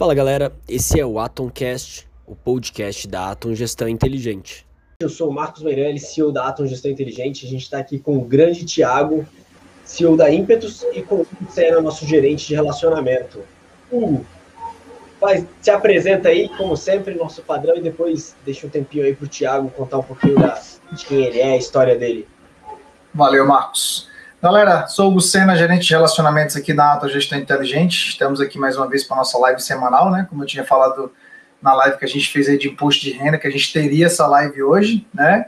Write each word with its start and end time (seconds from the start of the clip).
Fala 0.00 0.14
galera, 0.14 0.50
esse 0.66 0.98
é 0.98 1.04
o 1.04 1.18
Atomcast, 1.18 2.08
o 2.26 2.34
podcast 2.34 3.06
da 3.06 3.32
Atom 3.32 3.54
Gestão 3.54 3.86
Inteligente. 3.86 4.66
Eu 4.98 5.10
sou 5.10 5.28
o 5.28 5.30
Marcos 5.30 5.62
Meirelles, 5.62 6.06
CEO 6.06 6.32
da 6.32 6.48
Atom 6.48 6.66
Gestão 6.66 6.90
Inteligente. 6.90 7.44
A 7.44 7.48
gente 7.50 7.64
está 7.64 7.80
aqui 7.80 7.98
com 7.98 8.16
o 8.16 8.22
grande 8.22 8.64
Thiago, 8.64 9.26
CEO 9.84 10.16
da 10.16 10.32
Impetus, 10.32 10.86
e 10.94 11.02
com 11.02 11.16
o 11.16 11.26
Senna, 11.50 11.82
nosso 11.82 12.06
gerente 12.06 12.48
de 12.48 12.54
relacionamento. 12.54 13.40
Hugo, 13.92 14.24
vai, 15.20 15.46
se 15.60 15.70
apresenta 15.70 16.30
aí, 16.30 16.48
como 16.56 16.78
sempre, 16.78 17.14
nosso 17.14 17.42
padrão, 17.42 17.76
e 17.76 17.82
depois 17.82 18.34
deixa 18.42 18.66
um 18.66 18.70
tempinho 18.70 19.04
aí 19.04 19.14
para 19.14 19.26
o 19.26 19.28
Thiago 19.28 19.68
contar 19.68 19.98
um 19.98 20.02
pouquinho 20.02 20.36
da, 20.36 20.58
de 20.92 21.04
quem 21.04 21.26
ele 21.26 21.40
é, 21.40 21.52
a 21.52 21.56
história 21.58 21.94
dele. 21.94 22.26
Valeu, 23.12 23.46
Marcos. 23.46 24.09
Galera, 24.42 24.86
sou 24.86 25.10
o 25.10 25.14
Lucena, 25.14 25.54
gerente 25.54 25.86
de 25.86 25.92
relacionamentos 25.92 26.56
aqui 26.56 26.72
da 26.72 26.94
Ata 26.94 27.06
Gestão 27.10 27.38
Inteligente. 27.38 28.08
Estamos 28.08 28.40
aqui 28.40 28.58
mais 28.58 28.74
uma 28.74 28.88
vez 28.88 29.04
para 29.04 29.16
a 29.16 29.18
nossa 29.18 29.36
live 29.36 29.60
semanal, 29.60 30.10
né? 30.10 30.26
Como 30.30 30.42
eu 30.42 30.46
tinha 30.46 30.64
falado 30.64 31.12
na 31.60 31.74
live 31.74 31.98
que 31.98 32.06
a 32.06 32.08
gente 32.08 32.26
fez 32.32 32.48
aí 32.48 32.56
de 32.56 32.66
imposto 32.66 33.02
de 33.02 33.10
renda, 33.10 33.36
que 33.36 33.46
a 33.46 33.50
gente 33.50 33.70
teria 33.70 34.06
essa 34.06 34.26
live 34.26 34.62
hoje, 34.62 35.06
né? 35.12 35.44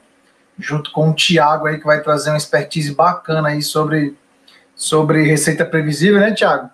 Junto 0.59 0.93
com 0.93 1.09
o 1.09 1.15
Tiago 1.15 1.67
aí, 1.67 1.79
que 1.79 1.87
vai 1.87 2.03
trazer 2.03 2.29
uma 2.29 2.37
expertise 2.37 2.95
bacana 2.95 3.49
aí 3.49 3.63
sobre, 3.63 4.15
sobre 4.75 5.23
receita 5.23 5.65
previsível, 5.65 6.21
né, 6.21 6.35
Tiago? 6.35 6.69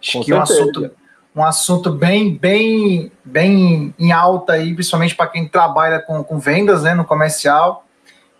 Acho 0.00 0.18
com 0.18 0.24
que 0.24 0.32
é 0.32 0.34
um 0.34 0.42
assunto, 0.42 0.90
um 1.36 1.44
assunto 1.44 1.90
bem, 1.92 2.36
bem, 2.36 3.12
bem 3.24 3.94
em 4.00 4.10
alta 4.10 4.54
aí, 4.54 4.74
principalmente 4.74 5.14
para 5.14 5.28
quem 5.28 5.46
trabalha 5.46 6.00
com, 6.00 6.24
com 6.24 6.40
vendas, 6.40 6.82
né, 6.82 6.92
no 6.92 7.04
comercial. 7.04 7.86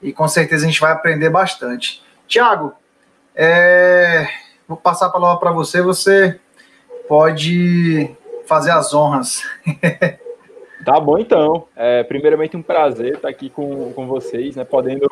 E 0.03 0.13
com 0.13 0.27
certeza 0.27 0.65
a 0.65 0.69
gente 0.69 0.81
vai 0.81 0.91
aprender 0.91 1.31
bastante. 1.31 2.03
Tiago, 2.27 2.75
é, 3.35 4.29
vou 4.69 4.77
passar 4.77 5.07
a 5.07 5.11
palavra 5.11 5.39
para 5.39 5.53
você, 5.53 5.81
você 5.83 6.39
pode 7.09 8.11
fazer 8.47 8.71
as 8.71 8.93
honras. 8.93 9.43
tá 10.85 10.99
bom, 11.01 11.19
então. 11.19 11.67
É, 11.77 12.03
primeiramente, 12.03 12.57
um 12.57 12.63
prazer 12.63 13.15
estar 13.15 13.29
aqui 13.29 13.49
com, 13.49 13.93
com 13.93 14.07
vocês, 14.07 14.57
né, 14.57 14.65
podendo 14.65 15.09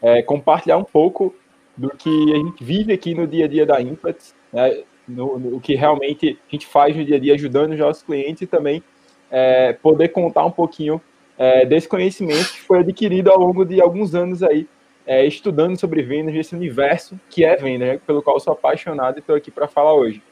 é, 0.00 0.22
compartilhar 0.22 0.76
um 0.76 0.84
pouco 0.84 1.34
do 1.76 1.90
que 1.90 2.32
a 2.32 2.36
gente 2.36 2.62
vive 2.62 2.92
aqui 2.92 3.14
no 3.14 3.26
dia 3.26 3.44
a 3.46 3.48
dia 3.48 3.64
da 3.64 3.80
Impact, 3.80 4.32
né, 4.52 4.82
no, 5.06 5.38
no, 5.38 5.60
que 5.60 5.74
realmente 5.74 6.38
a 6.48 6.50
gente 6.50 6.66
faz 6.66 6.96
no 6.96 7.04
dia 7.04 7.16
a 7.16 7.20
dia 7.20 7.34
ajudando 7.34 7.72
os 7.72 7.78
nossos 7.78 8.02
clientes 8.02 8.42
e 8.42 8.46
também 8.46 8.82
é, 9.30 9.72
poder 9.72 10.08
contar 10.08 10.44
um 10.44 10.50
pouquinho 10.50 11.00
é, 11.38 11.64
desse 11.64 11.88
conhecimento 11.88 12.52
que 12.52 12.60
foi 12.60 12.80
adquirido 12.80 13.30
ao 13.30 13.38
longo 13.38 13.64
de 13.64 13.80
alguns 13.80 14.14
anos 14.14 14.42
aí 14.42 14.68
é, 15.06 15.26
estudando 15.26 15.78
sobre 15.78 16.02
vendas, 16.02 16.34
esse 16.34 16.54
universo 16.54 17.18
que 17.28 17.44
é 17.44 17.56
venda, 17.56 17.84
né, 17.84 18.00
pelo 18.06 18.22
qual 18.22 18.38
sou 18.38 18.52
apaixonado 18.52 19.16
e 19.16 19.20
estou 19.20 19.34
aqui 19.34 19.50
para 19.50 19.68
falar 19.68 19.94
hoje. 19.94 20.22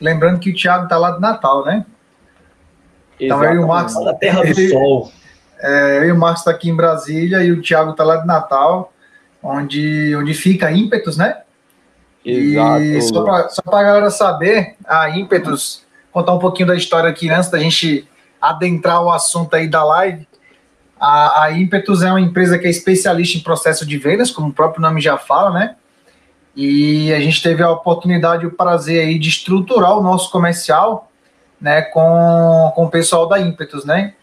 Lembrando 0.00 0.40
que 0.40 0.50
o 0.50 0.54
Thiago 0.54 0.84
está 0.84 0.98
lá 0.98 1.12
de 1.12 1.20
Natal, 1.20 1.64
né? 1.64 1.86
Então 3.18 3.42
eu 3.44 3.54
e 3.54 3.58
o 3.58 3.68
Marcos. 3.68 3.94
Na 4.04 4.14
Terra 4.14 4.40
do 4.40 4.46
ele, 4.46 4.68
Sol. 4.68 5.12
É, 5.60 5.98
eu 5.98 6.04
e 6.06 6.12
o 6.12 6.18
Marcos 6.18 6.40
está 6.40 6.50
aqui 6.50 6.68
em 6.68 6.76
Brasília 6.76 7.42
e 7.42 7.52
o 7.52 7.62
Thiago 7.62 7.92
está 7.92 8.04
lá 8.04 8.16
de 8.16 8.26
Natal, 8.26 8.92
onde, 9.42 10.14
onde 10.16 10.34
fica 10.34 10.66
a 10.66 10.72
Ímpetus, 10.72 11.16
né? 11.16 11.42
Exato. 12.24 12.82
E 12.82 13.02
só 13.02 13.22
para 13.62 13.78
a 13.78 13.82
galera 13.82 14.10
saber, 14.10 14.76
a 14.84 15.10
Ímpetus, 15.10 15.86
contar 16.10 16.34
um 16.34 16.38
pouquinho 16.38 16.68
da 16.68 16.74
história 16.74 17.08
aqui 17.08 17.30
antes 17.30 17.50
da 17.50 17.58
gente 17.58 18.08
adentrar 18.40 19.02
o 19.02 19.10
assunto 19.10 19.54
aí 19.54 19.68
da 19.68 19.84
live. 19.84 20.26
A, 21.04 21.44
a 21.44 21.52
Impetus 21.52 22.02
é 22.02 22.08
uma 22.08 22.20
empresa 22.20 22.58
que 22.58 22.66
é 22.66 22.70
especialista 22.70 23.36
em 23.36 23.42
processo 23.42 23.84
de 23.84 23.98
vendas, 23.98 24.30
como 24.30 24.48
o 24.48 24.52
próprio 24.54 24.80
nome 24.80 25.02
já 25.02 25.18
fala, 25.18 25.50
né? 25.50 25.76
E 26.56 27.12
a 27.12 27.20
gente 27.20 27.42
teve 27.42 27.62
a 27.62 27.70
oportunidade 27.70 28.44
e 28.44 28.46
o 28.46 28.52
prazer 28.52 29.06
aí 29.06 29.18
de 29.18 29.28
estruturar 29.28 29.98
o 29.98 30.02
nosso 30.02 30.30
comercial, 30.30 31.10
né, 31.60 31.82
com, 31.82 32.72
com 32.74 32.86
o 32.86 32.90
pessoal 32.90 33.28
da 33.28 33.38
Impetus, 33.38 33.84
né? 33.84 34.14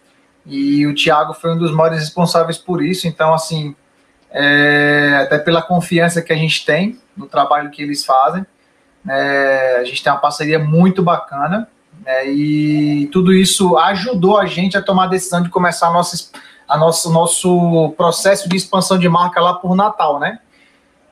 E 0.44 0.88
o 0.88 0.96
Thiago 0.96 1.36
foi 1.36 1.54
um 1.54 1.58
dos 1.58 1.72
maiores 1.72 2.00
responsáveis 2.00 2.58
por 2.58 2.84
isso, 2.84 3.08
então, 3.08 3.32
assim, 3.32 3.76
é, 4.32 5.20
até 5.22 5.38
pela 5.38 5.62
confiança 5.62 6.20
que 6.20 6.34
a 6.34 6.36
gente 6.36 6.66
tem 6.66 7.00
no 7.16 7.28
trabalho 7.28 7.70
que 7.70 7.84
eles 7.84 8.04
fazem, 8.04 8.44
é, 9.08 9.78
a 9.80 9.84
gente 9.84 10.02
tem 10.02 10.12
uma 10.12 10.20
parceria 10.20 10.58
muito 10.58 11.04
bacana, 11.04 11.68
né, 12.04 12.28
e 12.28 13.08
tudo 13.12 13.32
isso 13.32 13.78
ajudou 13.78 14.40
a 14.40 14.48
gente 14.48 14.76
a 14.76 14.82
tomar 14.82 15.04
a 15.04 15.10
decisão 15.10 15.44
de 15.44 15.50
começar 15.50 15.90
a 15.90 15.94
nossa 15.94 16.16
a 16.72 16.78
nosso, 16.78 17.12
nosso 17.12 17.94
processo 17.98 18.48
de 18.48 18.56
expansão 18.56 18.98
de 18.98 19.10
marca 19.10 19.42
lá 19.42 19.56
por 19.56 19.76
Natal, 19.76 20.20
né? 20.20 20.40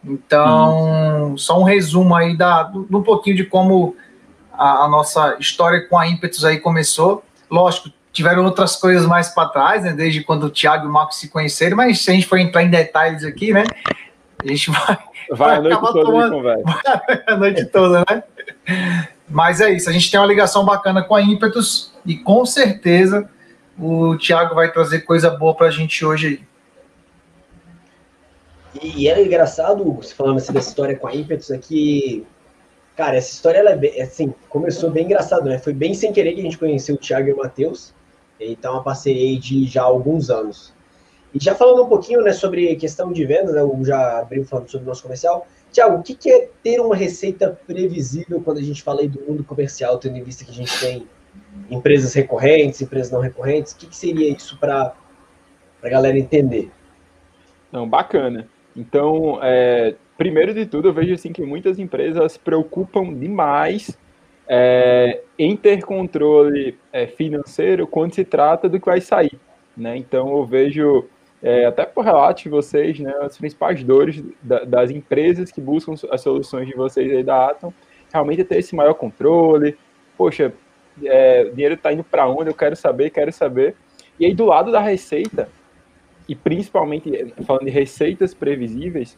Então, 0.01 1.35
só 1.37 1.59
um 1.59 1.63
resumo 1.63 2.15
aí 2.15 2.37
da, 2.37 2.63
do, 2.63 2.87
um 2.97 3.03
pouquinho 3.03 3.35
de 3.35 3.43
como 3.43 3.93
a, 4.53 4.85
a, 4.85 4.87
nossa 4.87 5.35
história 5.37 5.85
com 5.85 5.97
a 5.97 6.07
Impetus 6.07 6.45
aí 6.45 6.59
começou. 6.59 7.25
Lógico, 7.51 7.89
tiveram 8.13 8.45
outras 8.45 8.77
coisas 8.77 9.05
mais 9.05 9.27
para 9.27 9.49
trás, 9.49 9.83
né? 9.83 9.91
Desde 9.91 10.23
quando 10.23 10.45
o 10.45 10.49
Thiago 10.49 10.85
e 10.85 10.87
o 10.87 10.91
Marcos 10.91 11.17
se 11.17 11.27
conheceram, 11.27 11.75
mas 11.75 12.05
se 12.05 12.09
a 12.09 12.13
gente 12.13 12.25
for 12.25 12.37
entrar 12.37 12.63
em 12.63 12.69
detalhes 12.69 13.25
aqui, 13.25 13.51
né? 13.51 13.65
A 14.41 14.47
gente 14.47 14.71
vai. 14.71 14.97
Vai, 15.31 15.57
a 15.57 15.61
noite 15.61 15.81
toda 15.81 16.05
tomando, 16.05 16.41
a 17.27 17.35
noite 17.35 17.65
toda, 17.65 18.05
né? 18.09 18.23
Mas 19.29 19.59
é 19.59 19.69
isso, 19.71 19.89
a 19.89 19.93
gente 19.93 20.09
tem 20.09 20.19
uma 20.19 20.25
ligação 20.25 20.63
bacana 20.63 21.03
com 21.03 21.13
a 21.13 21.21
Impetus 21.21 21.93
e 22.05 22.15
com 22.15 22.45
certeza 22.45 23.29
o 23.79 24.17
Thiago 24.17 24.55
vai 24.55 24.71
trazer 24.71 25.01
coisa 25.01 25.29
boa 25.29 25.55
para 25.55 25.67
a 25.67 25.71
gente 25.71 26.05
hoje 26.05 26.27
aí. 26.27 26.49
E, 28.81 29.07
é 29.09 29.21
engraçado, 29.21 29.83
você 29.93 30.13
falando 30.13 30.37
assim 30.37 30.53
dessa 30.53 30.69
história 30.69 30.95
com 30.95 31.07
a 31.07 31.15
Impetus 31.15 31.49
aqui. 31.49 32.25
Cara, 32.95 33.15
essa 33.15 33.31
história, 33.31 33.59
ela 33.59 33.71
é 33.71 33.75
bem, 33.75 34.01
assim, 34.01 34.33
começou 34.47 34.91
bem 34.91 35.05
engraçado, 35.05 35.45
né? 35.45 35.57
Foi 35.57 35.73
bem 35.73 35.93
sem 35.93 36.13
querer 36.13 36.33
que 36.33 36.41
a 36.41 36.43
gente 36.43 36.57
conheceu 36.57 36.95
o 36.95 36.97
Thiago 36.97 37.29
e 37.29 37.33
o 37.33 37.37
Matheus. 37.37 37.93
Então, 38.39 38.73
uma 38.73 38.83
parceria 38.83 39.39
de 39.39 39.65
já 39.65 39.81
alguns 39.81 40.29
anos. 40.29 40.73
E 41.33 41.43
já 41.43 41.55
falando 41.55 41.83
um 41.83 41.89
pouquinho, 41.89 42.21
né, 42.21 42.31
sobre 42.31 42.75
questão 42.75 43.11
de 43.11 43.25
vendas, 43.25 43.53
né, 43.53 43.61
já 43.83 44.19
abri 44.19 44.43
falando 44.43 44.69
sobre 44.69 44.85
o 44.85 44.89
nosso 44.89 45.03
comercial. 45.03 45.47
Tiago, 45.71 45.97
o 45.97 46.03
que, 46.03 46.15
que 46.15 46.29
é 46.29 46.49
ter 46.63 46.79
uma 46.79 46.95
receita 46.95 47.59
previsível 47.67 48.41
quando 48.41 48.57
a 48.57 48.63
gente 48.63 48.81
fala 48.81 49.01
aí 49.01 49.07
do 49.07 49.21
mundo 49.21 49.43
comercial, 49.43 49.97
tendo 49.97 50.17
em 50.17 50.23
vista 50.23 50.43
que 50.43 50.51
a 50.51 50.53
gente 50.53 50.79
tem 50.79 51.07
empresas 51.69 52.13
recorrentes, 52.13 52.81
empresas 52.81 53.11
não 53.11 53.21
recorrentes? 53.21 53.73
O 53.73 53.77
que, 53.77 53.87
que 53.87 53.95
seria 53.95 54.31
isso 54.31 54.57
para 54.59 54.93
a 55.81 55.89
galera 55.89 56.17
entender? 56.17 56.71
Não, 57.71 57.87
bacana. 57.87 58.47
Então, 58.75 59.39
é, 59.41 59.95
primeiro 60.17 60.53
de 60.53 60.65
tudo, 60.65 60.89
eu 60.89 60.93
vejo 60.93 61.13
assim 61.13 61.31
que 61.31 61.41
muitas 61.41 61.79
empresas 61.79 62.33
se 62.33 62.39
preocupam 62.39 63.13
demais 63.13 63.97
é, 64.47 65.21
em 65.37 65.55
ter 65.55 65.83
controle 65.83 66.77
é, 66.91 67.05
financeiro 67.05 67.85
quando 67.85 68.15
se 68.15 68.25
trata 68.25 68.67
do 68.67 68.79
que 68.79 68.85
vai 68.85 68.99
sair. 68.99 69.39
Né? 69.77 69.95
Então, 69.97 70.37
eu 70.37 70.45
vejo, 70.45 71.05
é, 71.41 71.65
até 71.65 71.85
por 71.85 72.03
relato 72.03 72.43
de 72.43 72.49
vocês, 72.49 72.99
né, 72.99 73.13
as 73.21 73.37
principais 73.37 73.83
dores 73.83 74.23
da, 74.41 74.63
das 74.63 74.89
empresas 74.89 75.51
que 75.51 75.61
buscam 75.61 75.93
as 76.11 76.21
soluções 76.21 76.67
de 76.67 76.75
vocês 76.75 77.11
aí 77.11 77.23
da 77.23 77.49
Atom, 77.49 77.71
realmente 78.11 78.41
é 78.41 78.43
ter 78.43 78.57
esse 78.57 78.75
maior 78.75 78.95
controle. 78.95 79.77
Poxa, 80.17 80.51
é, 81.03 81.45
dinheiro 81.45 81.75
está 81.75 81.91
indo 81.91 82.03
para 82.03 82.27
onde, 82.27 82.49
eu 82.49 82.53
quero 82.53 82.75
saber, 82.75 83.09
quero 83.09 83.31
saber. 83.31 83.75
E 84.19 84.25
aí, 84.25 84.33
do 84.33 84.45
lado 84.45 84.71
da 84.71 84.79
receita, 84.79 85.49
e 86.27 86.35
principalmente 86.35 87.33
falando 87.45 87.65
de 87.65 87.71
receitas 87.71 88.33
previsíveis, 88.33 89.17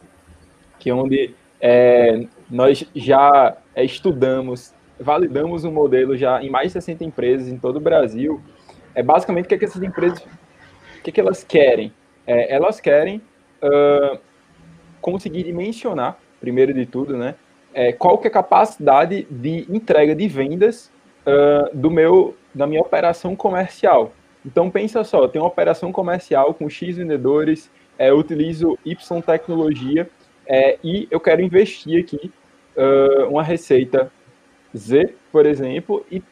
que 0.78 0.90
é 0.90 0.94
onde 0.94 1.34
é, 1.60 2.26
nós 2.50 2.84
já 2.94 3.56
é, 3.74 3.84
estudamos, 3.84 4.74
validamos 4.98 5.64
um 5.64 5.70
modelo 5.70 6.16
já 6.16 6.42
em 6.42 6.50
mais 6.50 6.68
de 6.68 6.72
60 6.72 7.04
empresas 7.04 7.48
em 7.48 7.58
todo 7.58 7.76
o 7.76 7.80
Brasil, 7.80 8.40
é 8.94 9.02
basicamente 9.02 9.46
o 9.46 9.48
que, 9.48 9.54
é 9.54 9.58
que 9.58 9.64
essas 9.64 9.82
empresas, 9.82 10.18
o 10.18 11.02
que, 11.02 11.10
é 11.10 11.12
que 11.12 11.20
elas 11.20 11.44
querem? 11.44 11.92
É, 12.26 12.54
elas 12.54 12.80
querem 12.80 13.22
uh, 13.62 14.18
conseguir 15.00 15.44
dimensionar, 15.44 16.18
primeiro 16.40 16.72
de 16.72 16.86
tudo, 16.86 17.16
né, 17.16 17.34
é, 17.74 17.92
qual 17.92 18.18
que 18.18 18.26
é 18.26 18.30
a 18.30 18.32
capacidade 18.32 19.26
de 19.30 19.66
entrega 19.70 20.14
de 20.14 20.28
vendas 20.28 20.90
uh, 21.26 21.76
do 21.76 21.90
meu, 21.90 22.36
da 22.54 22.66
minha 22.66 22.80
operação 22.80 23.34
comercial. 23.34 24.12
Então 24.44 24.70
pensa 24.70 25.04
só, 25.04 25.28
tem 25.28 25.40
uma 25.40 25.48
operação 25.48 25.92
comercial 25.92 26.52
com 26.54 26.68
X 26.68 26.96
vendedores, 26.96 27.70
é, 27.98 28.10
eu 28.10 28.18
utilizo 28.18 28.78
Y 28.84 29.22
tecnologia 29.22 30.08
é, 30.46 30.78
e 30.82 31.06
eu 31.10 31.20
quero 31.20 31.42
investir 31.42 32.02
aqui 32.02 32.32
uh, 32.76 33.28
uma 33.28 33.42
receita 33.42 34.10
Z, 34.76 35.14
por 35.30 35.46
exemplo, 35.46 36.04
e 36.10 36.22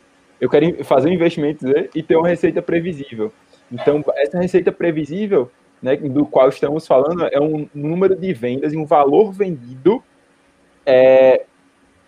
eu 0.40 0.48
quero 0.48 0.82
fazer 0.84 1.08
um 1.08 1.12
investimento 1.12 1.66
Z 1.66 1.90
e 1.94 2.02
ter 2.02 2.16
uma 2.16 2.28
receita 2.28 2.60
previsível. 2.60 3.32
Então 3.70 4.02
essa 4.16 4.38
receita 4.40 4.72
previsível, 4.72 5.50
né, 5.80 5.96
do 5.96 6.26
qual 6.26 6.48
estamos 6.48 6.86
falando, 6.86 7.28
é 7.30 7.40
um 7.40 7.68
número 7.74 8.16
de 8.16 8.32
vendas 8.32 8.72
e 8.72 8.76
um 8.76 8.84
valor 8.84 9.32
vendido 9.32 10.02
é, 10.84 11.44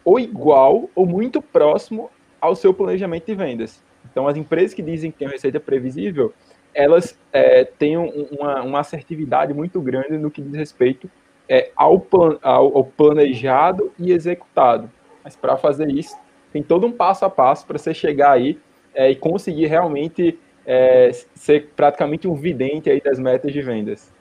ou 0.05 0.19
igual 0.19 0.91
ou 0.95 1.07
muito 1.07 1.41
próximo 1.41 2.11
ao 2.43 2.57
seu 2.57 2.75
planejamento 2.75 3.25
de 3.25 3.35
vendas. 3.37 3.81
Então, 4.11 4.27
as 4.27 4.37
empresas 4.37 4.75
que 4.75 4.83
dizem 4.83 5.13
que 5.13 5.25
uma 5.25 5.31
receita 5.31 5.61
previsível, 5.61 6.35
elas 6.75 7.17
é, 7.33 7.65
têm 7.65 7.97
uma, 7.97 8.63
uma, 8.63 8.81
assertividade 8.81 9.55
muito 9.55 9.81
grande 9.81 10.19
no 10.19 10.31
que 10.31 10.43
diz 10.43 10.55
respeito 10.55 11.09
é, 11.49 11.71
ao, 11.77 12.01
plan, 12.01 12.39
ao, 12.43 12.77
ao, 12.77 12.85
planejado 12.85 13.93
e 13.97 14.11
executado. 14.11 14.91
Mas 15.23 15.37
para 15.37 15.57
fazer 15.57 15.89
isso, 15.89 16.17
tem 16.53 16.63
todo 16.63 16.85
um 16.85 16.93
passo 16.93 17.25
a 17.25 17.31
passo 17.31 17.65
para 17.65 17.79
você 17.79 17.95
chegar 17.95 18.33
aí 18.33 18.59
é, 18.93 19.11
e 19.11 19.15
conseguir 19.15 19.67
realmente 19.67 20.39
é, 20.67 21.11
ser 21.35 21.71
praticamente 21.77 22.27
um 22.27 22.35
vidente 22.35 22.91
aí 22.91 23.01
das 23.01 23.21
metas 23.21 23.53
de 23.53 23.63
vendas. 23.63 24.12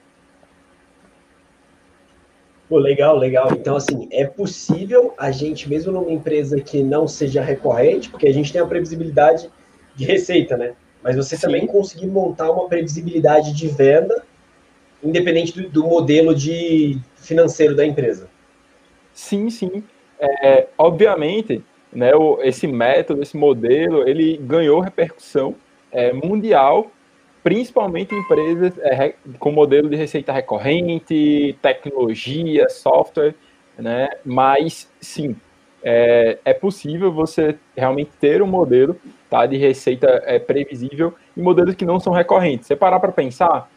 Pô, 2.72 2.78
legal, 2.78 3.18
legal. 3.18 3.50
Então, 3.52 3.76
assim, 3.76 4.08
é 4.10 4.24
possível 4.24 5.12
a 5.18 5.30
gente, 5.30 5.68
mesmo 5.68 5.92
numa 5.92 6.10
empresa 6.10 6.58
que 6.58 6.82
não 6.82 7.06
seja 7.06 7.42
recorrente, 7.42 8.08
porque 8.08 8.26
a 8.26 8.32
gente 8.32 8.50
tem 8.50 8.62
a 8.62 8.66
previsibilidade 8.66 9.50
de 9.94 10.06
receita, 10.06 10.56
né? 10.56 10.72
Mas 11.02 11.14
você 11.14 11.36
Sim. 11.36 11.42
também 11.42 11.66
conseguir 11.66 12.06
montar 12.06 12.50
uma 12.50 12.66
previsibilidade 12.70 13.52
de 13.52 13.68
venda, 13.68 14.24
independente 15.04 15.52
do, 15.52 15.68
do 15.68 15.84
modelo 15.86 16.34
de 16.34 16.98
financeiro 17.16 17.76
da 17.76 17.84
empresa. 17.84 18.30
Sim, 19.12 19.50
sim. 19.50 19.84
É, 20.18 20.68
obviamente, 20.78 21.62
né, 21.92 22.14
o, 22.14 22.40
esse 22.40 22.66
método, 22.66 23.20
esse 23.20 23.36
modelo, 23.36 24.08
ele 24.08 24.38
ganhou 24.38 24.80
repercussão 24.80 25.54
é, 25.92 26.10
mundial, 26.10 26.90
principalmente 27.42 28.14
em 28.14 28.18
empresas 28.18 28.72
é, 28.78 29.14
com 29.38 29.50
modelo 29.50 29.88
de 29.88 29.96
receita 29.96 30.32
recorrente, 30.32 31.56
tecnologia, 31.60 32.68
software, 32.68 33.34
né? 33.76 34.08
Mas 34.24 34.90
sim, 35.00 35.36
é, 35.82 36.38
é 36.44 36.54
possível 36.54 37.12
você 37.12 37.56
realmente 37.76 38.12
ter 38.20 38.42
um 38.42 38.46
modelo 38.46 38.96
tá, 39.28 39.44
de 39.46 39.56
receita 39.56 40.22
é, 40.24 40.38
previsível 40.38 41.14
em 41.36 41.42
modelos 41.42 41.74
que 41.74 41.84
não 41.84 41.98
são 41.98 42.12
recorrentes. 42.12 42.66
Você 42.66 42.76
parar 42.76 43.00
para 43.00 43.10
pensar, 43.10 43.70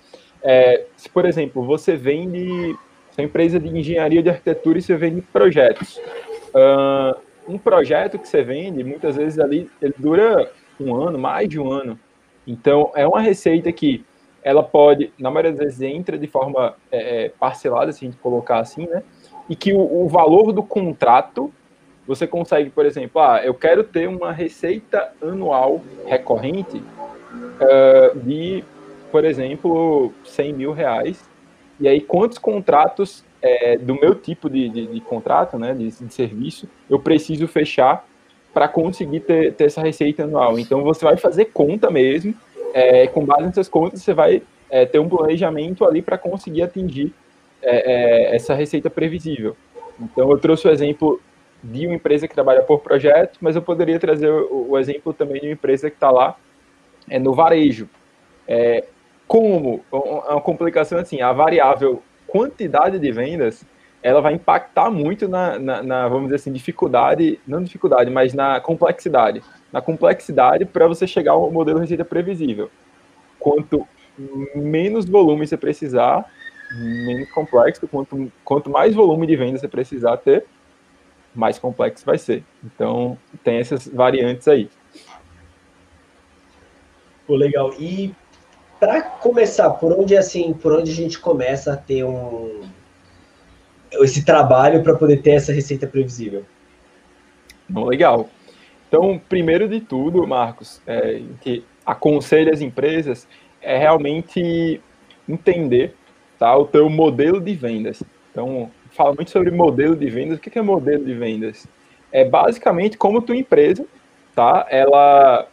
é, 0.43 0.85
se 0.95 1.09
por 1.09 1.25
exemplo 1.25 1.63
você 1.63 1.95
vende, 1.95 2.75
sua 3.11 3.23
empresa 3.23 3.59
de 3.59 3.67
engenharia 3.67 4.21
de 4.21 4.29
arquitetura 4.29 4.77
e 4.77 4.81
você 4.81 4.95
vende 4.95 5.21
projetos. 5.21 5.99
Uh, 6.53 7.19
um 7.47 7.57
projeto 7.57 8.17
que 8.17 8.27
você 8.27 8.43
vende, 8.43 8.83
muitas 8.83 9.15
vezes 9.15 9.39
ali, 9.39 9.69
ele 9.81 9.93
dura 9.97 10.51
um 10.79 10.95
ano, 10.95 11.17
mais 11.17 11.47
de 11.47 11.59
um 11.59 11.71
ano. 11.71 11.99
Então, 12.47 12.91
é 12.95 13.07
uma 13.07 13.21
receita 13.21 13.71
que 13.71 14.05
ela 14.43 14.61
pode, 14.61 15.11
na 15.17 15.31
maioria 15.31 15.51
das 15.51 15.59
vezes, 15.59 15.81
entra 15.81 16.17
de 16.17 16.27
forma 16.27 16.75
é, 16.91 17.25
é, 17.25 17.29
parcelada, 17.29 17.91
se 17.91 18.05
a 18.05 18.07
gente 18.07 18.19
colocar 18.19 18.59
assim, 18.59 18.85
né? 18.85 19.01
E 19.49 19.55
que 19.55 19.73
o, 19.73 20.03
o, 20.03 20.07
valor 20.07 20.51
do 20.51 20.61
contrato, 20.61 21.51
você 22.05 22.27
consegue, 22.27 22.69
por 22.69 22.85
exemplo, 22.85 23.19
ah, 23.21 23.41
eu 23.43 23.55
quero 23.55 23.83
ter 23.83 24.07
uma 24.07 24.31
receita 24.31 25.11
anual 25.19 25.81
recorrente 26.05 26.77
uh, 26.77 28.19
de, 28.19 28.63
por 29.11 29.25
exemplo, 29.25 30.13
100 30.23 30.53
mil 30.53 30.71
reais. 30.71 31.27
E 31.79 31.87
aí, 31.87 31.99
quantos 31.99 32.37
contratos 32.37 33.25
é, 33.41 33.77
do 33.77 33.95
meu 33.95 34.15
tipo 34.15 34.49
de, 34.49 34.69
de, 34.69 34.87
de 34.87 35.01
contrato, 35.01 35.57
né, 35.57 35.73
de, 35.73 35.89
de, 35.89 36.13
serviço, 36.13 36.69
eu 36.89 36.99
preciso 36.99 37.47
fechar 37.47 38.07
para 38.55 38.69
conseguir 38.69 39.19
ter, 39.19 39.53
ter, 39.53 39.65
essa 39.65 39.81
receita 39.81 40.23
anual. 40.23 40.57
Então, 40.57 40.81
você 40.81 41.03
vai 41.03 41.17
fazer 41.17 41.45
conta 41.45 41.91
mesmo, 41.91 42.33
é, 42.73 43.05
com 43.05 43.25
base 43.25 43.47
nessas 43.47 43.67
contas, 43.67 44.01
você 44.01 44.13
vai 44.13 44.41
é, 44.69 44.85
ter 44.85 44.97
um 44.97 45.09
planejamento 45.09 45.83
ali 45.83 46.01
para 46.01 46.17
conseguir 46.17 46.61
atingir 46.61 47.13
é, 47.61 48.29
é, 48.31 48.35
essa 48.35 48.53
receita 48.53 48.89
previsível. 48.89 49.57
Então, 49.99 50.31
eu 50.31 50.37
trouxe 50.37 50.69
o 50.69 50.71
exemplo 50.71 51.19
de 51.61 51.85
uma 51.85 51.95
empresa 51.95 52.29
que 52.29 52.33
trabalha 52.33 52.61
por 52.61 52.79
projeto, 52.79 53.39
mas 53.41 53.57
eu 53.57 53.61
poderia 53.61 53.99
trazer 53.99 54.29
o, 54.29 54.69
o 54.69 54.79
exemplo 54.79 55.11
também 55.11 55.41
de 55.41 55.47
uma 55.47 55.53
empresa 55.53 55.89
que 55.89 55.97
está 55.97 56.09
lá 56.09 56.37
é, 57.09 57.19
no 57.19 57.33
varejo. 57.33 57.89
É, 58.47 58.85
como? 59.27 59.83
Uma 59.91 60.39
complicação 60.39 60.97
assim, 60.97 61.21
a 61.21 61.33
variável 61.33 62.01
quantidade 62.25 62.99
de 62.99 63.11
vendas, 63.11 63.65
ela 64.05 64.21
vai 64.21 64.33
impactar 64.33 64.91
muito 64.91 65.27
na, 65.27 65.57
na, 65.57 65.81
na, 65.81 66.07
vamos 66.07 66.25
dizer 66.25 66.35
assim, 66.35 66.53
dificuldade, 66.53 67.39
não 67.47 67.63
dificuldade, 67.63 68.11
mas 68.11 68.35
na 68.35 68.59
complexidade. 68.59 69.41
Na 69.73 69.81
complexidade 69.81 70.63
para 70.63 70.87
você 70.87 71.07
chegar 71.07 71.31
ao 71.31 71.49
modelo 71.49 71.79
receita 71.79 72.05
previsível. 72.05 72.69
Quanto 73.39 73.87
menos 74.53 75.05
volume 75.05 75.47
você 75.47 75.57
precisar, 75.57 76.23
menos 76.71 77.31
complexo, 77.31 77.87
quanto, 77.87 78.31
quanto 78.43 78.69
mais 78.69 78.93
volume 78.93 79.25
de 79.25 79.35
venda 79.35 79.57
você 79.57 79.67
precisar 79.67 80.17
ter, 80.17 80.45
mais 81.33 81.57
complexo 81.57 82.05
vai 82.05 82.19
ser. 82.19 82.43
Então, 82.63 83.17
tem 83.43 83.57
essas 83.57 83.87
variantes 83.87 84.47
aí. 84.47 84.69
Legal. 87.27 87.73
E 87.79 88.13
para 88.79 89.01
começar, 89.01 89.71
por 89.71 89.91
onde 89.91 90.15
assim, 90.15 90.53
por 90.53 90.73
onde 90.73 90.91
a 90.91 90.95
gente 90.95 91.17
começa 91.17 91.73
a 91.73 91.75
ter 91.75 92.03
um 92.03 92.69
esse 94.03 94.25
trabalho 94.25 94.83
para 94.83 94.95
poder 94.95 95.21
ter 95.21 95.31
essa 95.31 95.51
receita 95.51 95.87
previsível? 95.87 96.43
Legal. 97.69 98.29
Então, 98.87 99.19
primeiro 99.27 99.67
de 99.67 99.81
tudo, 99.81 100.25
Marcos, 100.27 100.81
é, 100.85 101.21
que 101.41 101.63
aconselho 101.85 102.53
as 102.53 102.61
empresas 102.61 103.27
é 103.61 103.77
realmente 103.77 104.79
entender 105.27 105.95
tá, 106.37 106.55
o 106.55 106.65
teu 106.65 106.89
modelo 106.89 107.41
de 107.41 107.53
vendas. 107.55 108.03
Então, 108.31 108.71
fala 108.91 109.13
muito 109.13 109.31
sobre 109.31 109.51
modelo 109.51 109.95
de 109.95 110.09
vendas. 110.09 110.37
O 110.37 110.41
que 110.41 110.57
é 110.57 110.61
modelo 110.61 111.03
de 111.03 111.13
vendas? 111.13 111.67
É 112.11 112.23
basicamente 112.23 112.97
como 112.97 113.21
tua 113.21 113.35
empresa, 113.35 113.85
tá? 114.35 114.65
Ela 114.69 115.47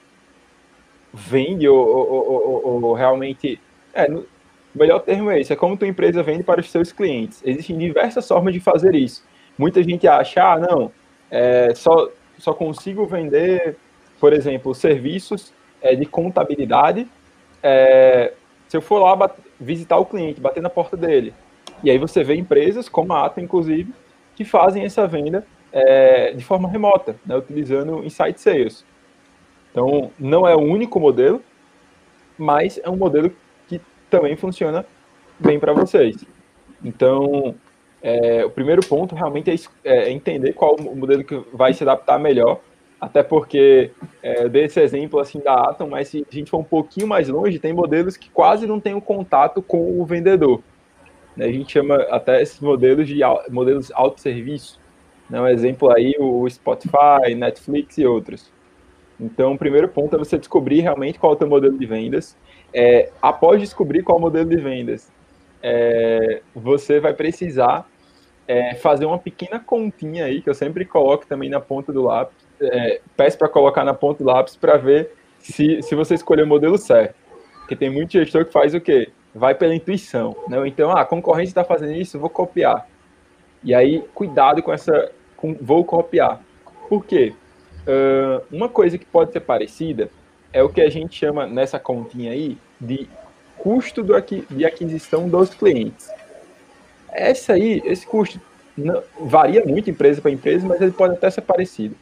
vende 1.12 1.68
ou, 1.68 1.78
ou, 1.78 2.64
ou, 2.64 2.84
ou 2.84 2.92
realmente. 2.94 3.60
É, 3.94 4.08
o 4.74 4.78
melhor 4.78 5.00
termo 5.00 5.30
é 5.30 5.40
esse: 5.40 5.52
é 5.52 5.56
como 5.56 5.76
tua 5.76 5.88
empresa 5.88 6.22
vende 6.22 6.42
para 6.42 6.60
os 6.60 6.70
seus 6.70 6.92
clientes. 6.92 7.42
Existem 7.44 7.78
diversas 7.78 8.26
formas 8.26 8.54
de 8.54 8.60
fazer 8.60 8.94
isso. 8.94 9.24
Muita 9.58 9.82
gente 9.82 10.06
acha, 10.08 10.52
ah, 10.52 10.58
não, 10.58 10.90
é, 11.30 11.74
só, 11.74 12.08
só 12.38 12.54
consigo 12.54 13.06
vender, 13.06 13.76
por 14.18 14.32
exemplo, 14.32 14.74
serviços 14.74 15.52
é, 15.80 15.94
de 15.94 16.06
contabilidade. 16.06 17.06
É, 17.62 18.32
se 18.66 18.76
eu 18.76 18.80
for 18.80 18.98
lá 18.98 19.30
visitar 19.60 19.98
o 19.98 20.06
cliente, 20.06 20.40
bater 20.40 20.62
na 20.62 20.70
porta 20.70 20.96
dele, 20.96 21.34
e 21.84 21.90
aí 21.90 21.98
você 21.98 22.24
vê 22.24 22.34
empresas, 22.34 22.88
como 22.88 23.12
a 23.12 23.26
Ata, 23.26 23.40
inclusive, 23.40 23.92
que 24.34 24.44
fazem 24.44 24.84
essa 24.84 25.06
venda 25.06 25.46
é, 25.70 26.32
de 26.32 26.44
forma 26.44 26.68
remota, 26.68 27.16
né, 27.26 27.36
utilizando 27.36 28.04
Insight 28.04 28.40
Sales. 28.40 28.84
Então, 29.70 30.10
não 30.18 30.46
é 30.46 30.54
o 30.54 30.60
único 30.60 31.00
modelo, 31.00 31.42
mas 32.38 32.78
é 32.82 32.88
um 32.88 32.96
modelo 32.96 33.34
também 34.12 34.36
funciona 34.36 34.84
bem 35.38 35.58
para 35.58 35.72
vocês. 35.72 36.22
Então, 36.84 37.54
é, 38.02 38.44
o 38.44 38.50
primeiro 38.50 38.86
ponto 38.86 39.14
realmente 39.14 39.50
é, 39.50 39.56
é, 39.84 40.10
entender 40.10 40.52
qual 40.52 40.76
o 40.76 40.94
modelo 40.94 41.24
que 41.24 41.42
vai 41.50 41.72
se 41.72 41.82
adaptar 41.82 42.18
melhor, 42.18 42.60
até 43.00 43.22
porque 43.22 43.90
é, 44.22 44.44
eu 44.44 44.50
dei 44.50 44.64
esse 44.64 44.78
exemplo 44.80 45.18
assim 45.18 45.40
da 45.40 45.54
Atom, 45.54 45.88
mas 45.88 46.08
se 46.08 46.26
a 46.30 46.34
gente 46.34 46.50
for 46.50 46.58
um 46.58 46.64
pouquinho 46.64 47.06
mais 47.06 47.26
longe, 47.28 47.58
tem 47.58 47.72
modelos 47.72 48.18
que 48.18 48.28
quase 48.28 48.66
não 48.66 48.78
têm 48.78 48.94
um 48.94 49.00
contato 49.00 49.62
com 49.62 49.98
o 49.98 50.04
vendedor. 50.04 50.60
Né? 51.34 51.46
A 51.46 51.52
gente 51.52 51.72
chama 51.72 51.96
até 52.10 52.42
esses 52.42 52.60
modelos 52.60 53.08
de 53.08 53.20
modelos 53.48 53.90
autosserviço. 53.92 54.78
Né? 55.30 55.40
Um 55.40 55.48
exemplo 55.48 55.90
aí, 55.90 56.14
o 56.18 56.48
Spotify, 56.50 57.34
Netflix 57.34 57.96
e 57.96 58.04
outros. 58.04 58.52
Então, 59.18 59.54
o 59.54 59.58
primeiro 59.58 59.88
ponto 59.88 60.14
é 60.14 60.18
você 60.18 60.36
descobrir 60.38 60.80
realmente 60.80 61.18
qual 61.18 61.32
é 61.32 61.36
o 61.36 61.38
teu 61.38 61.48
modelo 61.48 61.78
de 61.78 61.86
vendas. 61.86 62.36
É, 62.74 63.10
após 63.20 63.60
descobrir 63.60 64.02
qual 64.02 64.18
modelo 64.18 64.48
de 64.48 64.56
vendas, 64.56 65.10
é, 65.62 66.40
você 66.54 66.98
vai 66.98 67.12
precisar 67.12 67.86
é, 68.48 68.74
fazer 68.74 69.06
uma 69.06 69.18
pequena 69.18 69.60
continha 69.60 70.24
aí, 70.24 70.42
que 70.42 70.50
eu 70.50 70.54
sempre 70.54 70.84
coloco 70.84 71.26
também 71.26 71.48
na 71.48 71.60
ponta 71.60 71.92
do 71.92 72.02
lápis. 72.02 72.36
É, 72.60 73.00
peço 73.16 73.38
para 73.38 73.48
colocar 73.48 73.84
na 73.84 73.94
ponta 73.94 74.22
do 74.22 74.30
lápis 74.30 74.56
para 74.56 74.76
ver 74.76 75.10
se, 75.38 75.82
se 75.82 75.94
você 75.94 76.14
escolheu 76.14 76.44
o 76.44 76.48
modelo 76.48 76.78
certo. 76.78 77.14
Porque 77.58 77.76
tem 77.76 77.90
muito 77.90 78.12
gestor 78.12 78.44
que 78.44 78.52
faz 78.52 78.74
o 78.74 78.80
quê? 78.80 79.10
Vai 79.34 79.54
pela 79.54 79.74
intuição. 79.74 80.36
Né? 80.48 80.66
Então, 80.66 80.90
ah, 80.90 81.02
a 81.02 81.04
concorrente 81.04 81.48
está 81.48 81.64
fazendo 81.64 81.92
isso, 81.92 82.18
vou 82.18 82.30
copiar. 82.30 82.86
E 83.64 83.74
aí, 83.74 84.04
cuidado 84.14 84.62
com 84.62 84.72
essa. 84.72 85.10
Com, 85.36 85.54
vou 85.60 85.84
copiar. 85.84 86.40
Por 86.88 87.04
quê? 87.04 87.32
Uh, 87.86 88.44
uma 88.54 88.68
coisa 88.68 88.98
que 88.98 89.04
pode 89.04 89.32
ser 89.32 89.40
parecida 89.40 90.10
é 90.52 90.62
o 90.62 90.68
que 90.68 90.80
a 90.80 90.90
gente 90.90 91.18
chama 91.18 91.46
nessa 91.46 91.78
continha 91.78 92.32
aí 92.32 92.58
de 92.80 93.08
custo 93.58 94.02
do 94.02 94.14
aqui, 94.14 94.44
de 94.50 94.64
aquisição 94.64 95.28
dos 95.28 95.50
clientes. 95.54 96.10
Essa 97.10 97.54
aí, 97.54 97.80
esse 97.84 98.06
custo 98.06 98.40
não, 98.76 99.02
varia 99.20 99.64
muito 99.64 99.90
empresa 99.90 100.20
para 100.20 100.30
empresa, 100.30 100.66
mas 100.66 100.80
ele 100.80 100.92
pode 100.92 101.14
até 101.14 101.30
ser 101.30 101.42
parecido. 101.42 101.94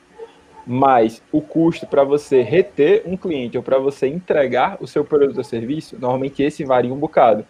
Mas 0.66 1.22
o 1.32 1.40
custo 1.40 1.86
para 1.86 2.04
você 2.04 2.42
reter 2.42 3.02
um 3.06 3.16
cliente 3.16 3.56
ou 3.56 3.62
para 3.62 3.78
você 3.78 4.06
entregar 4.06 4.76
o 4.80 4.86
seu 4.86 5.04
produto 5.04 5.38
ou 5.38 5.44
serviço, 5.44 5.96
normalmente 5.98 6.42
esse 6.42 6.64
varia 6.64 6.92
um 6.92 6.98
bocado. 6.98 7.44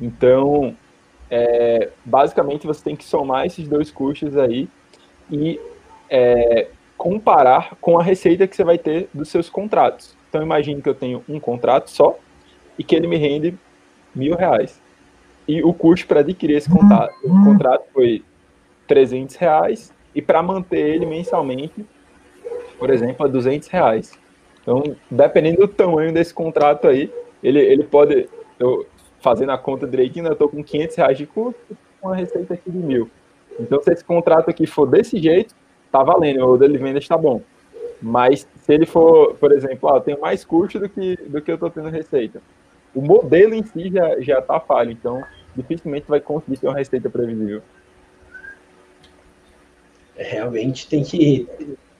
Então, 0.00 0.74
é, 1.30 1.90
basicamente 2.04 2.66
você 2.66 2.82
tem 2.82 2.96
que 2.96 3.04
somar 3.04 3.46
esses 3.46 3.68
dois 3.68 3.90
custos 3.90 4.36
aí 4.36 4.68
e 5.30 5.60
é, 6.08 6.68
comparar 6.96 7.76
com 7.80 7.98
a 7.98 8.02
receita 8.02 8.46
que 8.46 8.56
você 8.56 8.64
vai 8.64 8.78
ter 8.78 9.08
dos 9.12 9.28
seus 9.28 9.48
contratos. 9.50 10.16
Então, 10.34 10.42
imagine 10.42 10.82
que 10.82 10.88
eu 10.88 10.96
tenho 10.96 11.22
um 11.28 11.38
contrato 11.38 11.88
só 11.92 12.18
e 12.76 12.82
que 12.82 12.96
ele 12.96 13.06
me 13.06 13.16
rende 13.16 13.56
mil 14.12 14.34
reais. 14.34 14.82
E 15.46 15.62
o 15.62 15.72
custo 15.72 16.08
para 16.08 16.20
adquirir 16.20 16.56
esse 16.56 16.68
contrato, 16.68 17.14
contrato 17.44 17.84
foi 17.92 18.24
300 18.88 19.36
reais 19.36 19.94
e 20.12 20.20
para 20.20 20.42
manter 20.42 20.80
ele 20.80 21.06
mensalmente, 21.06 21.86
por 22.80 22.90
exemplo, 22.90 23.24
a 23.24 23.28
200 23.28 23.68
reais. 23.68 24.18
Então, 24.60 24.82
dependendo 25.08 25.58
do 25.58 25.68
tamanho 25.68 26.12
desse 26.12 26.34
contrato 26.34 26.88
aí, 26.88 27.12
ele, 27.40 27.60
ele 27.60 27.84
pode, 27.84 28.28
eu, 28.58 28.84
fazendo 29.20 29.52
a 29.52 29.58
conta 29.58 29.86
direitinho, 29.86 30.24
né, 30.24 30.30
eu 30.30 30.32
estou 30.32 30.48
com 30.48 30.64
500 30.64 30.96
reais 30.96 31.16
de 31.16 31.26
custo, 31.26 31.78
com 32.00 32.08
uma 32.08 32.16
receita 32.16 32.54
aqui 32.54 32.72
de 32.72 32.78
mil. 32.78 33.08
Então, 33.60 33.80
se 33.80 33.92
esse 33.92 34.04
contrato 34.04 34.50
aqui 34.50 34.66
for 34.66 34.84
desse 34.84 35.16
jeito, 35.22 35.54
tá 35.92 36.02
valendo, 36.02 36.44
o 36.44 36.58
dele 36.58 36.76
venda 36.76 36.98
está 36.98 37.16
bom. 37.16 37.40
Mas 38.00 38.46
se 38.62 38.72
ele 38.72 38.86
for, 38.86 39.34
por 39.36 39.52
exemplo, 39.52 39.88
ah, 39.88 39.96
eu 39.96 40.00
tenho 40.00 40.20
mais 40.20 40.44
custo 40.44 40.78
do 40.78 40.88
que, 40.88 41.16
do 41.16 41.40
que 41.40 41.50
eu 41.50 41.54
estou 41.54 41.70
tendo 41.70 41.88
receita. 41.88 42.40
O 42.94 43.00
modelo 43.00 43.54
em 43.54 43.62
si 43.62 43.90
já, 43.90 44.20
já 44.20 44.42
tá 44.42 44.60
falho, 44.60 44.90
então 44.90 45.22
dificilmente 45.56 46.06
vai 46.08 46.20
conseguir 46.20 46.58
ter 46.58 46.66
uma 46.68 46.76
receita 46.76 47.08
previsível. 47.08 47.62
Realmente 50.16 50.88
tem 50.88 51.02
que 51.02 51.48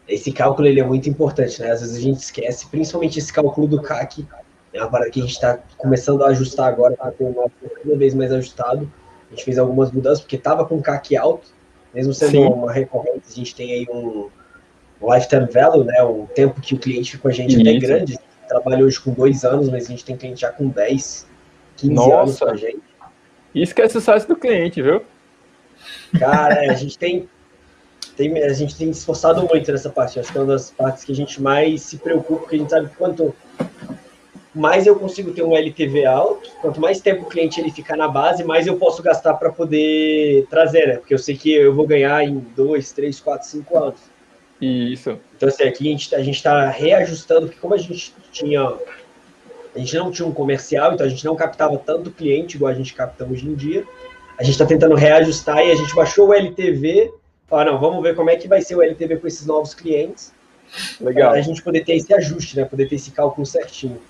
esse 0.07 0.33
cálculo 0.33 0.69
ele 0.69 0.81
é 0.81 0.85
muito 0.85 1.09
importante, 1.09 1.61
né? 1.61 1.71
Às 1.71 1.81
vezes 1.81 1.97
a 1.97 2.01
gente 2.01 2.19
esquece, 2.19 2.67
principalmente 2.69 3.19
esse 3.19 3.33
cálculo 3.33 3.67
do 3.67 3.81
CAC, 3.81 4.27
é 4.73 4.81
uma 4.81 4.91
parada 4.91 5.11
que 5.11 5.21
a 5.21 5.23
gente 5.23 5.33
está 5.33 5.59
começando 5.79 6.23
a 6.23 6.29
ajustar 6.29 6.69
agora 6.69 6.97
para 6.97 7.11
ter 7.11 7.25
o 7.25 7.33
nosso 7.33 7.53
cada 7.83 7.97
vez 7.97 8.15
mais 8.15 8.33
ajustado. 8.33 8.91
A 9.29 9.35
gente 9.35 9.45
fez 9.45 9.59
algumas 9.59 9.91
mudanças, 9.91 10.21
porque 10.21 10.37
estava 10.37 10.65
com 10.67 10.83
CAC 10.83 11.17
alto, 11.17 11.49
mesmo 11.93 12.13
sendo 12.13 12.33
Sim. 12.33 12.45
uma 12.45 12.73
recorrente, 12.73 13.23
a 13.29 13.35
gente 13.35 13.55
tem 13.55 13.73
aí 13.73 13.87
um, 13.91 14.29
lifetime 15.13 15.47
value, 15.51 15.85
né? 15.85 16.03
O 16.03 16.29
tempo 16.35 16.61
que 16.61 16.75
o 16.75 16.79
cliente 16.79 17.13
fica 17.13 17.23
com 17.23 17.29
a 17.29 17.33
gente 17.33 17.69
é 17.69 17.79
grande. 17.79 18.19
Trabalha 18.49 18.85
hoje 18.85 19.01
com 19.01 19.13
dois 19.13 19.45
anos, 19.45 19.69
mas 19.69 19.87
a 19.87 19.89
gente 19.89 20.05
tem 20.05 20.17
cliente 20.17 20.43
já 20.43 20.53
com 20.53 20.69
10, 20.69 21.27
15 21.77 21.95
Nossa. 21.95 22.15
anos 22.15 22.39
com 22.39 22.45
a 22.47 22.57
gente. 22.57 22.83
Isso 23.55 23.75
que 23.75 23.83
é 23.83 23.89
sucesso 23.89 24.29
do 24.29 24.37
cliente, 24.37 24.83
viu? 24.83 25.03
Cara, 26.19 26.71
a 26.71 26.75
gente 26.75 26.99
tem 26.99 27.29
tem, 28.17 28.43
a 28.43 28.53
gente 28.53 28.77
tem 28.77 28.93
se 28.93 29.01
esforçado 29.01 29.47
muito 29.47 29.71
nessa 29.71 29.91
parte. 29.91 30.21
Acho 30.21 30.31
que 30.31 30.39
é 30.39 30.41
uma 30.41 30.53
das 30.53 30.71
partes 30.71 31.05
que 31.05 31.13
a 31.13 31.15
gente 31.15 31.41
mais 31.43 31.83
se 31.83 31.97
preocupa, 31.97 32.43
porque 32.43 32.57
a 32.57 32.59
gente 32.59 32.71
sabe 32.71 32.89
que 32.89 32.97
quanto 32.97 33.35
mais 34.55 34.87
eu 34.87 34.95
consigo 34.95 35.33
ter 35.33 35.43
um 35.43 35.57
LTV 35.57 36.05
alto, 36.07 36.49
quanto 36.61 36.81
mais 36.81 37.01
tempo 37.01 37.23
o 37.23 37.29
cliente 37.29 37.61
ele 37.61 37.73
ficar 37.73 37.97
na 37.97 38.07
base, 38.07 38.45
mais 38.45 38.67
eu 38.67 38.77
posso 38.77 39.03
gastar 39.03 39.35
para 39.35 39.51
poder 39.51 40.47
trazer, 40.49 40.87
né? 40.87 40.97
Porque 40.97 41.13
eu 41.13 41.19
sei 41.19 41.37
que 41.37 41.53
eu 41.53 41.75
vou 41.75 41.87
ganhar 41.87 42.23
em 42.23 42.39
dois, 42.55 42.93
três, 42.93 43.19
quatro, 43.19 43.49
cinco 43.49 43.77
anos. 43.77 44.14
Isso. 44.65 45.19
Então, 45.37 45.49
assim, 45.49 45.65
aqui 45.65 45.89
a 45.89 45.91
gente 45.91 46.15
a 46.15 46.21
está 46.21 46.69
reajustando, 46.69 47.47
porque 47.47 47.61
como 47.61 47.75
a 47.75 47.79
gente 47.79 48.15
tinha. 48.33 48.63
A 49.75 49.79
gente 49.79 49.97
não 49.97 50.11
tinha 50.11 50.27
um 50.27 50.33
comercial, 50.33 50.95
então 50.95 51.05
a 51.05 51.09
gente 51.09 51.25
não 51.25 51.35
captava 51.35 51.77
tanto 51.77 52.11
cliente 52.11 52.57
igual 52.57 52.71
a 52.71 52.75
gente 52.75 52.95
capta 52.95 53.25
hoje 53.25 53.47
em 53.47 53.55
dia. 53.55 53.85
A 54.39 54.43
gente 54.43 54.53
está 54.53 54.65
tentando 54.65 54.95
reajustar 54.95 55.59
e 55.59 55.73
a 55.73 55.75
gente 55.75 55.93
baixou 55.95 56.29
o 56.29 56.35
LTV 56.35 57.13
falar, 57.49 57.67
não, 57.67 57.79
vamos 57.79 58.03
ver 58.03 58.15
como 58.15 58.31
é 58.31 58.37
que 58.37 58.47
vai 58.47 58.63
ser 58.63 58.77
o 58.77 58.83
LTV 58.83 59.17
com 59.17 59.27
esses 59.27 59.47
novos 59.47 59.75
clientes. 59.75 60.33
Legal. 61.01 61.31
Para 61.31 61.41
a 61.41 61.43
gente 61.43 61.63
poder 61.63 61.85
ter 61.85 61.97
esse 61.97 62.13
ajuste, 62.15 62.57
né? 62.57 62.65
Poder 62.65 62.89
ter 62.89 62.95
esse 62.95 63.11
cálculo 63.11 63.45
certinho. 63.45 64.01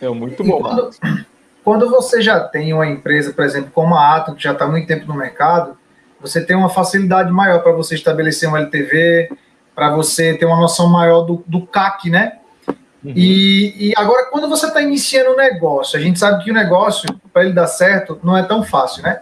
É 0.00 0.08
muito 0.08 0.42
bom. 0.44 0.60
Quando, 0.60 0.90
quando, 1.64 1.90
você 1.90 2.20
já 2.20 2.40
tem 2.40 2.72
uma 2.72 2.86
empresa, 2.86 3.32
por 3.32 3.44
exemplo, 3.44 3.70
como 3.72 3.94
a 3.94 4.16
Atom, 4.16 4.34
que 4.34 4.42
já 4.42 4.52
está 4.52 4.64
há 4.64 4.68
muito 4.68 4.86
tempo 4.86 5.06
no 5.06 5.14
mercado, 5.14 5.78
você 6.20 6.44
tem 6.44 6.56
uma 6.56 6.68
facilidade 6.68 7.30
maior 7.30 7.62
para 7.62 7.72
você 7.72 7.94
estabelecer 7.94 8.48
um 8.48 8.56
LTV, 8.56 9.30
para 9.74 9.90
você 9.94 10.34
ter 10.34 10.46
uma 10.46 10.56
noção 10.56 10.88
maior 10.88 11.22
do, 11.22 11.44
do 11.46 11.66
CAC, 11.66 12.10
né? 12.10 12.38
Uhum. 13.04 13.12
E, 13.14 13.90
e, 13.90 13.92
agora, 13.96 14.26
quando 14.30 14.48
você 14.48 14.66
está 14.66 14.80
iniciando 14.80 15.30
um 15.32 15.36
negócio, 15.36 15.98
a 15.98 16.02
gente 16.02 16.18
sabe 16.18 16.42
que 16.42 16.50
o 16.50 16.54
negócio, 16.54 17.08
para 17.32 17.44
ele 17.44 17.52
dar 17.52 17.66
certo, 17.66 18.18
não 18.22 18.36
é 18.36 18.42
tão 18.42 18.62
fácil, 18.62 19.02
né? 19.02 19.20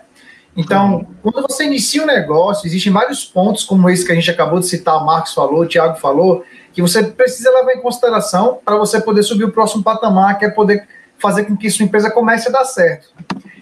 Então, 0.56 1.04
quando 1.20 1.42
você 1.42 1.64
inicia 1.64 2.02
um 2.02 2.06
negócio, 2.06 2.66
existem 2.66 2.92
vários 2.92 3.24
pontos, 3.24 3.64
como 3.64 3.90
esse 3.90 4.06
que 4.06 4.12
a 4.12 4.14
gente 4.14 4.30
acabou 4.30 4.60
de 4.60 4.66
citar, 4.66 4.96
o 4.96 5.04
Marcos 5.04 5.34
falou, 5.34 5.62
o 5.62 5.66
Thiago 5.66 5.96
falou, 5.96 6.44
que 6.72 6.80
você 6.80 7.02
precisa 7.02 7.50
levar 7.50 7.72
em 7.72 7.80
consideração 7.80 8.60
para 8.64 8.76
você 8.76 9.00
poder 9.00 9.24
subir 9.24 9.44
o 9.44 9.52
próximo 9.52 9.82
patamar, 9.82 10.38
que 10.38 10.44
é 10.44 10.50
poder 10.50 10.86
fazer 11.18 11.44
com 11.44 11.56
que 11.56 11.68
sua 11.70 11.84
empresa 11.84 12.10
comece 12.10 12.48
a 12.48 12.52
dar 12.52 12.64
certo. 12.64 13.08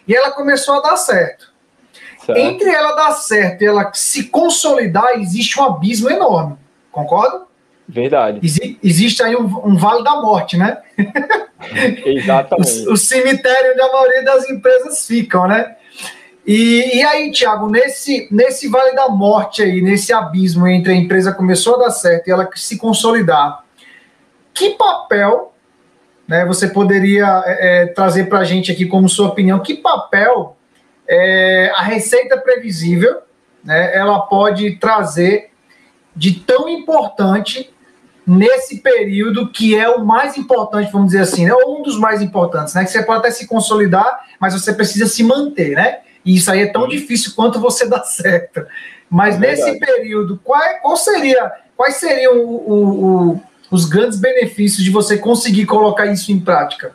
E 0.07 0.15
ela 0.15 0.33
começou 0.33 0.75
a 0.75 0.83
dar 0.83 0.97
certo. 0.97 1.51
Certo. 2.25 2.38
Entre 2.38 2.71
ela 2.71 2.95
dar 2.95 3.12
certo 3.12 3.62
e 3.62 3.67
ela 3.67 3.91
se 3.95 4.25
consolidar, 4.25 5.21
existe 5.21 5.59
um 5.61 5.64
abismo 5.64 6.11
enorme. 6.11 6.57
Concorda? 6.91 7.43
Verdade. 7.88 8.41
Ex 8.43 8.59
existe 8.83 9.23
aí 9.23 9.37
um, 9.37 9.45
um, 9.67 9.76
vale 9.76 10.02
da 10.02 10.21
morte, 10.21 10.57
né? 10.57 10.79
Exatamente. 12.05 12.87
o, 12.88 12.93
o 12.93 12.97
cemitério 12.97 13.73
onde 13.73 13.81
a 13.81 13.93
maioria 13.93 14.25
das 14.25 14.49
empresas 14.49 15.07
ficam, 15.07 15.47
né? 15.47 15.76
E, 16.47 16.99
e 16.99 17.02
aí, 17.02 17.31
Tiago, 17.31 17.69
nesse, 17.69 18.29
nesse 18.31 18.69
vale 18.69 18.95
da 18.95 19.09
morte 19.09 19.62
aí, 19.62 19.81
nesse 19.81 20.12
abismo 20.12 20.67
entre 20.67 20.93
a 20.93 20.97
empresa 20.97 21.33
começou 21.33 21.76
a 21.76 21.85
dar 21.85 21.91
certo 21.91 22.26
e 22.26 22.31
ela 22.33 22.49
se 22.55 22.76
consolidar, 22.79 23.64
que 24.52 24.71
papel 24.71 25.52
né, 26.26 26.45
você 26.45 26.69
poderia 26.69 27.43
é, 27.47 27.83
é 27.83 27.87
trazer 27.87 28.29
para 28.29 28.41
a 28.41 28.45
gente 28.45 28.73
aqui 28.73 28.87
como 28.87 29.09
sua 29.09 29.29
opinião? 29.29 29.61
Que 29.61 29.75
papel 29.75 30.57
é, 31.09 31.71
a 31.75 31.82
receita 31.82 32.38
previsível 32.38 33.21
né, 33.64 33.97
ela 33.97 34.21
pode 34.21 34.76
trazer 34.76 35.50
de 36.14 36.40
tão 36.40 36.68
importante 36.68 37.73
nesse 38.26 38.80
período 38.80 39.50
que 39.50 39.76
é 39.76 39.88
o 39.88 40.04
mais 40.04 40.37
importante, 40.37 40.92
vamos 40.92 41.09
dizer 41.09 41.23
assim, 41.23 41.47
né, 41.47 41.54
ou 41.54 41.80
um 41.80 41.82
dos 41.82 41.99
mais 41.99 42.23
importantes, 42.23 42.75
né? 42.75 42.85
Que 42.85 42.90
você 42.90 43.02
pode 43.02 43.21
até 43.21 43.30
se 43.30 43.47
consolidar, 43.47 44.26
mas 44.38 44.54
você 44.54 44.73
precisa 44.73 45.06
se 45.06 45.25
manter, 45.25 45.75
né? 45.75 46.00
E 46.25 46.37
isso 46.37 46.50
aí 46.50 46.61
é 46.61 46.66
tão 46.66 46.87
difícil 46.87 47.32
quanto 47.35 47.59
você 47.59 47.87
dar 47.88 48.04
certo. 48.04 48.64
Mas 49.11 49.37
é 49.37 49.38
nesse 49.38 49.78
período, 49.78 50.40
qual, 50.42 50.62
qual 50.80 50.97
seria, 50.97 51.52
quais 51.76 51.97
seriam 51.97 52.38
o, 52.38 52.71
o, 52.71 53.32
o, 53.32 53.40
os 53.71 53.85
grandes 53.87 54.18
benefícios 54.18 54.85
de 54.85 54.90
você 54.90 55.18
conseguir 55.18 55.66
colocar 55.66 56.06
isso 56.06 56.30
em 56.30 56.38
prática? 56.38 56.94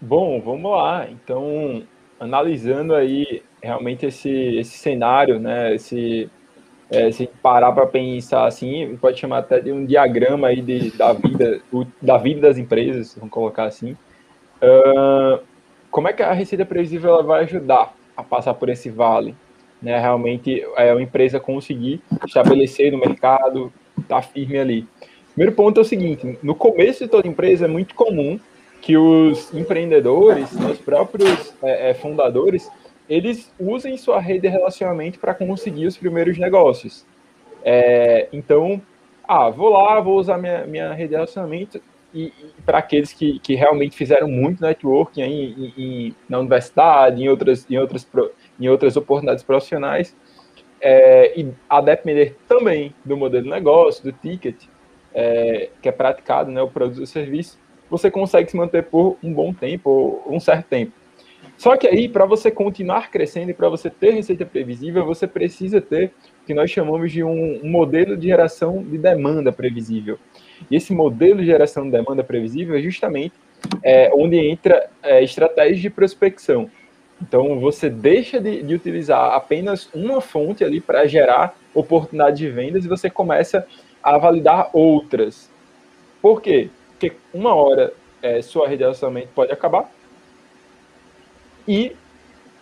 Bom, 0.00 0.40
vamos 0.40 0.70
lá. 0.70 1.06
Então, 1.08 1.82
analisando 2.18 2.94
aí 2.94 3.42
realmente 3.62 4.06
esse, 4.06 4.30
esse 4.30 4.78
cenário, 4.78 5.38
né, 5.38 5.74
esse, 5.74 6.30
é, 6.90 7.10
se 7.10 7.26
parar 7.42 7.72
para 7.72 7.86
pensar 7.86 8.46
assim, 8.46 8.96
pode 9.00 9.18
chamar 9.18 9.38
até 9.38 9.60
de 9.60 9.72
um 9.72 9.84
diagrama 9.84 10.48
aí 10.48 10.60
de, 10.60 10.90
da 10.96 11.12
vida, 11.12 11.60
da 12.00 12.16
vida 12.16 12.42
das 12.42 12.58
empresas, 12.58 13.14
vamos 13.16 13.30
colocar 13.30 13.64
assim. 13.64 13.96
Uh, 14.62 15.42
como 15.90 16.08
é 16.08 16.12
que 16.12 16.22
a 16.22 16.32
receita 16.32 16.64
previsível 16.64 17.10
ela 17.10 17.22
vai 17.22 17.42
ajudar 17.42 17.94
a 18.16 18.22
passar 18.22 18.54
por 18.54 18.68
esse 18.68 18.88
vale? 18.88 19.34
Né, 19.82 19.98
realmente 19.98 20.64
é 20.76 20.92
uma 20.92 21.02
empresa 21.02 21.38
conseguir 21.38 22.00
estabelecer 22.26 22.90
no 22.90 22.98
mercado, 22.98 23.72
estar 23.98 24.16
tá 24.16 24.22
firme 24.22 24.58
ali. 24.58 24.88
Primeiro 25.34 25.54
ponto 25.54 25.78
é 25.78 25.82
o 25.82 25.84
seguinte: 25.84 26.38
no 26.42 26.54
começo 26.54 27.04
de 27.04 27.10
toda 27.10 27.28
empresa 27.28 27.66
é 27.66 27.68
muito 27.68 27.94
comum 27.94 28.40
que 28.86 28.96
os 28.96 29.52
empreendedores, 29.52 30.52
né, 30.52 30.70
os 30.70 30.78
próprios 30.78 31.52
é, 31.60 31.90
é, 31.90 31.94
fundadores, 31.94 32.70
eles 33.08 33.52
usem 33.58 33.96
sua 33.96 34.20
rede 34.20 34.42
de 34.42 34.48
relacionamento 34.48 35.18
para 35.18 35.34
conseguir 35.34 35.86
os 35.86 35.96
primeiros 35.96 36.38
negócios. 36.38 37.04
É, 37.64 38.28
então, 38.32 38.80
ah, 39.26 39.50
vou 39.50 39.70
lá, 39.70 40.00
vou 40.00 40.16
usar 40.20 40.38
minha, 40.38 40.64
minha 40.68 40.92
rede 40.92 41.08
de 41.08 41.14
relacionamento, 41.16 41.82
e, 42.14 42.26
e 42.26 42.62
para 42.64 42.78
aqueles 42.78 43.12
que, 43.12 43.40
que 43.40 43.56
realmente 43.56 43.96
fizeram 43.96 44.28
muito 44.28 44.62
networking 44.62 45.22
em, 45.22 45.74
em, 45.76 46.16
na 46.28 46.38
universidade, 46.38 47.20
em 47.20 47.28
outras, 47.28 47.68
em 47.68 47.78
outras, 47.78 48.06
em 48.60 48.68
outras 48.68 48.96
oportunidades 48.96 49.42
profissionais, 49.42 50.14
é, 50.80 51.36
e 51.36 51.52
a 51.68 51.80
depender 51.80 52.36
também 52.46 52.94
do 53.04 53.16
modelo 53.16 53.42
de 53.42 53.50
negócio, 53.50 54.04
do 54.04 54.12
ticket 54.12 54.62
é, 55.12 55.70
que 55.82 55.88
é 55.88 55.92
praticado, 55.92 56.52
né, 56.52 56.62
o 56.62 56.68
produto 56.68 57.00
ou 57.00 57.06
serviço, 57.06 57.58
você 57.90 58.10
consegue 58.10 58.50
se 58.50 58.56
manter 58.56 58.84
por 58.84 59.16
um 59.22 59.32
bom 59.32 59.52
tempo, 59.52 60.22
ou 60.24 60.34
um 60.34 60.40
certo 60.40 60.66
tempo. 60.66 60.92
Só 61.56 61.76
que 61.76 61.86
aí, 61.86 62.08
para 62.08 62.26
você 62.26 62.50
continuar 62.50 63.10
crescendo 63.10 63.50
e 63.50 63.54
para 63.54 63.68
você 63.68 63.88
ter 63.88 64.10
receita 64.10 64.44
previsível, 64.44 65.06
você 65.06 65.26
precisa 65.26 65.80
ter 65.80 66.12
o 66.42 66.46
que 66.46 66.52
nós 66.52 66.70
chamamos 66.70 67.10
de 67.10 67.24
um, 67.24 67.60
modelo 67.64 68.16
de 68.16 68.26
geração 68.26 68.82
de 68.82 68.98
demanda 68.98 69.50
previsível. 69.50 70.18
E 70.70 70.76
esse 70.76 70.92
modelo 70.92 71.40
de 71.40 71.46
geração 71.46 71.84
de 71.84 71.92
demanda 71.92 72.22
previsível 72.22 72.76
é 72.76 72.82
justamente 72.82 73.34
é, 73.82 74.10
onde 74.14 74.36
entra 74.36 74.90
é, 75.02 75.22
estratégias 75.24 75.80
de 75.80 75.88
prospecção. 75.88 76.70
Então, 77.22 77.58
você 77.58 77.88
deixa 77.88 78.38
de, 78.38 78.62
de 78.62 78.74
utilizar 78.74 79.32
apenas 79.32 79.88
uma 79.94 80.20
fonte 80.20 80.62
ali 80.62 80.80
para 80.80 81.06
gerar 81.06 81.56
oportunidade 81.74 82.36
de 82.36 82.50
vendas 82.50 82.84
e 82.84 82.88
você 82.88 83.08
começa 83.08 83.66
a 84.02 84.18
validar 84.18 84.68
outras. 84.74 85.50
Por 86.20 86.42
quê? 86.42 86.68
Porque 86.98 87.16
uma 87.32 87.54
hora 87.54 87.92
é, 88.22 88.40
sua 88.42 88.66
rede 88.66 88.78
de 88.78 88.84
relacionamento 88.84 89.28
pode 89.34 89.52
acabar 89.52 89.92
e 91.68 91.94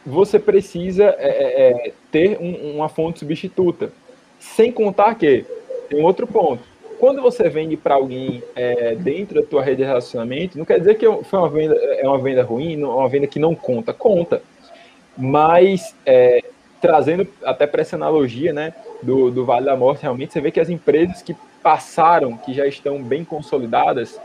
você 0.05 0.39
precisa 0.39 1.05
é, 1.05 1.29
é, 1.29 1.89
é 1.89 1.93
ter 2.11 2.39
um, 2.39 2.75
uma 2.75 2.89
fonte 2.89 3.21
substituta. 3.21 3.93
Sem 4.39 4.73
contar 4.73 5.15
que 5.15 5.47
tem 5.89 6.03
outro 6.03 6.27
ponto 6.27 6.75
quando 6.99 7.21
você 7.21 7.49
vende 7.49 7.77
para 7.77 7.97
alguém 7.97 8.43
é, 8.55 8.95
dentro 8.95 9.41
da 9.41 9.47
tua 9.47 9.63
rede 9.63 9.79
de 9.79 9.85
relacionamento, 9.85 10.57
não 10.57 10.65
quer 10.65 10.79
dizer 10.79 10.95
que 10.97 11.07
foi 11.25 11.39
uma 11.39 11.51
venda, 11.51 11.75
é 11.75 12.09
uma 12.09 12.19
venda 12.19 12.43
ruim, 12.43 12.83
uma 12.83 13.09
venda 13.09 13.27
que 13.27 13.39
não 13.39 13.55
conta, 13.55 13.93
conta. 13.93 14.43
Mas 15.17 15.95
é, 16.07 16.43
trazendo 16.85 17.27
até 17.43 17.67
para 17.67 17.81
essa 17.81 17.97
analogia 17.97 18.53
né, 18.53 18.75
do, 19.03 19.31
do 19.31 19.47
Vale 19.47 19.65
da 19.65 19.75
Morte, 19.75 20.03
realmente 20.03 20.35
você 20.35 20.41
vê 20.43 20.51
que 20.51 20.61
as 20.61 20.69
empresas 20.69 21.23
que 21.23 21.35
passaram, 21.63 22.37
que 22.37 22.53
já 22.53 22.67
estão 22.67 23.03
bem 23.03 23.25
consolidadas, 23.25 24.21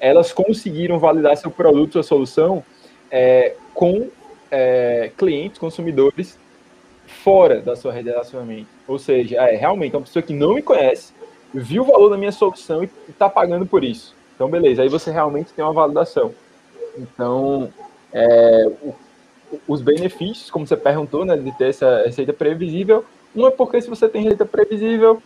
elas 0.00 0.32
conseguiram 0.32 0.98
validar 0.98 1.36
seu 1.36 1.52
produto, 1.52 1.92
sua 1.92 2.02
solução 2.02 2.64
é, 3.12 3.54
com 3.72 4.08
é, 4.50 5.12
clientes, 5.16 5.56
consumidores 5.56 6.36
fora 7.06 7.60
da 7.60 7.76
sua 7.76 7.92
rede 7.92 8.06
de 8.06 8.10
relacionamento. 8.10 8.66
Ou 8.88 8.98
seja, 8.98 9.36
é 9.36 9.54
realmente 9.54 9.94
uma 9.94 10.02
pessoa 10.02 10.20
que 10.20 10.34
não 10.34 10.54
me 10.54 10.62
conhece, 10.62 11.12
viu 11.54 11.84
o 11.84 11.86
valor 11.86 12.08
da 12.10 12.16
minha 12.16 12.32
solução 12.32 12.82
e 12.82 12.90
está 13.08 13.28
pagando 13.28 13.66
por 13.66 13.84
isso. 13.84 14.16
Então, 14.34 14.50
beleza, 14.50 14.82
aí 14.82 14.88
você 14.88 15.12
realmente 15.12 15.52
tem 15.52 15.64
uma 15.64 15.72
validação. 15.72 16.34
Então, 16.98 17.72
é, 18.12 18.68
o, 18.82 18.94
os 19.66 19.80
benefícios, 19.80 20.50
como 20.50 20.66
você 20.66 20.76
perguntou, 20.76 21.24
né, 21.24 21.36
de 21.36 21.50
ter 21.56 21.70
essa 21.70 22.02
receita 22.04 22.32
previsível, 22.32 23.04
um 23.34 23.46
é 23.46 23.50
porque 23.50 23.80
se 23.80 23.88
você 23.88 24.08
tem 24.08 24.22
receita 24.22 24.44
previsível, 24.44 25.22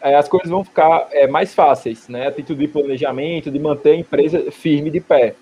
é, 0.00 0.16
as 0.16 0.28
coisas 0.28 0.50
vão 0.50 0.64
ficar 0.64 1.08
é, 1.12 1.26
mais 1.26 1.54
fáceis, 1.54 2.08
né? 2.08 2.26
A 2.26 2.32
título 2.32 2.58
de 2.58 2.68
planejamento, 2.68 3.50
de 3.50 3.58
manter 3.58 3.92
a 3.92 3.96
empresa 3.96 4.50
firme 4.50 4.90
de 4.90 5.00
pé. 5.00 5.34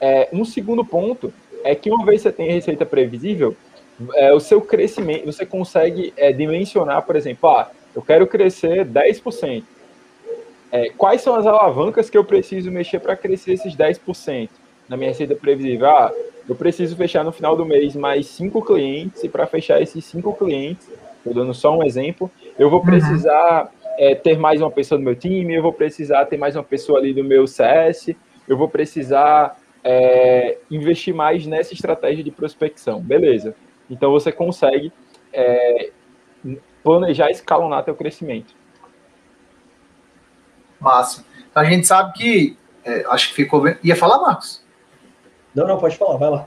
É, 0.00 0.28
um 0.32 0.44
segundo 0.44 0.84
ponto 0.84 1.32
é 1.62 1.74
que 1.74 1.90
uma 1.90 2.04
vez 2.04 2.22
você 2.22 2.32
tem 2.32 2.50
receita 2.50 2.84
previsível, 2.84 3.56
é, 4.14 4.32
o 4.32 4.40
seu 4.40 4.60
crescimento, 4.60 5.26
você 5.26 5.46
consegue 5.46 6.12
é, 6.16 6.32
dimensionar, 6.32 7.02
por 7.02 7.14
exemplo, 7.14 7.48
ah, 7.48 7.70
eu 7.94 8.02
quero 8.02 8.26
crescer 8.26 8.84
10%. 8.84 9.62
É, 10.72 10.90
quais 10.90 11.20
são 11.20 11.36
as 11.36 11.46
alavancas 11.46 12.10
que 12.10 12.18
eu 12.18 12.24
preciso 12.24 12.70
mexer 12.70 12.98
para 12.98 13.16
crescer 13.16 13.52
esses 13.52 13.76
10% 13.76 14.48
na 14.88 14.96
minha 14.96 15.10
receita 15.10 15.36
previsível? 15.36 15.86
Ah, 15.86 16.12
eu 16.48 16.54
preciso 16.54 16.94
fechar 16.96 17.24
no 17.24 17.32
final 17.32 17.56
do 17.56 17.64
mês 17.64 17.96
mais 17.96 18.26
cinco 18.26 18.62
clientes, 18.62 19.24
e 19.24 19.28
para 19.28 19.46
fechar 19.46 19.80
esses 19.80 20.04
cinco 20.04 20.32
clientes, 20.34 20.88
estou 21.18 21.32
dando 21.32 21.54
só 21.54 21.76
um 21.76 21.82
exemplo, 21.82 22.30
eu 22.58 22.68
vou 22.68 22.80
uhum. 22.80 22.86
precisar 22.86 23.64
uhum. 23.64 23.90
é, 23.98 24.14
ter 24.14 24.38
mais 24.38 24.60
uma 24.60 24.70
pessoa 24.70 24.98
no 24.98 25.04
meu 25.04 25.16
time, 25.16 25.54
eu 25.54 25.62
vou 25.62 25.72
precisar 25.72 26.24
ter 26.26 26.36
mais 26.36 26.54
uma 26.56 26.64
pessoa 26.64 26.98
ali 26.98 27.14
do 27.14 27.24
meu 27.24 27.46
CS, 27.46 28.14
eu 28.46 28.56
vou 28.56 28.68
precisar 28.68 29.58
é, 29.82 30.58
investir 30.70 31.14
mais 31.14 31.46
nessa 31.46 31.74
estratégia 31.74 32.24
de 32.24 32.30
prospecção. 32.30 33.00
Beleza. 33.00 33.54
Então 33.90 34.10
você 34.10 34.32
consegue 34.32 34.92
é, 35.32 35.90
planejar 36.82 37.30
escalonar 37.30 37.84
teu 37.84 37.94
crescimento. 37.94 38.54
Massa. 40.80 41.24
A 41.54 41.64
gente 41.64 41.86
sabe 41.86 42.12
que. 42.14 42.58
É, 42.84 43.04
acho 43.08 43.28
que 43.28 43.34
ficou 43.34 43.60
bem. 43.62 43.76
Ia 43.82 43.96
falar, 43.96 44.20
Marcos? 44.20 44.63
Não, 45.54 45.66
não, 45.66 45.78
pode 45.78 45.96
falar, 45.96 46.16
vai 46.16 46.30
lá. 46.30 46.46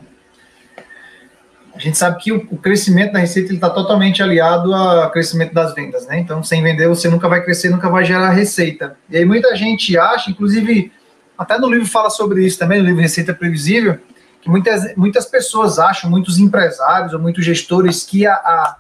A 1.74 1.80
gente 1.80 1.98
sabe 1.98 2.18
que 2.18 2.32
o, 2.32 2.58
crescimento 2.58 3.14
da 3.14 3.20
receita 3.20 3.54
está 3.54 3.70
totalmente 3.70 4.24
aliado 4.24 4.74
ao 4.74 5.12
crescimento 5.12 5.54
das 5.54 5.76
vendas, 5.76 6.08
né? 6.08 6.20
Então, 6.20 6.44
sem 6.44 6.64
vender, 6.64 6.88
você 6.88 7.08
nunca 7.08 7.30
vai 7.30 7.44
crescer, 7.44 7.70
nunca 7.70 7.88
vai 7.88 8.04
gerar 8.04 8.32
receita. 8.32 8.98
E 9.08 9.16
aí, 9.16 9.24
muita 9.24 9.56
gente 9.56 9.96
acha, 9.96 10.32
inclusive, 10.32 10.92
até 11.38 11.58
no 11.60 11.70
livro 11.70 11.86
fala 11.86 12.10
sobre 12.10 12.44
isso 12.44 12.58
também, 12.58 12.80
no 12.80 12.86
livro 12.86 13.02
Receita 13.02 13.32
Previsível, 13.32 14.00
que 14.42 14.50
muitas, 14.50 14.96
muitas 14.96 15.28
pessoas 15.28 15.78
acham, 15.78 16.10
muitos 16.10 16.40
empresários 16.40 17.14
ou 17.14 17.20
muitos 17.20 17.46
gestores, 17.46 18.04
que 18.04 18.26
a, 18.26 18.34
a, 18.34 18.78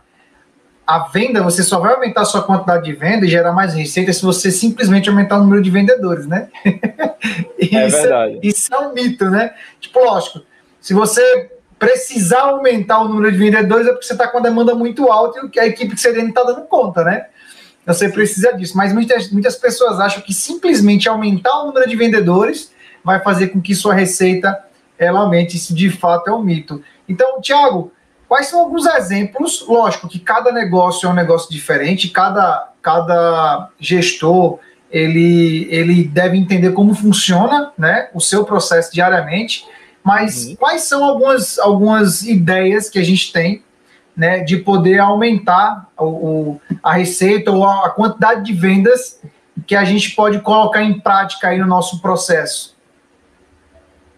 a 0.87 0.99
venda, 0.99 1.43
você 1.43 1.63
só 1.63 1.79
vai 1.79 1.93
aumentar 1.93 2.21
a 2.21 2.25
sua 2.25 2.41
quantidade 2.41 2.85
de 2.85 2.93
venda 2.93 3.25
e 3.25 3.29
gerar 3.29 3.51
mais 3.51 3.73
receita 3.73 4.13
se 4.13 4.23
você 4.23 4.49
simplesmente 4.49 5.09
aumentar 5.09 5.37
o 5.37 5.43
número 5.43 5.61
de 5.61 5.69
vendedores, 5.69 6.25
né? 6.25 6.47
é 6.65 7.87
isso, 7.87 8.01
verdade. 8.01 8.39
Isso 8.41 8.73
é 8.73 8.79
um 8.79 8.93
mito, 8.93 9.29
né? 9.29 9.53
Tipo, 9.81 9.99
lógico, 9.99 10.41
se 10.79 10.93
você 10.93 11.51
precisar 11.77 12.43
aumentar 12.43 13.01
o 13.01 13.09
número 13.09 13.29
de 13.29 13.37
vendedores 13.37 13.85
é 13.85 13.91
porque 13.91 14.05
você 14.05 14.13
está 14.13 14.29
com 14.29 14.37
a 14.37 14.41
demanda 14.41 14.73
muito 14.73 15.11
alta 15.11 15.41
e 15.53 15.59
a 15.59 15.67
equipe 15.67 15.93
que 15.93 15.99
você 15.99 16.13
tem 16.13 16.21
não 16.21 16.29
está 16.29 16.43
dando 16.43 16.61
conta, 16.61 17.03
né? 17.03 17.27
Você 17.85 18.07
precisa 18.07 18.53
disso. 18.53 18.75
Mas 18.77 18.93
muitas, 18.93 19.29
muitas 19.29 19.57
pessoas 19.57 19.99
acham 19.99 20.21
que 20.21 20.33
simplesmente 20.33 21.09
aumentar 21.09 21.63
o 21.63 21.67
número 21.67 21.87
de 21.87 21.95
vendedores 21.97 22.71
vai 23.03 23.21
fazer 23.21 23.49
com 23.49 23.61
que 23.61 23.75
sua 23.75 23.93
receita 23.93 24.57
ela 24.97 25.19
aumente. 25.19 25.57
Isso 25.57 25.73
de 25.73 25.89
fato 25.89 26.29
é 26.29 26.33
um 26.33 26.41
mito. 26.41 26.81
Então, 27.07 27.41
Tiago, 27.41 27.91
quais 28.27 28.47
são 28.47 28.59
alguns 28.59 28.85
exemplos? 28.85 29.65
Lógico 29.67 30.07
que 30.07 30.19
cada 30.19 30.51
negócio 30.51 31.07
é 31.07 31.09
um 31.09 31.15
negócio 31.15 31.49
diferente, 31.49 32.09
cada, 32.09 32.69
cada 32.81 33.69
gestor 33.79 34.59
ele, 34.89 35.67
ele 35.69 36.03
deve 36.03 36.37
entender 36.37 36.71
como 36.71 36.93
funciona 36.93 37.71
né, 37.77 38.09
o 38.13 38.21
seu 38.21 38.45
processo 38.45 38.93
diariamente, 38.93 39.65
mas 40.03 40.45
uhum. 40.45 40.55
quais 40.55 40.83
são 40.83 41.03
algumas, 41.03 41.59
algumas 41.59 42.23
ideias 42.23 42.89
que 42.89 42.99
a 42.99 43.03
gente 43.03 43.31
tem 43.31 43.63
né, 44.15 44.39
de 44.39 44.57
poder 44.57 44.99
aumentar 44.99 45.89
o, 45.97 46.05
o, 46.05 46.61
a 46.81 46.93
receita 46.93 47.51
ou 47.51 47.65
a, 47.65 47.87
a 47.87 47.89
quantidade 47.89 48.43
de 48.43 48.53
vendas 48.53 49.21
que 49.65 49.75
a 49.75 49.83
gente 49.83 50.15
pode 50.15 50.39
colocar 50.39 50.81
em 50.81 50.99
prática 50.99 51.49
aí 51.49 51.57
no 51.59 51.67
nosso 51.67 52.01
processo? 52.01 52.75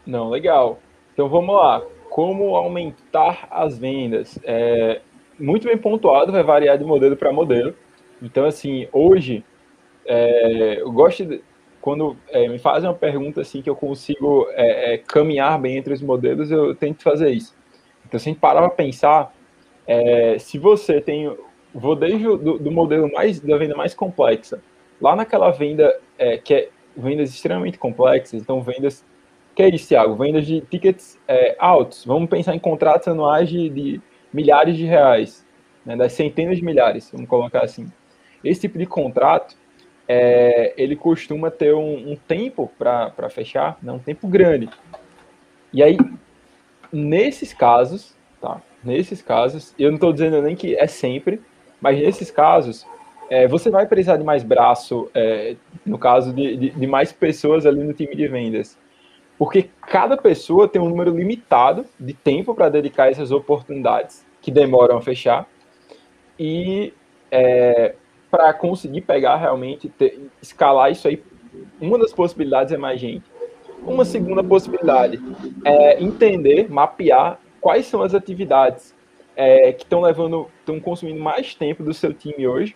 Não, 0.05 0.29
legal. 0.29 0.79
Então 1.13 1.27
vamos 1.27 1.55
lá. 1.55 1.81
Como 2.09 2.55
aumentar 2.55 3.47
as 3.51 3.77
vendas? 3.77 4.39
É, 4.43 5.01
muito 5.39 5.67
bem 5.67 5.77
pontuado, 5.77 6.31
vai 6.31 6.43
variar 6.43 6.77
de 6.77 6.83
modelo 6.83 7.15
para 7.15 7.31
modelo. 7.31 7.73
Então, 8.21 8.45
assim, 8.45 8.87
hoje, 8.91 9.43
é, 10.05 10.81
eu 10.81 10.91
gosto 10.91 11.25
de, 11.25 11.41
quando 11.81 12.17
é, 12.29 12.47
me 12.47 12.59
fazem 12.59 12.89
uma 12.89 12.95
pergunta 12.95 13.41
assim 13.41 13.61
que 13.61 13.69
eu 13.69 13.75
consigo 13.75 14.47
é, 14.51 14.93
é, 14.93 14.97
caminhar 14.97 15.59
bem 15.59 15.77
entre 15.77 15.93
os 15.93 16.01
modelos, 16.01 16.51
eu 16.51 16.75
tento 16.75 17.01
fazer 17.01 17.29
isso. 17.29 17.55
Então, 18.05 18.19
se 18.19 18.27
a 18.27 18.31
gente 18.31 18.41
parar 18.41 18.61
para 18.61 18.71
pensar, 18.71 19.33
é, 19.87 20.37
se 20.37 20.57
você 20.57 20.99
tem, 20.99 21.35
vou 21.73 21.95
desde 21.95 22.27
o 22.27 22.37
do, 22.37 22.59
do, 22.59 22.71
modelo 22.71 23.11
mais 23.11 23.39
da 23.39 23.57
venda 23.57 23.75
mais 23.75 23.93
complexa, 23.93 24.61
lá 24.99 25.15
naquela 25.15 25.51
venda 25.51 25.97
é, 26.17 26.37
que 26.37 26.53
é 26.53 26.69
vendas 26.97 27.29
extremamente 27.29 27.77
complexas, 27.77 28.41
então 28.41 28.61
vendas 28.61 29.05
que 29.59 29.63
é 29.63 29.69
isso, 29.75 29.89
Thiago? 29.89 30.15
Vendas 30.15 30.47
de 30.47 30.61
tickets 30.61 31.19
é, 31.27 31.53
altos. 31.59 32.05
Vamos 32.05 32.29
pensar 32.29 32.55
em 32.55 32.59
contratos 32.59 33.09
anuais 33.09 33.49
de, 33.49 33.69
de 33.69 34.01
milhares 34.31 34.77
de 34.77 34.85
reais, 34.85 35.45
né, 35.85 35.97
das 35.97 36.13
centenas 36.13 36.55
de 36.55 36.63
milhares, 36.63 37.09
vamos 37.11 37.27
colocar 37.27 37.65
assim. 37.65 37.91
Esse 38.41 38.61
tipo 38.61 38.77
de 38.77 38.85
contrato, 38.85 39.57
é, 40.07 40.73
ele 40.77 40.95
costuma 40.95 41.51
ter 41.51 41.75
um, 41.75 42.11
um 42.11 42.15
tempo 42.15 42.71
para 42.77 43.29
fechar, 43.29 43.77
né, 43.83 43.91
um 43.91 43.99
tempo 43.99 44.29
grande. 44.29 44.69
E 45.73 45.83
aí, 45.83 45.97
nesses 46.89 47.53
casos, 47.53 48.15
tá? 48.39 48.61
Nesses 48.81 49.21
casos, 49.21 49.75
eu 49.77 49.89
não 49.89 49.95
estou 49.95 50.13
dizendo 50.13 50.41
nem 50.41 50.55
que 50.55 50.73
é 50.77 50.87
sempre, 50.87 51.41
mas 51.81 51.99
nesses 51.99 52.31
casos, 52.31 52.87
é, 53.29 53.45
você 53.45 53.69
vai 53.69 53.85
precisar 53.85 54.15
de 54.15 54.23
mais 54.23 54.41
braço, 54.41 55.11
é, 55.13 55.57
no 55.85 55.97
caso 55.97 56.31
de, 56.31 56.55
de, 56.55 56.69
de, 56.69 56.87
mais 56.87 57.11
pessoas 57.11 57.65
ali 57.65 57.83
no 57.83 57.91
time 57.91 58.15
de 58.15 58.25
vendas. 58.29 58.77
Porque 59.39 59.69
cada 59.87 60.17
pessoa 60.17 60.67
tem 60.67 60.81
um 60.81 60.89
número 60.89 61.15
limitado 61.15 61.85
de 61.97 62.13
tempo 62.13 62.53
para 62.53 62.67
dedicar 62.67 63.09
essas 63.09 63.31
oportunidades 63.31 64.25
que 64.41 64.51
demoram 64.51 64.97
a 64.97 65.01
fechar. 65.01 65.47
E 66.37 66.93
é, 67.31 67.95
para 68.29 68.53
conseguir 68.53 68.99
pegar 69.01 69.37
realmente, 69.37 69.87
ter, 69.87 70.29
escalar 70.41 70.91
isso 70.91 71.07
aí, 71.07 71.23
uma 71.79 71.97
das 71.97 72.11
possibilidades 72.11 72.73
é 72.73 72.77
mais 72.77 72.99
gente. 72.99 73.23
Uma 73.81 74.03
segunda 74.03 74.43
possibilidade 74.43 75.21
é 75.63 76.03
entender, 76.03 76.69
mapear 76.69 77.39
quais 77.61 77.85
são 77.85 78.01
as 78.01 78.13
atividades 78.13 78.93
é, 79.37 79.71
que 79.71 79.83
estão 79.83 80.01
levando, 80.01 80.49
estão 80.59 80.81
consumindo 80.81 81.21
mais 81.21 81.55
tempo 81.55 81.81
do 81.81 81.93
seu 81.93 82.13
time 82.13 82.45
hoje 82.45 82.75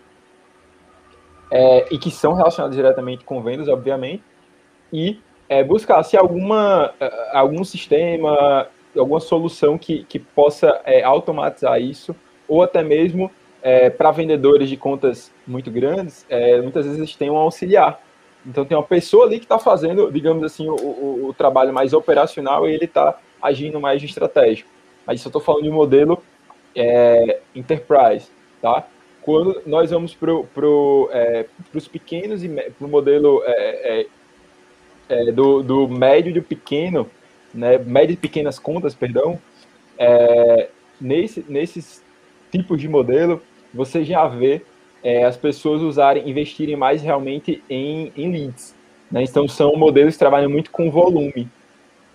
é, 1.51 1.93
e 1.93 1.97
que 1.97 2.09
são 2.09 2.31
relacionadas 2.31 2.77
diretamente 2.77 3.25
com 3.25 3.43
vendas, 3.43 3.67
obviamente, 3.67 4.23
e 4.93 5.19
é, 5.53 5.63
buscar 5.63 6.01
se 6.03 6.17
alguma 6.17 6.93
algum 7.31 7.63
sistema, 7.63 8.67
alguma 8.97 9.19
solução 9.19 9.77
que, 9.77 10.03
que 10.05 10.17
possa 10.17 10.81
é, 10.83 11.03
automatizar 11.03 11.79
isso, 11.79 12.15
ou 12.47 12.63
até 12.63 12.81
mesmo 12.81 13.29
é, 13.61 13.89
para 13.89 14.11
vendedores 14.11 14.67
de 14.67 14.75
contas 14.75 15.31
muito 15.45 15.69
grandes, 15.69 16.25
é, 16.27 16.59
muitas 16.59 16.85
vezes 16.87 17.15
têm 17.15 17.29
um 17.29 17.37
auxiliar. 17.37 18.01
Então 18.45 18.65
tem 18.65 18.75
uma 18.75 18.83
pessoa 18.83 19.25
ali 19.25 19.37
que 19.37 19.45
está 19.45 19.59
fazendo, 19.59 20.11
digamos 20.11 20.43
assim, 20.43 20.67
o, 20.67 20.75
o, 20.75 21.27
o, 21.29 21.33
trabalho 21.33 21.71
mais 21.71 21.93
operacional 21.93 22.67
e 22.67 22.73
ele 22.73 22.85
está 22.85 23.17
agindo 23.41 23.79
mais 23.79 24.01
de 24.01 24.07
estratégico. 24.07 24.69
Mas 25.05 25.19
isso 25.19 25.27
eu 25.27 25.29
estou 25.29 25.41
falando 25.41 25.63
de 25.63 25.69
um 25.69 25.73
modelo 25.73 26.21
é, 26.75 27.39
enterprise, 27.55 28.29
tá? 28.61 28.85
Quando 29.21 29.61
nós 29.65 29.91
vamos 29.91 30.13
para 30.13 30.33
pro, 30.53 31.09
é, 31.13 31.45
os 31.73 31.87
pequenos 31.87 32.43
e 32.43 32.49
para 32.49 32.85
o 32.85 32.89
modelo 32.89 33.41
é, 35.13 35.29
é, 35.29 35.31
do, 35.31 35.61
do 35.61 35.87
médio 35.87 36.29
e 36.29 36.33
do 36.33 36.41
pequeno, 36.41 37.09
né, 37.53 37.77
médio 37.77 38.13
e 38.13 38.17
pequenas 38.17 38.57
contas, 38.59 38.93
perdão, 38.93 39.39
nesse, 40.99 41.45
nesses 41.47 42.03
tipos 42.51 42.79
de 42.79 42.89
modelo, 42.89 43.41
você 43.73 44.03
já 44.03 44.27
vê 44.27 44.61
é, 45.03 45.23
as 45.23 45.37
pessoas 45.37 45.81
usarem, 45.81 46.29
investirem 46.29 46.75
mais 46.75 47.01
realmente 47.01 47.63
em, 47.69 48.11
em 48.17 48.31
leads. 48.31 48.75
Né? 49.11 49.23
Então, 49.23 49.47
são 49.47 49.75
modelos 49.75 50.15
que 50.15 50.19
trabalham 50.19 50.49
muito 50.49 50.71
com 50.71 50.89
volume. 50.89 51.47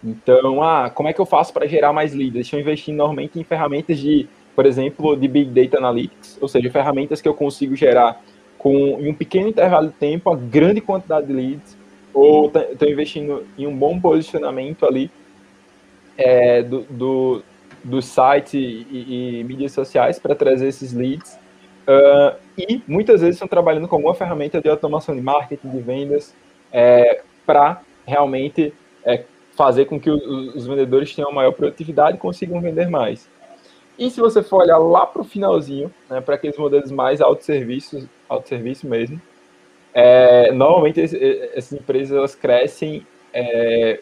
Então, 0.03 0.63
ah, 0.63 0.91
como 0.91 1.09
é 1.09 1.13
que 1.13 1.21
eu 1.21 1.27
faço 1.27 1.53
para 1.53 1.67
gerar 1.67 1.93
mais 1.93 2.15
leads? 2.15 2.35
Deixa 2.35 2.57
eu 2.57 2.61
investir 2.61 2.95
normalmente 2.95 3.39
em 3.39 3.45
ferramentas 3.45 3.99
de 3.99 4.29
por 4.59 4.67
exemplo, 4.67 5.17
de 5.17 5.29
Big 5.29 5.53
Data 5.53 5.79
Analytics, 5.79 6.37
ou 6.41 6.49
seja, 6.49 6.69
ferramentas 6.69 7.21
que 7.21 7.29
eu 7.29 7.33
consigo 7.35 7.77
gerar 7.77 8.21
com, 8.59 8.99
em 9.01 9.09
um 9.09 9.15
pequeno 9.15 9.47
intervalo 9.47 9.87
de 9.87 9.93
tempo 9.93 10.29
a 10.33 10.35
grande 10.35 10.81
quantidade 10.81 11.29
de 11.29 11.33
leads, 11.33 11.78
ou 12.19 12.47
estou 12.47 12.89
investindo 12.89 13.47
em 13.57 13.67
um 13.67 13.77
bom 13.77 14.01
posicionamento 14.01 14.85
ali 14.85 15.11
é, 16.17 16.63
do, 16.63 16.81
do, 16.91 17.43
do 17.85 18.03
site 18.03 18.57
e, 18.57 19.41
e 19.41 19.45
mídias 19.45 19.73
sociais 19.73 20.19
para 20.19 20.35
trazer 20.35 20.69
esses 20.69 20.93
leads. 20.93 21.39
Uh, 21.87 22.37
e 22.59 22.83
muitas 22.87 23.21
vezes 23.21 23.37
estão 23.37 23.49
trabalhando 23.49 23.89
com 23.89 23.97
alguma 23.97 24.15
ferramenta 24.15 24.61
de 24.61 24.69
automação 24.69 25.15
de 25.15 25.23
marketing, 25.23 25.71
de 25.71 25.81
vendas, 25.81 26.35
é, 26.71 27.23
para 27.47 27.81
realmente 28.07 28.75
é, 29.05 29.25
fazer 29.57 29.87
com 29.87 29.99
que 29.99 30.11
os, 30.11 30.55
os 30.55 30.67
vendedores 30.67 31.15
tenham 31.15 31.33
maior 31.33 31.53
produtividade 31.53 32.17
e 32.17 32.21
consigam 32.21 32.61
vender 32.61 32.91
mais. 32.91 33.29
E 33.99 34.11
se 34.11 34.21
você 34.21 34.43
for 34.43 34.63
olhar 34.63 34.79
lá 34.79 35.07
para 35.07 35.23
o 35.23 35.25
finalzinho, 35.25 35.93
né, 36.11 36.21
para 36.21 36.35
aqueles 36.35 36.57
modelos 36.57 36.91
mais 36.91 37.21
autosserviço, 37.21 38.09
autosserviço 38.29 38.87
mesmo, 38.87 39.21
é, 39.95 40.53
normalmente 40.53 41.01
essas 41.01 41.73
empresas 41.73 42.17
elas 42.17 42.35
crescem, 42.35 43.07
é, 43.33 44.01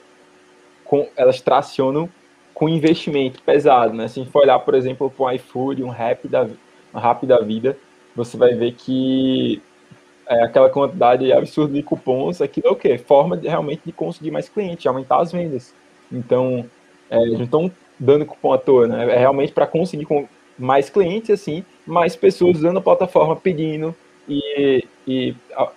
com, 0.85 1.09
elas 1.17 1.41
tracionam 1.41 2.09
com 2.55 2.69
investimento 2.69 3.43
pesado. 3.43 3.95
Né? 3.95 4.09
Se 4.09 4.21
a 4.21 4.23
gente 4.23 4.33
for 4.33 4.43
olhar, 4.43 4.59
por 4.61 4.75
exemplo, 4.75 5.11
para 5.11 5.27
um 5.27 5.31
iFood, 5.33 5.83
um 5.83 5.89
Rap 5.89 6.27
da, 6.27 6.49
da 7.23 7.39
vida, 7.41 7.77
você 8.15 8.37
vai 8.37 8.55
ver 8.55 8.73
que 8.73 9.61
é, 10.27 10.43
aquela 10.43 10.71
quantidade 10.71 11.33
absurda 11.33 11.75
de 11.75 11.83
cupons, 11.83 12.41
aquilo 12.41 12.69
é 12.69 12.71
o 12.71 12.77
quê? 12.77 12.99
Forma 12.99 13.37
de, 13.37 13.47
realmente 13.47 13.83
de 13.85 13.93
conseguir 13.93 14.31
mais 14.31 14.49
clientes, 14.49 14.87
aumentar 14.87 15.21
as 15.21 15.33
vendas. 15.33 15.75
Então, 16.11 16.65
é, 17.11 17.21
eles 17.23 17.39
não 17.39 17.45
estão 17.45 17.71
dando 17.99 18.27
cupom 18.27 18.53
à 18.53 18.59
toa, 18.59 18.87
né? 18.87 19.15
É 19.15 19.19
realmente 19.19 19.53
para 19.53 19.67
conseguir 19.67 20.05
com 20.05 20.27
mais 20.59 20.89
clientes, 20.89 21.31
assim, 21.31 21.65
mais 21.87 22.17
pessoas 22.17 22.57
usando 22.57 22.79
a 22.79 22.83
plataforma 22.83 23.37
pedindo 23.37 23.95
e, 24.29 24.85
e 25.07 25.35
a, 25.55 25.71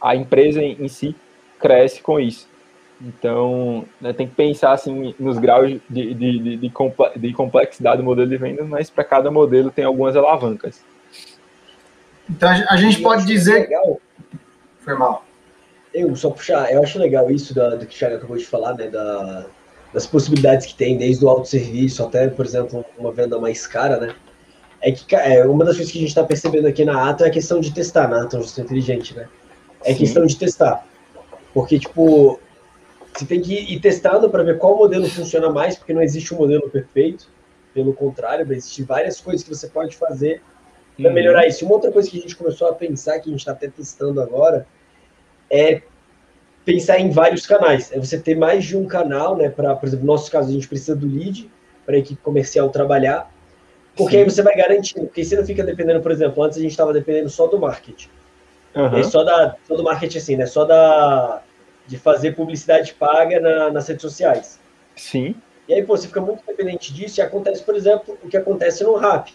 a 0.00 0.16
empresa 0.16 0.62
em, 0.62 0.76
em, 0.84 0.88
si 0.88 1.14
cresce 1.58 2.00
com 2.00 2.20
isso. 2.20 2.48
Então, 3.00 3.84
né, 4.00 4.12
tem 4.12 4.26
que 4.26 4.34
pensar 4.34 4.72
assim 4.72 5.14
nos 5.18 5.38
graus 5.38 5.68
de, 5.88 6.14
de, 6.14 6.58
de, 6.58 6.70
de 7.16 7.32
complexidade 7.32 7.98
do 7.98 8.04
modelo 8.04 8.28
de 8.28 8.36
venda, 8.36 8.64
mas 8.64 8.88
para 8.88 9.04
cada 9.04 9.30
modelo 9.30 9.70
tem 9.70 9.84
algumas 9.84 10.16
alavancas. 10.16 10.82
Então 12.28 12.48
a 12.68 12.76
gente 12.76 13.00
pode 13.02 13.24
dizer. 13.24 13.60
Legal. 13.60 14.00
Foi 14.80 14.94
mal. 14.94 15.24
Eu 15.92 16.14
só 16.14 16.30
puxar, 16.30 16.70
eu 16.72 16.82
acho 16.82 16.98
legal 16.98 17.30
isso 17.30 17.54
da, 17.54 17.70
do 17.70 17.86
que 17.86 17.94
o 17.94 17.98
Thiago 17.98 18.16
acabou 18.16 18.36
de 18.36 18.46
falar, 18.46 18.74
né? 18.74 18.88
Da, 18.88 19.46
das 19.92 20.06
possibilidades 20.06 20.66
que 20.66 20.74
tem, 20.74 20.98
desde 20.98 21.24
o 21.24 21.28
autosserviço 21.28 22.02
até, 22.02 22.28
por 22.28 22.44
exemplo, 22.44 22.84
uma 22.98 23.12
venda 23.12 23.38
mais 23.38 23.66
cara, 23.66 23.98
né? 23.98 24.14
É 24.86 24.92
que 24.92 25.16
é, 25.16 25.44
uma 25.44 25.64
das 25.64 25.74
coisas 25.74 25.90
que 25.90 25.98
a 25.98 26.00
gente 26.02 26.10
está 26.10 26.22
percebendo 26.22 26.68
aqui 26.68 26.84
na 26.84 27.10
Ato 27.10 27.24
é 27.24 27.26
a 27.26 27.30
questão 27.30 27.58
de 27.58 27.74
testar, 27.74 28.06
na 28.06 28.22
Ato 28.22 28.40
Gestão 28.40 28.64
Inteligente, 28.64 29.16
né? 29.16 29.28
É 29.82 29.92
Sim. 29.92 29.98
questão 29.98 30.24
de 30.24 30.36
testar. 30.36 30.86
Porque, 31.52 31.76
tipo, 31.76 32.38
você 33.12 33.26
tem 33.26 33.40
que 33.40 33.52
ir 33.52 33.80
testando 33.80 34.30
para 34.30 34.44
ver 34.44 34.58
qual 34.58 34.78
modelo 34.78 35.08
funciona 35.08 35.50
mais, 35.50 35.76
porque 35.76 35.92
não 35.92 36.00
existe 36.00 36.32
um 36.32 36.38
modelo 36.38 36.70
perfeito. 36.70 37.28
Pelo 37.74 37.92
contrário, 37.94 38.46
vai 38.46 38.58
existir 38.58 38.84
várias 38.84 39.20
coisas 39.20 39.42
que 39.42 39.52
você 39.52 39.66
pode 39.66 39.96
fazer 39.96 40.40
para 40.96 41.12
melhorar 41.12 41.48
isso. 41.48 41.64
Uma 41.64 41.74
outra 41.74 41.90
coisa 41.90 42.08
que 42.08 42.18
a 42.18 42.20
gente 42.20 42.36
começou 42.36 42.68
a 42.68 42.72
pensar, 42.72 43.18
que 43.18 43.28
a 43.28 43.32
gente 43.32 43.40
está 43.40 43.50
até 43.50 43.66
testando 43.66 44.20
agora, 44.20 44.68
é 45.50 45.82
pensar 46.64 47.00
em 47.00 47.10
vários 47.10 47.44
canais. 47.44 47.90
É 47.90 47.98
você 47.98 48.20
ter 48.20 48.36
mais 48.36 48.64
de 48.64 48.76
um 48.76 48.86
canal, 48.86 49.36
né? 49.36 49.48
Para, 49.48 49.74
por 49.74 49.88
exemplo, 49.88 50.06
no 50.06 50.12
nosso 50.12 50.30
caso, 50.30 50.48
a 50.48 50.52
gente 50.52 50.68
precisa 50.68 50.94
do 50.94 51.08
lead 51.08 51.50
para 51.84 51.96
a 51.96 51.98
equipe 51.98 52.22
comercial 52.22 52.68
trabalhar, 52.68 53.34
porque 53.96 54.16
Sim. 54.16 54.18
aí 54.18 54.24
você 54.24 54.42
vai 54.42 54.54
garantindo, 54.54 55.06
porque 55.06 55.24
você 55.24 55.36
não 55.36 55.44
fica 55.44 55.64
dependendo, 55.64 56.00
por 56.00 56.12
exemplo, 56.12 56.42
antes 56.42 56.58
a 56.58 56.60
gente 56.60 56.70
estava 56.70 56.92
dependendo 56.92 57.30
só 57.30 57.46
do 57.46 57.58
marketing. 57.58 58.08
Uhum. 58.74 59.02
só, 59.04 59.24
da, 59.24 59.56
só 59.66 59.74
do 59.74 59.82
marketing, 59.82 60.18
assim, 60.18 60.36
né? 60.36 60.44
Só 60.44 60.64
da, 60.66 61.42
de 61.86 61.98
fazer 61.98 62.32
publicidade 62.32 62.92
paga 62.92 63.40
na, 63.40 63.70
nas 63.70 63.88
redes 63.88 64.02
sociais. 64.02 64.60
Sim. 64.94 65.34
E 65.66 65.72
aí, 65.72 65.82
pô, 65.82 65.96
você 65.96 66.06
fica 66.06 66.20
muito 66.20 66.44
dependente 66.46 66.92
disso 66.92 67.18
e 67.18 67.22
acontece, 67.22 67.62
por 67.62 67.74
exemplo, 67.74 68.18
o 68.22 68.28
que 68.28 68.36
acontece 68.36 68.84
no 68.84 68.96
Rap. 68.96 69.32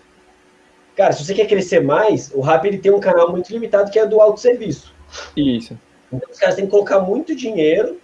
Cara, 0.95 1.11
se 1.11 1.25
você 1.25 1.33
quer 1.33 1.47
crescer 1.47 1.81
mais, 1.81 2.31
o 2.33 2.41
Rap 2.41 2.65
ele 2.65 2.77
tem 2.77 2.91
um 2.91 2.99
canal 2.99 3.31
muito 3.31 3.51
limitado 3.51 3.89
que 3.89 3.97
é 3.97 4.05
do 4.05 4.21
autosserviço. 4.21 4.93
Isso. 5.35 5.77
Então 6.13 6.29
os 6.29 6.37
caras 6.37 6.55
têm 6.55 6.65
que 6.65 6.71
colocar 6.71 6.99
muito 6.99 7.35
dinheiro 7.35 7.99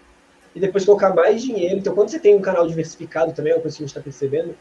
e 0.56 0.60
depois 0.60 0.86
colocar 0.86 1.14
mais 1.14 1.42
dinheiro. 1.42 1.78
Então 1.78 1.94
quando 1.94 2.10
você 2.10 2.20
tem 2.20 2.36
um 2.36 2.42
canal 2.42 2.68
diversificado 2.68 3.34
também, 3.34 3.52
é 3.52 3.56
uma 3.56 3.62
coisa 3.62 3.78
que 3.78 3.84
a 3.84 3.86
gente 3.86 3.92
está 3.92 4.02
percebendo, 4.02 4.56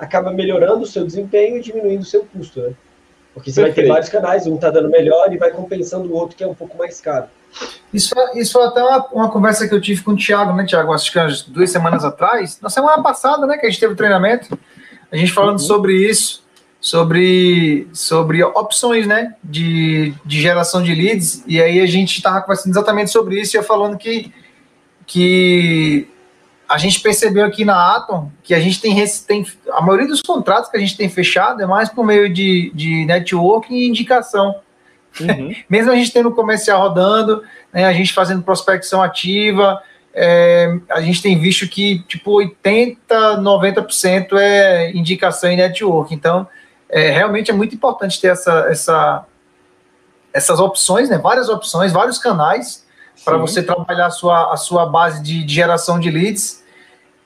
acaba 0.00 0.32
melhorando 0.32 0.82
o 0.82 0.86
seu 0.86 1.04
desempenho 1.04 1.58
e 1.58 1.60
diminuindo 1.60 2.02
o 2.02 2.06
seu 2.06 2.24
custo, 2.24 2.60
né? 2.60 2.72
Porque 3.32 3.52
você 3.52 3.62
Perfeito. 3.62 3.76
vai 3.76 3.84
ter 3.84 3.88
vários 3.88 4.08
canais, 4.08 4.46
um 4.46 4.56
está 4.56 4.70
dando 4.70 4.88
melhor 4.88 5.32
e 5.32 5.38
vai 5.38 5.50
compensando 5.50 6.08
o 6.08 6.16
outro 6.16 6.36
que 6.36 6.42
é 6.42 6.46
um 6.46 6.54
pouco 6.54 6.76
mais 6.76 7.00
caro. 7.00 7.26
Isso, 7.92 8.14
isso 8.34 8.52
foi 8.52 8.64
até 8.64 8.82
uma, 8.82 9.06
uma 9.12 9.30
conversa 9.30 9.68
que 9.68 9.74
eu 9.74 9.80
tive 9.80 10.02
com 10.02 10.12
o 10.12 10.16
Thiago, 10.16 10.52
né, 10.52 10.64
Thiago? 10.64 10.92
Acho 10.92 11.12
que 11.12 11.18
umas 11.18 11.42
duas 11.42 11.70
semanas 11.70 12.04
atrás, 12.04 12.60
na 12.60 12.70
semana 12.70 13.02
passada, 13.02 13.46
né, 13.46 13.56
que 13.58 13.66
a 13.66 13.70
gente 13.70 13.78
teve 13.78 13.92
o 13.92 13.96
treinamento, 13.96 14.58
a 15.10 15.16
gente 15.16 15.32
falando 15.32 15.58
uhum. 15.60 15.66
sobre 15.66 15.94
isso 15.94 16.42
sobre, 16.80 17.86
sobre 17.92 18.42
opções 18.42 19.06
né, 19.06 19.34
de, 19.44 20.14
de 20.24 20.40
geração 20.40 20.82
de 20.82 20.94
leads, 20.94 21.44
e 21.46 21.60
aí 21.60 21.78
a 21.80 21.86
gente 21.86 22.16
estava 22.16 22.40
conversando 22.40 22.72
exatamente 22.72 23.10
sobre 23.10 23.38
isso, 23.38 23.54
e 23.54 23.58
eu 23.58 23.62
falando 23.62 23.98
que, 23.98 24.32
que 25.06 26.08
a 26.70 26.78
gente 26.78 27.00
percebeu 27.00 27.44
aqui 27.44 27.64
na 27.64 27.96
Atom 27.96 28.30
que 28.44 28.54
a 28.54 28.60
gente 28.60 28.80
tem, 28.80 29.04
tem 29.26 29.44
a 29.72 29.82
maioria 29.82 30.06
dos 30.06 30.22
contratos 30.22 30.70
que 30.70 30.76
a 30.76 30.80
gente 30.80 30.96
tem 30.96 31.08
fechado 31.08 31.60
é 31.60 31.66
mais 31.66 31.88
por 31.88 32.06
meio 32.06 32.32
de, 32.32 32.70
de 32.72 33.04
networking 33.06 33.74
e 33.74 33.88
indicação. 33.88 34.54
Uhum. 35.20 35.52
Mesmo 35.68 35.90
a 35.90 35.96
gente 35.96 36.12
tendo 36.12 36.30
comercial 36.30 36.80
rodando, 36.80 37.42
né, 37.72 37.86
a 37.86 37.92
gente 37.92 38.12
fazendo 38.12 38.44
prospecção 38.44 39.02
ativa, 39.02 39.82
é, 40.14 40.78
a 40.88 41.00
gente 41.00 41.20
tem 41.20 41.36
visto 41.36 41.66
que 41.66 42.04
tipo 42.04 42.30
80, 42.34 43.38
90% 43.38 44.38
é 44.38 44.92
indicação 44.92 45.50
e 45.50 45.56
network. 45.56 46.14
Então, 46.14 46.46
é, 46.88 47.10
realmente 47.10 47.50
é 47.50 47.54
muito 47.54 47.74
importante 47.74 48.20
ter 48.20 48.28
essa, 48.28 48.68
essa, 48.70 49.26
essas 50.32 50.60
opções, 50.60 51.10
né? 51.10 51.18
Várias 51.18 51.48
opções, 51.48 51.90
vários 51.90 52.18
canais 52.18 52.88
para 53.24 53.36
você 53.36 53.62
trabalhar 53.62 54.06
a 54.06 54.10
sua, 54.10 54.52
a 54.52 54.56
sua 54.56 54.86
base 54.86 55.22
de, 55.22 55.44
de, 55.44 55.54
geração 55.54 55.98
de 55.98 56.10
leads 56.10 56.64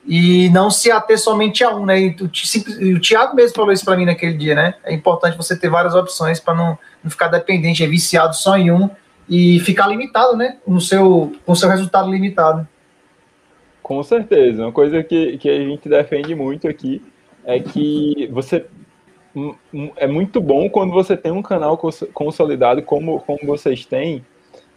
e 0.05 0.49
não 0.49 0.69
se 0.69 0.91
ater 0.91 1.17
somente 1.19 1.63
a 1.63 1.75
um, 1.75 1.85
né? 1.85 1.99
E 1.99 2.15
o, 2.21 2.95
o 2.95 2.99
Thiago 2.99 3.35
mesmo 3.35 3.55
falou 3.55 3.71
isso 3.71 3.85
para 3.85 3.97
mim 3.97 4.05
naquele 4.05 4.33
dia, 4.33 4.53
né? 4.53 4.75
É 4.83 4.93
importante 4.93 5.37
você 5.37 5.57
ter 5.57 5.69
várias 5.69 5.95
opções 5.95 6.39
para 6.39 6.53
não, 6.53 6.77
não 7.03 7.09
ficar 7.09 7.27
dependente, 7.27 7.83
é 7.83 7.87
viciado 7.87 8.35
só 8.35 8.57
em 8.57 8.71
um 8.71 8.89
e 9.27 9.59
ficar 9.61 9.87
limitado, 9.87 10.35
né? 10.35 10.57
No 10.67 10.79
seu, 10.79 11.33
com 11.45 11.53
o 11.53 11.55
seu 11.55 11.69
resultado 11.69 12.11
limitado. 12.11 12.67
Com 13.81 14.01
certeza. 14.03 14.63
Uma 14.63 14.71
coisa 14.71 15.03
que, 15.03 15.37
que 15.37 15.49
a 15.49 15.57
gente 15.57 15.87
defende 15.87 16.35
muito 16.35 16.67
aqui 16.67 17.01
é 17.43 17.59
que 17.59 18.29
você 18.31 18.65
é 19.97 20.07
muito 20.07 20.39
bom 20.39 20.69
quando 20.69 20.91
você 20.91 21.17
tem 21.17 21.31
um 21.31 21.41
canal 21.41 21.77
consolidado 22.13 22.81
como, 22.81 23.19
como 23.19 23.39
vocês 23.43 23.85
têm, 23.85 24.25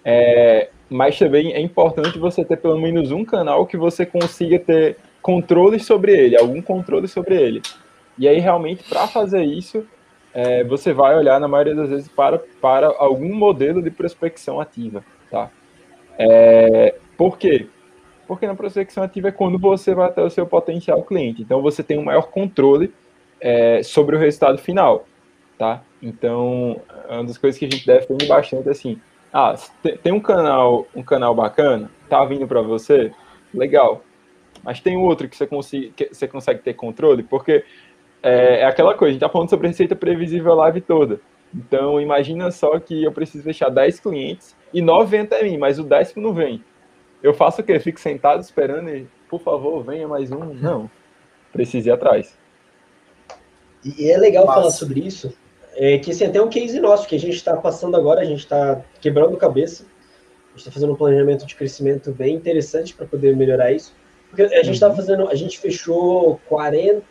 é, 0.05 0.69
mas 0.91 1.19
também 1.19 1.53
é 1.53 1.61
importante 1.61 2.19
você 2.19 2.45
ter 2.45 2.57
pelo 2.57 2.79
menos 2.79 3.11
um 3.11 3.25
canal 3.25 3.67
que 3.67 3.77
você 3.77 4.07
consiga 4.07 4.59
ter 4.59 4.97
controle 5.21 5.79
sobre 5.79 6.13
ele, 6.13 6.37
algum 6.37 6.63
controle 6.63 7.07
sobre 7.07 7.37
ele. 7.37 7.63
E 8.19 8.27
aí, 8.27 8.39
realmente, 8.39 8.83
para 8.89 9.07
fazer 9.07 9.45
isso, 9.45 9.87
é, 10.33 10.65
você 10.65 10.93
vai 10.93 11.17
olhar, 11.17 11.39
na 11.39 11.49
maioria 11.49 11.75
das 11.75 11.89
vezes, 11.89 12.09
para, 12.09 12.39
para 12.61 12.87
algum 12.87 13.35
modelo 13.35 13.83
de 13.83 13.91
prospecção 13.91 14.61
ativa. 14.61 15.05
Tá? 15.31 15.51
É, 16.19 16.95
por 17.17 17.39
quê? 17.39 17.67
Porque 18.27 18.47
na 18.47 18.55
prospecção 18.55 19.03
ativa 19.03 19.29
é 19.29 19.33
quando 19.33 19.59
você 19.59 19.95
vai 19.95 20.11
ter 20.13 20.23
o 20.23 20.31
seu 20.31 20.47
potencial 20.47 21.03
cliente. 21.03 21.43
Então, 21.43 21.63
você 21.63 21.83
tem 21.83 21.99
um 21.99 22.05
maior 22.05 22.29
controle 22.31 22.93
é, 23.41 23.83
sobre 23.83 24.17
o 24.17 24.19
resultado 24.19 24.59
final, 24.59 25.07
tá? 25.57 25.83
Então, 26.03 26.81
uma 27.09 27.25
das 27.25 27.39
coisas 27.39 27.59
que 27.59 27.67
a 27.67 27.71
gente 27.71 27.87
defende 27.87 28.27
bastante 28.27 28.69
é 28.69 28.73
assim, 28.73 29.01
ah, 29.33 29.55
tem 30.03 30.13
um 30.13 30.21
canal, 30.21 30.87
um 30.95 31.03
canal 31.03 31.35
bacana, 31.35 31.91
tá 32.09 32.25
vindo 32.25 32.47
para 32.47 32.63
você, 32.63 33.13
legal. 33.53 34.03
Mas 34.63 34.81
tem 34.81 34.97
outro 34.97 35.29
que 35.29 35.37
você, 35.37 35.47
consiga, 35.47 35.93
que 35.95 36.15
você 36.15 36.27
consegue 36.27 36.61
ter 36.61 36.75
controle, 36.75 37.23
porque 37.23 37.65
é, 38.23 38.61
é, 38.61 38.65
aquela 38.65 38.95
coisa, 38.95 39.11
a 39.11 39.13
gente 39.13 39.21
tá 39.21 39.29
falando 39.29 39.51
sobre 39.51 39.69
receita 39.69 39.95
previsível 39.95 40.53
a 40.53 40.57
live 40.57 40.81
toda. 40.81 41.21
Então, 41.55 42.01
imagina 42.01 42.51
só 42.51 42.79
que 42.79 43.05
eu 43.05 43.13
preciso 43.13 43.45
deixar 43.45 43.71
10 43.71 44.01
clientes 44.01 44.57
e 44.73 44.83
9 44.83 45.11
vêm 45.11 45.21
até 45.21 45.43
mim, 45.43 45.57
mas 45.57 45.79
o 45.79 45.85
décimo 45.85 46.23
não 46.23 46.35
vem. 46.35 46.63
Eu 47.23 47.33
faço 47.33 47.61
o 47.61 47.65
quê? 47.65 47.79
Fico 47.81 47.99
sentado 47.99 48.41
esperando 48.41 48.89
e, 48.91 49.07
por 49.29 49.41
favor, 49.41 49.83
venha 49.83 50.07
mais 50.07 50.31
um? 50.31 50.45
Não. 50.55 50.91
Preciso 51.53 51.89
ir 51.89 51.93
atrás. 51.93 52.39
E 53.85 54.11
é 54.11 54.17
legal 54.17 54.47
falar 54.47 54.71
sobre 54.71 55.01
isso, 55.01 55.33
é 55.81 55.97
que 55.97 56.11
assim, 56.11 56.25
até 56.25 56.43
um 56.43 56.49
case 56.49 56.81
nosso 56.81 57.07
que 57.07 57.15
a 57.15 57.21
gente 57.21 57.37
está 57.37 57.57
passando 57.57 57.97
agora, 57.97 58.21
a 58.21 58.25
gente 58.25 58.41
está 58.41 58.83
quebrando 59.01 59.37
cabeça, 59.37 59.85
a 59.85 60.51
gente 60.51 60.59
está 60.59 60.73
fazendo 60.73 60.93
um 60.93 60.97
planejamento 60.97 61.47
de 61.47 61.55
crescimento 61.55 62.11
bem 62.11 62.35
interessante 62.35 62.93
para 62.93 63.07
poder 63.07 63.37
melhorar 63.37 63.71
isso. 63.71 63.95
Porque 64.29 64.43
a 64.43 64.63
gente 64.63 64.75
estava 64.75 64.93
uhum. 64.93 64.97
fazendo, 64.97 65.29
a 65.29 65.35
gente 65.37 65.57
fechou 65.57 66.41
40, 66.49 67.05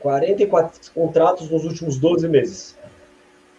44 0.00 0.92
contratos 0.92 1.48
nos 1.48 1.64
últimos 1.64 1.96
12 1.96 2.28
meses. 2.28 2.76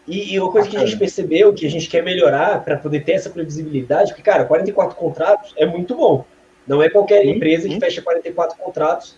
E, 0.06 0.34
e 0.34 0.40
uma 0.40 0.52
coisa 0.52 0.70
que 0.70 0.76
a 0.76 0.86
gente 0.86 0.98
percebeu, 0.98 1.54
que 1.54 1.66
a 1.66 1.70
gente 1.70 1.90
quer 1.90 2.04
melhorar 2.04 2.64
para 2.66 2.78
poder 2.78 3.06
ter 3.06 3.14
essa 3.14 3.30
previsibilidade, 3.30 4.12
porque, 4.12 4.24
cara, 4.24 4.44
44 4.44 4.96
contratos 4.96 5.54
é 5.58 5.66
muito 5.66 5.96
bom. 5.96 6.26
Não 6.68 6.84
é 6.84 6.90
qualquer 6.90 7.26
empresa 7.26 7.68
que 7.68 7.80
fecha 7.80 8.02
44 8.02 8.58
contratos. 8.58 9.18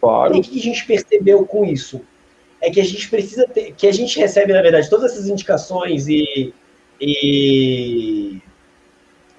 Claro. 0.00 0.36
E 0.36 0.38
o 0.38 0.42
que 0.42 0.58
a 0.58 0.62
gente 0.62 0.86
percebeu 0.86 1.44
com 1.44 1.64
isso? 1.64 2.00
É 2.60 2.70
que 2.70 2.80
a 2.80 2.84
gente 2.84 3.08
precisa 3.08 3.46
ter, 3.46 3.72
que 3.72 3.86
a 3.86 3.92
gente 3.92 4.18
recebe, 4.18 4.52
na 4.52 4.62
verdade, 4.62 4.88
todas 4.88 5.12
essas 5.12 5.28
indicações 5.28 6.08
e, 6.08 6.54
e 7.00 8.40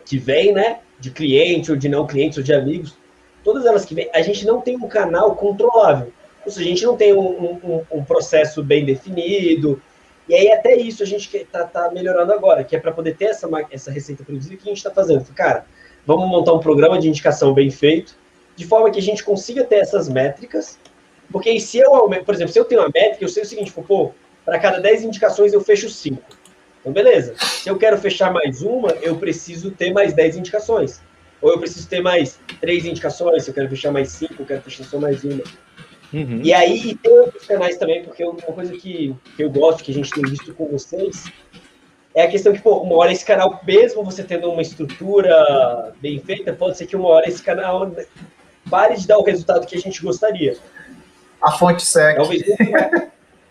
que 0.06 0.18
vem, 0.18 0.54
né, 0.54 0.80
de 1.00 1.12
cliente 1.12 1.72
ou 1.72 1.78
de 1.78 1.90
não 1.90 2.06
clientes 2.06 2.38
ou 2.38 2.44
de 2.44 2.54
amigos, 2.54 2.96
todas 3.44 3.66
elas 3.66 3.86
que 3.86 3.96
vêm, 3.96 4.10
a 4.14 4.22
gente 4.22 4.46
não 4.46 4.62
tem 4.62 4.76
um 4.76 4.88
canal 4.88 5.36
controlável. 5.36 6.14
Ou 6.46 6.52
seja, 6.52 6.66
a 6.66 6.70
gente 6.70 6.86
não 6.86 6.96
tem 6.96 7.14
um, 7.14 7.60
um, 7.64 7.82
um 7.92 8.04
processo 8.04 8.64
bem 8.64 8.86
definido, 8.86 9.82
e 10.28 10.36
aí, 10.36 10.52
até 10.52 10.76
isso 10.76 11.04
a 11.04 11.06
gente 11.06 11.36
está 11.36 11.64
tá 11.64 11.90
melhorando 11.90 12.34
agora, 12.34 12.64
que 12.64 12.76
é 12.76 12.80
para 12.80 12.92
poder 12.92 13.16
ter 13.16 13.26
essa, 13.26 13.48
essa 13.72 13.90
receita 13.90 14.26
previsível 14.26 14.58
que 14.58 14.66
a 14.66 14.72
gente 14.72 14.78
está 14.78 14.92
fazendo. 14.92 15.24
Cara, 15.34 15.66
vamos 16.06 16.28
montar 16.28 16.54
um 16.54 16.60
programa 16.60 17.00
de 17.00 17.08
indicação 17.08 17.54
bem 17.54 17.72
feito, 17.72 18.14
de 18.56 18.66
forma 18.66 18.92
que 18.92 19.00
a 19.00 19.02
gente 19.02 19.24
consiga 19.24 19.64
ter 19.64 19.76
essas 19.76 20.10
métricas, 20.10 20.78
porque 21.32 21.50
aí, 21.50 21.60
se 21.60 21.78
eu 21.78 21.94
aumento, 21.94 22.26
por 22.26 22.34
exemplo, 22.34 22.54
se 22.54 22.60
eu 22.60 22.66
tenho 22.66 22.82
uma 22.82 22.92
métrica, 22.94 23.24
eu 23.24 23.30
sei 23.30 23.44
o 23.44 23.46
seguinte, 23.46 23.72
pô, 23.72 24.12
para 24.46 24.60
cada 24.60 24.80
10 24.80 25.04
indicações 25.04 25.54
eu 25.54 25.62
fecho 25.62 25.90
5. 25.90 26.22
Então, 26.80 26.94
beleza. 26.94 27.36
Se 27.38 27.70
eu 27.70 27.78
quero 27.78 27.98
fechar 27.98 28.32
mais 28.32 28.62
uma, 28.62 28.92
eu 29.02 29.18
preciso 29.18 29.72
ter 29.72 29.92
mais 29.92 30.14
10 30.14 30.38
indicações. 30.38 31.02
Ou 31.42 31.52
eu 31.52 31.60
preciso 31.60 31.88
ter 31.88 32.02
mais 32.02 32.40
3 32.62 32.86
indicações, 32.86 33.44
se 33.44 33.50
eu 33.50 33.54
quero 33.54 33.70
fechar 33.70 33.92
mais 33.92 34.10
5, 34.10 34.36
eu 34.40 34.46
quero 34.46 34.62
fechar 34.62 34.86
só 34.86 34.98
mais 34.98 35.24
uma. 35.24 35.44
Uhum. 36.14 36.40
E 36.42 36.54
aí 36.54 36.96
tem 36.96 37.12
outros 37.12 37.46
canais 37.46 37.78
também, 37.78 38.04
porque 38.04 38.24
uma 38.24 38.36
coisa 38.42 38.72
que, 38.74 39.14
que 39.36 39.44
eu 39.44 39.50
gosto, 39.50 39.84
que 39.84 39.92
a 39.92 39.94
gente 39.94 40.12
tem 40.12 40.24
visto 40.24 40.54
com 40.54 40.66
vocês, 40.68 41.26
é 42.16 42.24
a 42.24 42.28
questão 42.28 42.54
que, 42.54 42.62
pô, 42.62 42.78
uma 42.78 42.96
hora 42.96 43.12
esse 43.12 43.26
canal, 43.26 43.62
mesmo 43.68 44.04
você 44.04 44.24
tendo 44.24 44.50
uma 44.50 44.62
estrutura 44.62 45.94
bem 46.02 46.20
feita, 46.20 46.54
pode 46.54 46.78
ser 46.78 46.88
que 46.88 46.96
uma 46.96 47.10
hora 47.10 47.28
esse 47.28 47.44
canal 47.44 47.92
pare 48.70 48.96
de 48.96 49.06
dar 49.06 49.18
o 49.18 49.24
resultado 49.24 49.68
que 49.68 49.76
a 49.76 49.80
gente 49.80 50.02
gostaria. 50.02 50.58
A 51.42 51.52
fonte 51.52 51.86
seca. 51.86 52.18
Talvez, 52.22 52.44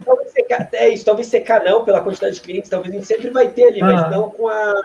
talvez 0.05 0.33
secar, 0.33 0.69
é 0.73 0.89
isso, 0.89 1.05
talvez 1.05 1.29
secar 1.29 1.65
não 1.65 1.85
pela 1.85 2.01
quantidade 2.01 2.37
de 2.37 2.41
clientes, 2.41 2.71
talvez 2.71 2.93
a 2.93 2.97
gente 2.97 3.07
sempre 3.07 3.31
vai 3.31 3.49
ter 3.49 3.69
ali, 3.69 3.83
uhum. 3.83 3.93
mas 3.93 4.11
não 4.11 4.31
com 4.31 4.49
a 4.49 4.83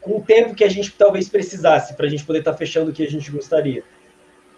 com 0.00 0.18
o 0.18 0.22
tempo 0.22 0.54
que 0.54 0.64
a 0.64 0.68
gente 0.68 0.92
talvez 0.92 1.28
precisasse 1.28 1.94
para 1.94 2.06
a 2.06 2.08
gente 2.08 2.24
poder 2.24 2.40
estar 2.40 2.52
tá 2.52 2.58
fechando 2.58 2.90
o 2.90 2.94
que 2.94 3.04
a 3.04 3.10
gente 3.10 3.30
gostaria. 3.30 3.82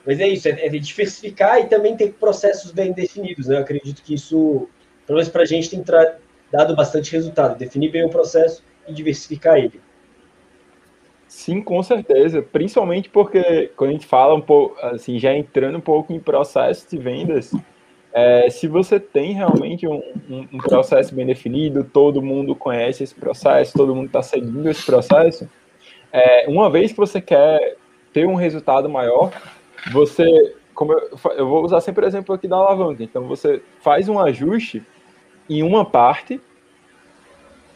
Mas 0.05 0.19
é 0.19 0.29
isso, 0.29 0.49
é, 0.49 0.67
é 0.67 0.69
diversificar 0.69 1.61
e 1.61 1.67
também 1.67 1.97
ter 1.97 2.13
processos 2.15 2.73
bem 2.73 2.93
definidos. 2.93 3.47
Né? 3.47 3.57
Eu 3.57 3.61
acredito 3.61 4.03
que 4.03 4.15
isso, 4.15 4.69
pelo 5.07 5.19
menos 5.19 5.29
para 5.31 5.43
a 5.43 5.47
gente, 5.47 5.71
tem 5.71 5.85
dado 6.51 6.75
bastante 6.75 7.13
resultado. 7.13 7.57
Definir 7.57 7.91
bem 7.91 8.05
o 8.05 8.11
processo 8.11 8.65
e 8.89 8.93
diversificar 8.93 9.59
ele. 9.59 9.81
Sim, 11.33 11.63
com 11.63 11.83
certeza. 11.83 12.43
Principalmente 12.43 13.09
porque 13.09 13.73
quando 13.75 13.89
a 13.89 13.93
gente 13.95 14.07
fala 14.07 14.35
um 14.35 14.41
pouco, 14.41 14.79
assim, 14.85 15.19
já 15.19 15.35
entrando 15.35 15.79
um 15.79 15.81
pouco 15.81 16.13
em 16.13 16.21
processo 16.21 16.87
de 16.91 16.99
vendas, 16.99 17.55
é, 18.13 18.51
se 18.51 18.69
você 18.69 19.01
tem 19.01 19.33
realmente 19.33 19.89
um, 19.89 20.03
um, 20.29 20.49
um, 20.53 20.59
processo 20.59 21.15
bem 21.15 21.25
definido, 21.25 21.85
todo 21.85 22.21
mundo 22.21 22.55
conhece 22.55 23.03
esse 23.03 23.15
processo, 23.15 23.73
todo 23.73 23.95
mundo 23.95 24.09
está 24.09 24.23
seguindo 24.23 24.69
esse 24.69 24.85
processo, 24.85 25.49
é, 26.13 26.45
uma 26.49 26.71
vez 26.71 26.93
que 26.93 26.99
você 26.99 27.19
quer 27.19 27.77
ter 28.13 28.27
um 28.27 28.35
resultado 28.35 28.87
maior, 28.87 29.33
você, 29.91 30.55
como 30.75 30.93
eu, 30.93 31.19
eu 31.35 31.49
vou 31.49 31.65
usar 31.65 31.81
sempre 31.81 32.05
o 32.05 32.09
exemplo 32.09 32.35
aqui 32.35 32.47
da 32.47 32.57
alavanca. 32.57 33.03
Então 33.03 33.27
você 33.27 33.63
faz 33.81 34.07
um 34.07 34.19
ajuste 34.19 34.83
em 35.49 35.63
uma 35.63 35.83
parte, 35.83 36.39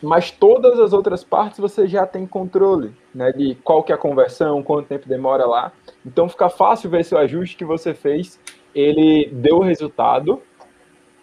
mas 0.06 0.30
todas 0.30 0.78
as 0.78 0.92
outras 0.92 1.24
partes 1.24 1.58
você 1.58 1.86
já 1.86 2.06
tem 2.06 2.26
controle, 2.26 2.92
né? 3.14 3.32
De 3.32 3.54
qual 3.56 3.82
que 3.82 3.92
é 3.92 3.94
a 3.94 3.98
conversão, 3.98 4.62
quanto 4.62 4.88
tempo 4.88 5.08
demora 5.08 5.46
lá. 5.46 5.72
Então 6.04 6.28
fica 6.28 6.48
fácil 6.48 6.88
ver 6.88 7.04
se 7.04 7.14
o 7.14 7.18
ajuste 7.18 7.56
que 7.56 7.64
você 7.64 7.92
fez, 7.92 8.40
ele 8.74 9.28
deu 9.32 9.58
resultado 9.58 10.40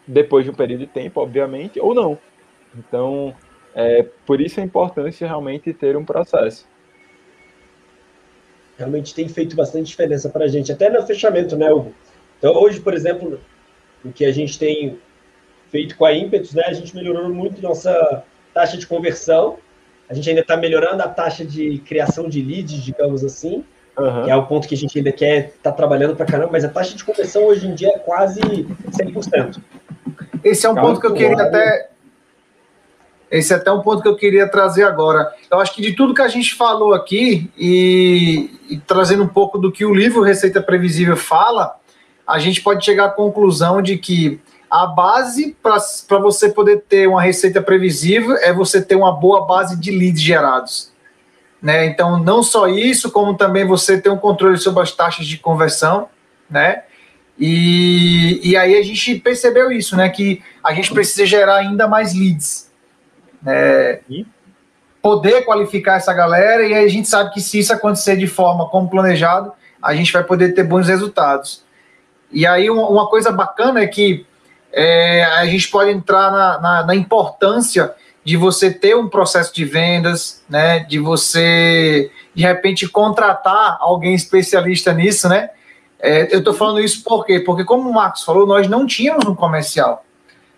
depois 0.08 0.44
de 0.44 0.52
um 0.52 0.54
período 0.54 0.82
de 0.82 0.88
tempo, 0.88 1.22
obviamente, 1.22 1.80
ou 1.80 1.94
não. 1.94 2.18
Então, 2.78 3.34
é, 3.74 4.06
por 4.26 4.42
isso 4.42 4.60
a 4.60 4.64
importância 4.64 5.28
realmente 5.28 5.74
ter 5.74 5.96
um 5.96 6.04
processo 6.04 6.68
realmente 8.78 9.14
tem 9.14 9.28
feito 9.30 9.56
bastante 9.56 9.88
diferença 9.88 10.30
para 10.30 10.46
a 10.46 10.48
gente, 10.48 10.72
até 10.72 10.90
no 10.90 11.06
fechamento, 11.06 11.56
né, 11.56 11.72
Hugo? 11.72 11.94
Então, 12.38 12.54
hoje, 12.56 12.80
por 12.80 12.94
exemplo, 12.94 13.40
o 14.04 14.12
que 14.12 14.26
a 14.26 14.32
gente 14.32 14.58
tem 14.60 14.98
feito 15.70 15.96
com 15.96 16.06
a 16.06 16.14
Impetus, 16.14 16.54
né, 16.54 16.64
a 16.66 16.74
gente 16.74 16.96
melhorou 16.96 17.30
muito 17.30 17.62
nossa 17.62 18.24
taxa 18.54 18.78
de 18.78 18.86
conversão, 18.86 19.58
a 20.10 20.14
gente 20.14 20.30
ainda 20.30 20.42
está 20.42 20.56
melhorando 20.56 21.02
a 21.02 21.08
taxa 21.08 21.44
de 21.44 21.80
criação 21.80 22.30
de 22.30 22.42
leads, 22.42 22.84
digamos 22.84 23.24
assim, 23.24 23.64
uhum. 23.98 24.24
que 24.24 24.32
é 24.32 24.36
o 24.36 24.46
ponto 24.46 24.68
que 24.68 24.76
a 24.76 24.78
gente 24.78 24.98
ainda 24.98 25.12
quer 25.12 25.48
estar 25.48 25.72
tá 25.72 25.72
trabalhando 25.72 26.16
para 26.16 26.26
caramba, 26.26 26.52
mas 26.52 26.64
a 26.64 26.70
taxa 26.70 26.96
de 26.96 27.04
conversão 27.04 27.46
hoje 27.46 27.68
em 27.68 27.74
dia 27.74 27.90
é 27.90 28.00
quase 28.00 28.42
100%. 28.42 29.60
Esse 30.44 30.66
é 30.66 30.70
um 30.70 30.76
Calma 30.76 30.90
ponto 30.90 31.02
que 31.02 31.08
eu 31.08 31.14
queria 31.14 31.42
até 31.42 31.90
esse 33.34 33.52
é 33.52 33.56
até 33.56 33.72
um 33.72 33.82
ponto 33.82 34.04
que 34.04 34.08
eu 34.08 34.16
queria 34.16 34.48
trazer 34.48 34.84
agora. 34.84 35.34
Eu 35.50 35.60
acho 35.60 35.74
que 35.74 35.82
de 35.82 35.94
tudo 35.94 36.14
que 36.14 36.22
a 36.22 36.28
gente 36.28 36.54
falou 36.54 36.94
aqui, 36.94 37.50
e, 37.58 38.52
e 38.70 38.78
trazendo 38.78 39.24
um 39.24 39.28
pouco 39.28 39.58
do 39.58 39.72
que 39.72 39.84
o 39.84 39.92
livro 39.92 40.22
Receita 40.22 40.62
Previsível 40.62 41.18
fala, 41.18 41.76
a 42.28 42.38
gente 42.38 42.62
pode 42.62 42.86
chegar 42.86 43.06
à 43.06 43.10
conclusão 43.10 43.82
de 43.82 43.98
que 43.98 44.40
a 44.74 44.88
base 44.88 45.56
para 45.62 46.18
você 46.18 46.50
poder 46.50 46.82
ter 46.90 47.08
uma 47.08 47.22
receita 47.22 47.62
previsível 47.62 48.36
é 48.38 48.52
você 48.52 48.82
ter 48.82 48.96
uma 48.96 49.12
boa 49.12 49.46
base 49.46 49.80
de 49.80 49.92
leads 49.92 50.20
gerados. 50.20 50.92
Né? 51.62 51.86
Então, 51.86 52.18
não 52.18 52.42
só 52.42 52.68
isso, 52.68 53.12
como 53.12 53.38
também 53.38 53.68
você 53.68 54.02
ter 54.02 54.10
um 54.10 54.18
controle 54.18 54.58
sobre 54.58 54.82
as 54.82 54.92
taxas 54.92 55.28
de 55.28 55.38
conversão, 55.38 56.10
né? 56.50 56.86
E, 57.38 58.42
e 58.44 58.58
aí 58.58 58.76
a 58.76 58.82
gente 58.82 59.20
percebeu 59.20 59.72
isso, 59.72 59.96
né? 59.96 60.10
Que 60.10 60.42
a 60.64 60.74
gente 60.74 60.92
precisa 60.92 61.24
gerar 61.24 61.58
ainda 61.58 61.88
mais 61.88 62.16
leads 62.16 62.72
é, 63.46 64.02
poder 65.04 65.46
qualificar 65.46 65.98
essa 65.98 66.14
galera, 66.14 66.66
e 66.66 66.74
aí 66.74 66.84
a 66.84 66.90
gente 66.90 67.08
sabe 67.08 67.32
que 67.32 67.42
se 67.42 67.60
isso 67.60 67.72
acontecer 67.72 68.18
de 68.18 68.26
forma 68.26 68.68
como 68.70 68.90
planejado, 68.90 69.54
a 69.80 69.94
gente 69.94 70.12
vai 70.12 70.24
poder 70.24 70.54
ter 70.54 70.64
bons 70.64 70.88
resultados. 70.88 71.64
E 72.32 72.48
aí 72.48 72.72
uma, 72.72 72.90
uma 72.90 73.08
coisa 73.08 73.32
bacana 73.32 73.82
é 73.82 73.88
que 73.88 74.26
é, 74.74 75.24
a 75.24 75.46
gente 75.46 75.70
pode 75.70 75.92
entrar 75.92 76.32
na, 76.32 76.60
na, 76.60 76.86
na, 76.88 76.96
importância 76.96 77.94
de 78.26 78.36
você 78.36 78.72
ter 78.72 78.96
um 78.96 79.08
processo 79.08 79.54
de 79.54 79.64
vendas, 79.64 80.42
né, 80.50 80.80
de 80.80 80.98
você 80.98 82.10
de 82.34 82.42
repente 82.42 82.90
contratar 82.90 83.78
alguém 83.80 84.16
especialista 84.16 84.92
nisso, 84.92 85.30
né? 85.30 85.52
É, 86.00 86.34
eu 86.34 86.40
estou 86.40 86.54
falando 86.54 86.80
isso 86.80 87.04
por 87.04 87.24
quê? 87.24 87.40
Porque 87.40 87.64
como 87.64 87.88
o 87.88 87.94
Marcos 87.94 88.24
falou, 88.24 88.48
nós 88.48 88.68
não 88.68 88.88
tínhamos 88.88 89.26
um 89.26 89.36
comercial. 89.36 90.04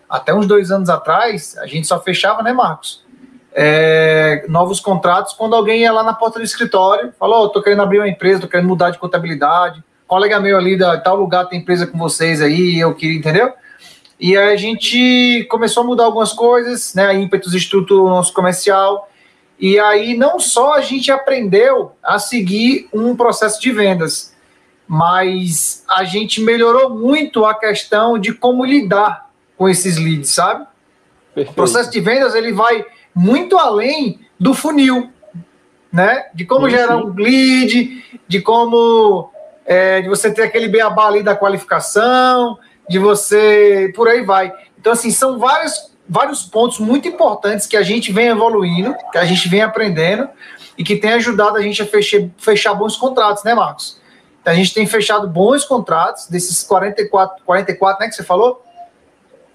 Até 0.08 0.34
uns 0.34 0.46
dois 0.46 0.70
anos 0.70 0.88
atrás, 0.88 1.56
a 1.58 1.66
gente 1.66 1.86
só 1.86 2.00
fechava, 2.00 2.42
né, 2.42 2.52
Marcos? 2.52 3.04
É, 3.52 4.44
novos 4.48 4.80
contratos 4.80 5.34
quando 5.34 5.54
alguém 5.54 5.82
ia 5.82 5.92
lá 5.92 6.02
na 6.02 6.14
porta 6.14 6.38
do 6.38 6.44
escritório, 6.44 7.12
falou: 7.18 7.44
oh, 7.44 7.48
tô 7.48 7.62
querendo 7.62 7.82
abrir 7.82 7.98
uma 7.98 8.08
empresa, 8.08 8.40
tô 8.40 8.48
querendo 8.48 8.68
mudar 8.68 8.90
de 8.90 8.98
contabilidade. 8.98 9.84
Colega 10.06 10.40
meu 10.40 10.56
ali 10.56 10.76
da 10.76 10.98
tal 10.98 11.16
lugar 11.16 11.46
tem 11.46 11.60
empresa 11.60 11.86
com 11.86 11.98
vocês 11.98 12.40
aí, 12.40 12.78
eu 12.78 12.94
queria, 12.94 13.18
entendeu? 13.18 13.52
E 14.18 14.36
aí 14.36 14.52
a 14.52 14.56
gente 14.56 15.46
começou 15.50 15.82
a 15.82 15.86
mudar 15.86 16.04
algumas 16.04 16.32
coisas, 16.32 16.94
né? 16.94 17.06
A 17.06 17.14
ímpetos 17.14 17.54
estruturou 17.54 18.06
o 18.06 18.10
nosso 18.10 18.32
comercial. 18.32 19.10
E 19.58 19.78
aí 19.78 20.16
não 20.16 20.38
só 20.38 20.74
a 20.74 20.80
gente 20.80 21.10
aprendeu 21.10 21.92
a 22.02 22.18
seguir 22.18 22.88
um 22.92 23.14
processo 23.14 23.60
de 23.60 23.70
vendas, 23.72 24.34
mas 24.86 25.84
a 25.88 26.04
gente 26.04 26.40
melhorou 26.40 26.90
muito 26.90 27.44
a 27.44 27.54
questão 27.54 28.18
de 28.18 28.32
como 28.32 28.64
lidar 28.64 29.30
com 29.56 29.68
esses 29.68 29.96
leads, 29.96 30.30
sabe? 30.30 30.66
Perfeito. 31.34 31.52
O 31.52 31.54
processo 31.54 31.90
de 31.90 32.00
vendas 32.00 32.34
ele 32.34 32.52
vai 32.52 32.84
muito 33.14 33.58
além 33.58 34.20
do 34.38 34.54
funil, 34.54 35.10
né? 35.92 36.26
De 36.34 36.44
como 36.44 36.66
sim, 36.66 36.76
gerar 36.76 36.96
um 36.98 37.12
lead, 37.14 38.04
de 38.28 38.40
como 38.40 39.30
é, 39.64 40.00
de 40.02 40.08
você 40.08 40.32
ter 40.32 40.42
aquele 40.42 40.68
beabá 40.68 41.06
ali 41.06 41.22
da 41.22 41.34
qualificação, 41.34 42.58
de 42.88 42.98
você 42.98 43.92
por 43.94 44.08
aí 44.08 44.24
vai. 44.24 44.52
Então 44.78 44.92
assim 44.92 45.10
são 45.10 45.38
vários 45.38 45.94
vários 46.08 46.42
pontos 46.42 46.78
muito 46.78 47.08
importantes 47.08 47.66
que 47.66 47.76
a 47.76 47.82
gente 47.82 48.12
vem 48.12 48.28
evoluindo, 48.28 48.94
que 49.10 49.18
a 49.18 49.24
gente 49.24 49.48
vem 49.48 49.60
aprendendo 49.60 50.28
e 50.78 50.84
que 50.84 50.96
tem 50.96 51.12
ajudado 51.14 51.56
a 51.56 51.62
gente 51.62 51.82
a 51.82 51.86
fechar, 51.86 52.20
fechar 52.38 52.74
bons 52.74 52.96
contratos, 52.96 53.42
né, 53.42 53.54
Marcos? 53.54 54.00
A 54.44 54.54
gente 54.54 54.72
tem 54.72 54.86
fechado 54.86 55.26
bons 55.26 55.64
contratos 55.64 56.28
desses 56.28 56.62
44, 56.62 57.44
44, 57.44 58.00
né, 58.00 58.08
que 58.08 58.14
você 58.14 58.22
falou? 58.22 58.62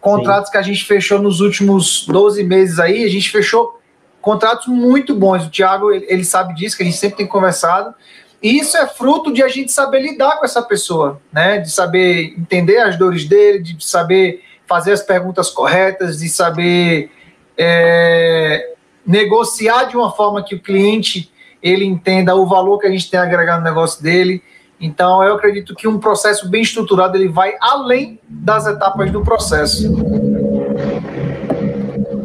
Contratos 0.02 0.48
Sim. 0.48 0.52
que 0.52 0.58
a 0.58 0.62
gente 0.62 0.84
fechou 0.84 1.20
nos 1.20 1.40
últimos 1.40 2.06
12 2.08 2.44
meses 2.44 2.80
aí, 2.80 3.06
a 3.06 3.10
gente 3.10 3.30
fechou 3.30 3.80
contratos 4.22 4.68
muito 4.68 5.16
bons. 5.16 5.46
O 5.46 5.50
Thiago, 5.50 5.92
ele 5.92 6.26
sabe 6.26 6.54
disso, 6.54 6.76
que 6.76 6.84
a 6.84 6.86
gente 6.86 6.98
sempre 6.98 7.18
tem 7.18 7.28
conversado. 7.28 7.94
E 8.42 8.58
isso 8.58 8.76
é 8.76 8.88
fruto 8.88 9.32
de 9.32 9.44
a 9.44 9.48
gente 9.48 9.72
saber 9.72 10.02
lidar 10.02 10.38
com 10.38 10.46
essa 10.46 10.62
pessoa, 10.62 11.22
né? 11.32 11.60
De 11.60 11.70
saber 11.70 12.34
entender 12.38 12.80
as 12.80 12.98
dores 12.98 13.26
dele, 13.26 13.60
de 13.60 13.84
saber 13.86 14.44
fazer 14.68 14.94
as 14.94 15.02
perguntas 15.02 15.50
corretas, 15.50 16.20
de 16.20 16.30
saber 16.30 17.12
é, 17.58 18.74
negociar 19.06 19.86
de 19.86 19.96
uma 19.96 20.12
forma 20.12 20.44
que 20.44 20.56
o 20.56 20.60
cliente 20.60 21.32
ele 21.62 21.86
entenda 21.86 22.36
o 22.36 22.48
valor 22.48 22.80
que 22.80 22.88
a 22.88 22.90
gente 22.90 23.10
tem 23.12 23.20
agregado 23.20 23.60
no 23.60 23.66
negócio 23.66 24.02
dele. 24.02 24.42
Então, 24.80 25.22
eu 25.22 25.36
acredito 25.36 25.76
que 25.76 25.88
um 25.88 26.00
processo 26.00 26.50
bem 26.50 26.64
estruturado 26.64 27.16
ele 27.16 27.28
vai 27.28 27.54
além 27.62 28.20
das 28.28 28.66
etapas 28.66 29.12
do 29.12 29.22
processo. 29.22 29.94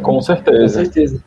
Com 0.00 0.22
certeza. 0.22 0.78
Com 0.78 0.84
certeza. 0.84 1.24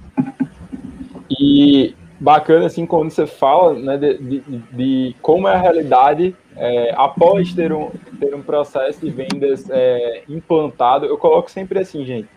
E 1.29 1.93
bacana, 2.19 2.65
assim, 2.65 2.85
quando 2.85 3.09
você 3.09 3.25
fala 3.25 3.73
né, 3.73 3.97
de, 3.97 4.17
de, 4.17 4.39
de 4.71 5.15
como 5.21 5.47
é 5.47 5.53
a 5.53 5.57
realidade 5.57 6.35
é, 6.55 6.93
após 6.97 7.53
ter 7.53 7.71
um, 7.71 7.89
ter 8.19 8.35
um 8.35 8.41
processo 8.41 8.99
de 8.99 9.09
vendas 9.09 9.69
é, 9.69 10.23
implantado. 10.27 11.05
Eu 11.05 11.17
coloco 11.17 11.49
sempre 11.49 11.79
assim, 11.79 12.03
gente. 12.03 12.27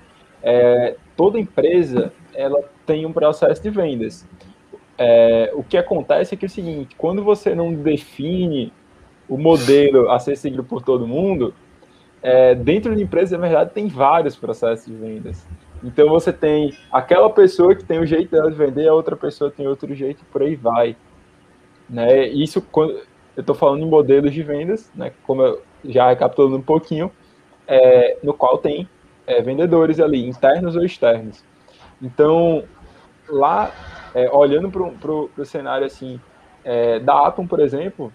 É, 0.42 0.96
toda 1.16 1.38
empresa 1.38 2.12
ela 2.34 2.62
tem 2.86 3.04
um 3.04 3.12
processo 3.12 3.62
de 3.62 3.70
vendas. 3.70 4.26
É, 4.96 5.50
o 5.54 5.62
que 5.62 5.76
acontece 5.76 6.34
é 6.34 6.36
que 6.36 6.44
é 6.44 6.48
o 6.48 6.50
seguinte, 6.50 6.94
quando 6.96 7.24
você 7.24 7.54
não 7.54 7.74
define 7.74 8.72
o 9.28 9.36
modelo 9.36 10.10
a 10.10 10.18
ser 10.18 10.36
seguido 10.36 10.62
por 10.62 10.82
todo 10.82 11.06
mundo, 11.06 11.54
é, 12.22 12.54
dentro 12.54 12.94
de 12.94 13.02
empresa, 13.02 13.36
na 13.36 13.46
verdade, 13.46 13.70
tem 13.72 13.88
vários 13.88 14.36
processos 14.36 14.86
de 14.86 14.94
vendas. 14.94 15.46
Então 15.82 16.08
você 16.08 16.32
tem 16.32 16.76
aquela 16.90 17.28
pessoa 17.28 17.74
que 17.74 17.84
tem 17.84 17.98
o 17.98 18.06
jeito 18.06 18.30
dela 18.30 18.50
de 18.50 18.56
vender, 18.56 18.88
a 18.88 18.94
outra 18.94 19.16
pessoa 19.16 19.50
tem 19.50 19.66
outro 19.66 19.92
jeito, 19.94 20.24
por 20.32 20.42
aí 20.42 20.54
vai. 20.54 20.96
Né? 21.88 22.26
Isso 22.28 22.62
quando 22.62 22.92
eu 23.36 23.40
estou 23.40 23.54
falando 23.54 23.82
em 23.82 23.88
modelos 23.88 24.32
de 24.32 24.42
vendas, 24.42 24.90
né? 24.94 25.12
como 25.26 25.42
eu 25.42 25.62
já 25.84 26.08
recapitulando 26.08 26.56
um 26.56 26.62
pouquinho, 26.62 27.10
é, 27.66 28.16
no 28.22 28.32
qual 28.32 28.58
tem 28.58 28.88
é, 29.26 29.40
vendedores 29.42 29.98
ali, 29.98 30.26
internos 30.26 30.76
ou 30.76 30.84
externos. 30.84 31.44
Então, 32.00 32.64
lá, 33.28 33.72
é, 34.14 34.30
olhando 34.30 34.70
para 34.70 35.12
o 35.12 35.44
cenário 35.44 35.86
assim, 35.86 36.20
é, 36.64 37.00
da 37.00 37.26
Atom, 37.26 37.46
por 37.46 37.60
exemplo, 37.60 38.12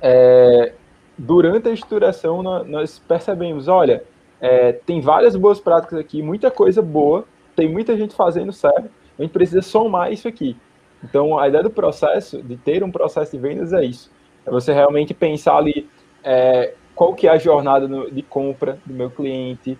é, 0.00 0.72
durante 1.16 1.68
a 1.68 1.72
estruturação 1.72 2.42
nós 2.42 2.98
percebemos, 2.98 3.68
olha, 3.68 4.04
é, 4.40 4.72
tem 4.72 5.00
várias 5.00 5.34
boas 5.36 5.60
práticas 5.60 5.98
aqui, 5.98 6.22
muita 6.22 6.50
coisa 6.50 6.82
boa, 6.82 7.24
tem 7.54 7.68
muita 7.68 7.96
gente 7.96 8.14
fazendo 8.14 8.52
certo, 8.52 8.90
a 9.18 9.22
gente 9.22 9.32
precisa 9.32 9.62
somar 9.62 10.12
isso 10.12 10.28
aqui. 10.28 10.56
Então, 11.02 11.38
a 11.38 11.48
ideia 11.48 11.62
do 11.62 11.70
processo, 11.70 12.42
de 12.42 12.56
ter 12.56 12.82
um 12.82 12.90
processo 12.90 13.32
de 13.32 13.38
vendas 13.38 13.72
é 13.72 13.84
isso. 13.84 14.10
É 14.44 14.50
você 14.50 14.72
realmente 14.72 15.14
pensar 15.14 15.56
ali 15.56 15.88
é, 16.22 16.74
qual 16.94 17.14
que 17.14 17.26
é 17.26 17.30
a 17.30 17.38
jornada 17.38 17.86
no, 17.86 18.10
de 18.10 18.22
compra 18.22 18.78
do 18.84 18.92
meu 18.92 19.10
cliente, 19.10 19.78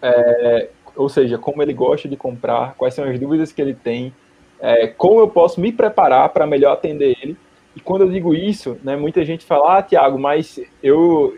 é, 0.00 0.68
ou 0.94 1.08
seja, 1.08 1.38
como 1.38 1.62
ele 1.62 1.72
gosta 1.72 2.08
de 2.08 2.16
comprar, 2.16 2.74
quais 2.74 2.94
são 2.94 3.04
as 3.04 3.18
dúvidas 3.18 3.52
que 3.52 3.60
ele 3.60 3.74
tem, 3.74 4.12
é, 4.60 4.86
como 4.88 5.20
eu 5.20 5.28
posso 5.28 5.60
me 5.60 5.72
preparar 5.72 6.28
para 6.30 6.46
melhor 6.46 6.72
atender 6.72 7.16
ele. 7.22 7.36
E 7.76 7.80
quando 7.80 8.02
eu 8.02 8.10
digo 8.10 8.34
isso, 8.34 8.76
né, 8.82 8.96
muita 8.96 9.24
gente 9.24 9.44
fala, 9.44 9.78
ah, 9.78 9.82
Tiago, 9.82 10.18
mas 10.18 10.60
eu, 10.82 11.36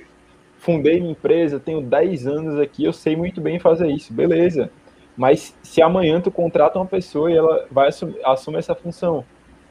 fundei 0.60 1.00
minha 1.00 1.12
empresa, 1.12 1.58
tenho 1.58 1.80
10 1.80 2.26
anos 2.26 2.60
aqui, 2.60 2.84
eu 2.84 2.92
sei 2.92 3.16
muito 3.16 3.40
bem 3.40 3.58
fazer 3.58 3.88
isso, 3.88 4.12
beleza. 4.12 4.70
Mas 5.16 5.56
se 5.62 5.82
amanhã 5.82 6.20
tu 6.20 6.30
contrata 6.30 6.78
uma 6.78 6.86
pessoa 6.86 7.30
e 7.30 7.36
ela 7.36 7.66
vai 7.70 7.88
assumir, 7.88 8.20
assumir 8.24 8.58
essa 8.58 8.74
função, 8.74 9.24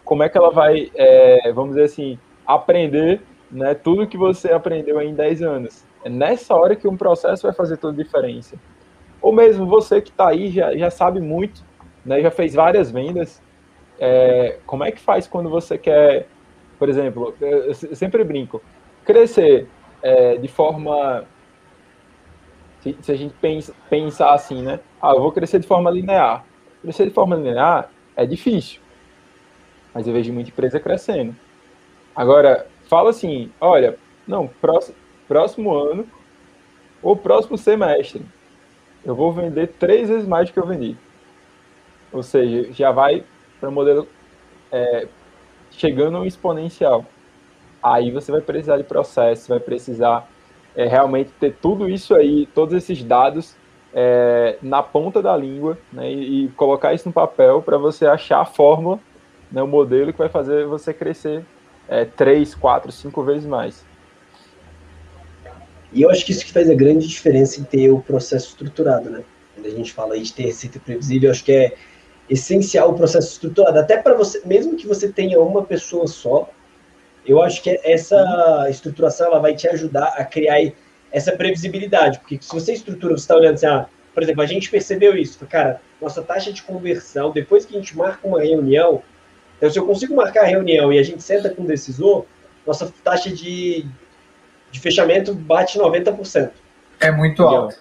como 0.04 0.24
é 0.24 0.30
que 0.30 0.38
ela 0.38 0.52
vai, 0.52 0.92
é, 0.96 1.52
vamos 1.54 1.76
dizer 1.76 1.84
assim, 1.84 2.20
aprender 2.46 3.22
né, 3.52 3.76
tudo 3.76 4.08
que 4.08 4.18
você 4.18 4.52
aprendeu 4.52 5.00
em 5.00 5.14
10 5.14 5.44
anos? 5.44 5.86
É 6.04 6.10
nessa 6.10 6.56
hora 6.56 6.76
que 6.76 6.88
um 6.88 6.98
processo 6.98 7.44
vai 7.44 7.54
fazer 7.54 7.78
toda 7.78 7.94
a 7.94 8.04
diferença. 8.04 8.58
Ou 9.22 9.32
mesmo 9.32 9.68
você 9.68 10.02
que 10.02 10.10
está 10.10 10.30
aí 10.30 10.50
já, 10.50 10.76
já 10.76 10.90
sabe 10.90 11.20
muito, 11.20 11.64
né, 12.04 12.20
já 12.22 12.32
fez 12.32 12.56
várias 12.56 12.90
vendas, 12.90 13.42
é, 14.00 14.58
como 14.66 14.84
é 14.84 14.92
que 14.92 15.00
faz 15.00 15.28
quando 15.28 15.50
você 15.50 15.78
quer, 15.78 16.28
por 16.80 16.90
exemplo, 16.90 17.36
eu 17.40 17.74
sempre 17.76 18.24
brinco, 18.24 18.62
crescer 19.06 19.68
é, 20.02 20.38
de 20.38 20.48
forma. 20.48 21.26
Se, 22.82 22.96
se, 23.02 23.12
a 23.12 23.16
gente 23.16 23.34
pensa, 23.42 23.74
pensar 23.90 24.34
assim, 24.34 24.62
né? 24.62 24.80
Ah, 25.02 25.12
eu 25.12 25.22
vou 25.22 25.32
crescer 25.32 25.60
de 25.60 25.68
forma 25.68 25.92
linear. 25.92 26.46
Crescer 26.82 27.06
de 27.06 27.14
forma 27.14 27.36
linear 27.36 27.92
é 28.16 28.26
difícil. 28.26 28.80
Mas 29.94 30.08
eu 30.08 30.14
vejo 30.14 30.32
muita 30.32 30.50
empresa 30.50 30.80
crescendo. 30.80 31.36
Agora, 32.16 32.68
fala 32.88 33.10
assim: 33.10 33.52
olha, 33.60 33.98
não, 34.28 34.48
próximo, 34.48 34.96
próximo 35.28 35.76
ano 35.76 36.08
ou 37.02 37.16
próximo 37.16 37.58
semestre, 37.58 38.22
eu 39.06 39.16
vou 39.16 39.32
vender 39.32 39.68
três 39.80 40.10
vezes 40.10 40.28
mais 40.28 40.50
do 40.50 40.54
que 40.54 40.60
eu 40.60 40.68
vendi. 40.68 40.98
Ou 42.12 42.24
seja, 42.24 42.72
já 42.74 42.92
vai 42.92 43.24
para 43.60 43.70
o 43.70 43.72
modelo 43.72 44.08
é, 44.72 45.08
chegando 45.72 46.18
ao 46.18 46.26
exponencial 46.26 47.06
aí 47.82 48.12
você 48.12 48.32
vai 48.32 48.42
precisar 48.42 48.78
de 48.78 48.84
processo, 48.84 49.50
vai 49.50 49.60
precisar 49.60 50.30
é, 50.76 50.86
realmente 50.88 51.32
ter 51.40 51.56
tudo 51.62 51.90
isso 51.90 52.14
aí, 52.16 52.46
todos 52.48 52.74
esses 52.74 53.04
dados 53.04 53.56
é, 53.94 54.58
na 54.62 54.84
ponta 54.84 55.22
da 55.22 55.36
língua 55.36 55.78
né, 55.92 56.12
e, 56.12 56.46
e, 56.46 56.48
colocar 56.50 56.94
isso 56.94 57.08
no 57.08 57.14
papel 57.14 57.62
para 57.62 57.78
você 57.78 58.06
achar 58.06 58.42
a 58.42 58.46
fórmula, 58.46 59.00
né, 59.52 59.62
o 59.62 59.68
modelo 59.68 60.12
que 60.12 60.20
vai 60.20 60.30
fazer 60.30 60.66
você 60.66 60.94
crescer 60.94 61.44
é, 61.88 62.06
três, 62.06 62.54
quatro, 62.54 62.92
cinco 62.92 63.24
vezes 63.24 63.46
mais. 63.46 63.84
E 65.92 66.04
eu 66.04 66.10
acho 66.12 66.24
que 66.24 66.32
isso 66.32 66.46
que 66.46 66.54
faz 66.54 66.70
a 66.70 66.76
grande 66.76 67.08
diferença 67.08 67.60
em 67.60 67.64
ter 67.64 67.90
o 67.90 68.00
processo 68.00 68.50
estruturado, 68.50 69.10
né? 69.10 69.24
Quando 69.56 69.66
a 69.66 69.72
gente 69.72 69.92
fala 69.92 70.20
de 70.20 70.32
ter 70.32 70.44
receita 70.44 70.80
previsível, 70.80 71.30
eu 71.30 71.32
acho 71.32 71.44
que 71.44 71.52
é 71.52 71.74
essencial 72.30 72.92
o 72.92 72.94
processo 72.94 73.32
estruturado, 73.32 73.80
até 73.80 73.98
para 73.98 74.14
você, 74.14 74.40
mesmo 74.46 74.76
que 74.76 74.86
você 74.86 75.12
tenha 75.12 75.40
uma 75.40 75.64
pessoa 75.64 76.06
só, 76.06 76.48
eu 77.26 77.42
acho 77.42 77.62
que 77.62 77.80
essa 77.84 78.68
estruturação 78.70 79.28
ela 79.28 79.40
vai 79.40 79.56
te 79.56 79.68
ajudar 79.68 80.14
a 80.18 80.24
criar 80.24 80.72
essa 81.12 81.32
previsibilidade, 81.32 82.20
porque 82.20 82.38
se 82.42 82.52
você 82.52 82.74
estrutura, 82.74 83.16
você 83.16 83.24
está 83.24 83.36
olhando 83.36 83.56
assim, 83.56 83.66
ah, 83.66 83.88
por 84.14 84.24
exemplo, 84.24 84.42
a 84.42 84.46
gente 84.46 84.70
percebeu 84.70 85.16
isso, 85.16 85.46
cara, 85.48 85.82
nossa 86.02 86.22
taxa 86.22 86.52
de 86.52 86.62
conversão, 86.62 87.32
depois 87.32 87.66
que 87.66 87.76
a 87.76 87.80
gente 87.80 87.98
marca 87.98 88.28
uma 88.28 88.42
reunião, 88.42 89.02
então 89.58 89.70
se 89.70 89.78
eu 89.78 89.86
consigo 89.86 90.16
marcar 90.16 90.44
a 90.44 90.48
reunião 90.48 90.92
e 90.94 91.00
a 91.00 91.04
gente 91.04 91.24
senta 91.24 91.50
com 91.50 91.64
o 91.64 91.68
decisor, 91.68 92.26
nossa 92.66 92.92
taxa 93.04 93.30
de, 93.30 93.86
de 94.72 94.80
fechamento 94.80 95.34
bate 95.34 95.80
90%. 95.80 96.52
É 97.00 97.12
muito 97.12 97.44
alto. 97.44 97.76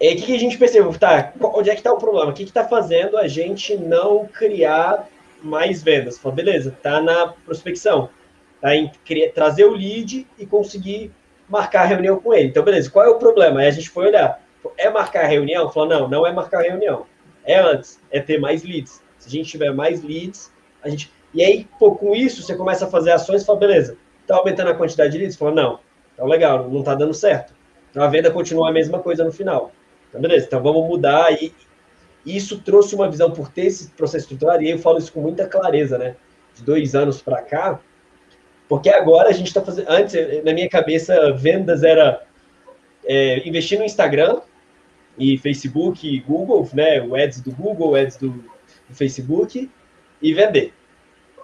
É 0.00 0.12
o 0.12 0.16
que, 0.16 0.22
que 0.22 0.34
a 0.34 0.38
gente 0.38 0.58
percebeu? 0.58 0.92
Tá, 0.98 1.32
onde 1.40 1.70
é 1.70 1.74
que 1.74 1.80
está 1.80 1.92
o 1.92 1.98
problema? 1.98 2.30
O 2.30 2.34
que 2.34 2.42
está 2.42 2.64
fazendo 2.64 3.16
a 3.16 3.28
gente 3.28 3.76
não 3.76 4.26
criar 4.26 5.06
mais 5.42 5.82
vendas? 5.82 6.18
Fala, 6.18 6.34
beleza, 6.34 6.76
tá 6.82 7.00
na 7.00 7.28
prospecção 7.28 8.08
tá, 8.62 8.74
em 8.74 8.90
trazer 9.34 9.64
o 9.64 9.72
lead 9.72 10.26
e 10.38 10.46
conseguir 10.46 11.12
marcar 11.48 11.82
a 11.82 11.86
reunião 11.86 12.18
com 12.18 12.32
ele. 12.32 12.48
Então, 12.48 12.62
beleza, 12.62 12.88
qual 12.88 13.04
é 13.04 13.08
o 13.08 13.18
problema? 13.18 13.60
Aí 13.60 13.66
a 13.66 13.70
gente 13.72 13.90
foi 13.90 14.06
olhar, 14.06 14.40
é 14.78 14.88
marcar 14.88 15.24
a 15.24 15.28
reunião? 15.28 15.70
Falou, 15.70 15.88
não, 15.88 16.08
não 16.08 16.26
é 16.26 16.32
marcar 16.32 16.60
a 16.60 16.62
reunião. 16.62 17.04
É 17.44 17.58
antes, 17.58 18.00
é 18.10 18.20
ter 18.20 18.38
mais 18.38 18.62
leads. 18.62 19.02
Se 19.18 19.28
a 19.28 19.30
gente 19.30 19.50
tiver 19.50 19.72
mais 19.74 20.02
leads, 20.02 20.50
a 20.82 20.88
gente... 20.88 21.12
E 21.34 21.42
aí, 21.42 21.66
pô, 21.78 21.94
com 21.96 22.14
isso, 22.14 22.42
você 22.42 22.54
começa 22.54 22.86
a 22.86 22.88
fazer 22.88 23.10
ações 23.10 23.42
e 23.42 23.44
fala, 23.44 23.58
beleza, 23.58 23.96
tá 24.26 24.36
aumentando 24.36 24.70
a 24.70 24.74
quantidade 24.74 25.12
de 25.12 25.18
leads? 25.18 25.36
Fala, 25.36 25.50
não, 25.50 25.80
então 26.14 26.26
legal, 26.26 26.70
não 26.70 26.82
tá 26.82 26.94
dando 26.94 27.12
certo. 27.12 27.52
Então 27.90 28.02
a 28.02 28.08
venda 28.08 28.30
continua 28.30 28.68
a 28.68 28.72
mesma 28.72 29.00
coisa 29.00 29.24
no 29.24 29.32
final. 29.32 29.72
Então, 30.08 30.20
beleza, 30.20 30.46
então 30.46 30.62
vamos 30.62 30.86
mudar 30.86 31.32
e 31.32 31.52
isso 32.24 32.60
trouxe 32.60 32.94
uma 32.94 33.10
visão 33.10 33.32
por 33.32 33.50
ter 33.50 33.66
esse 33.66 33.90
processo 33.90 34.24
estruturado, 34.24 34.62
e 34.62 34.70
eu 34.70 34.78
falo 34.78 34.98
isso 34.98 35.12
com 35.12 35.20
muita 35.20 35.48
clareza, 35.48 35.98
né? 35.98 36.14
De 36.54 36.62
dois 36.62 36.94
anos 36.94 37.20
para 37.20 37.42
cá, 37.42 37.80
porque 38.72 38.88
agora 38.88 39.28
a 39.28 39.32
gente 39.32 39.48
está 39.48 39.60
fazendo. 39.60 39.86
Antes, 39.90 40.14
na 40.42 40.54
minha 40.54 40.66
cabeça, 40.66 41.30
vendas 41.34 41.82
era 41.82 42.22
é, 43.04 43.46
investir 43.46 43.78
no 43.78 43.84
Instagram 43.84 44.40
e 45.18 45.36
Facebook 45.36 46.08
e 46.08 46.20
Google, 46.20 46.66
né? 46.72 47.02
O 47.02 47.14
ads 47.14 47.42
do 47.42 47.52
Google, 47.52 47.90
o 47.90 47.94
ads 47.94 48.16
do, 48.16 48.30
do 48.30 48.94
Facebook 48.94 49.70
e 50.22 50.32
vender. 50.32 50.72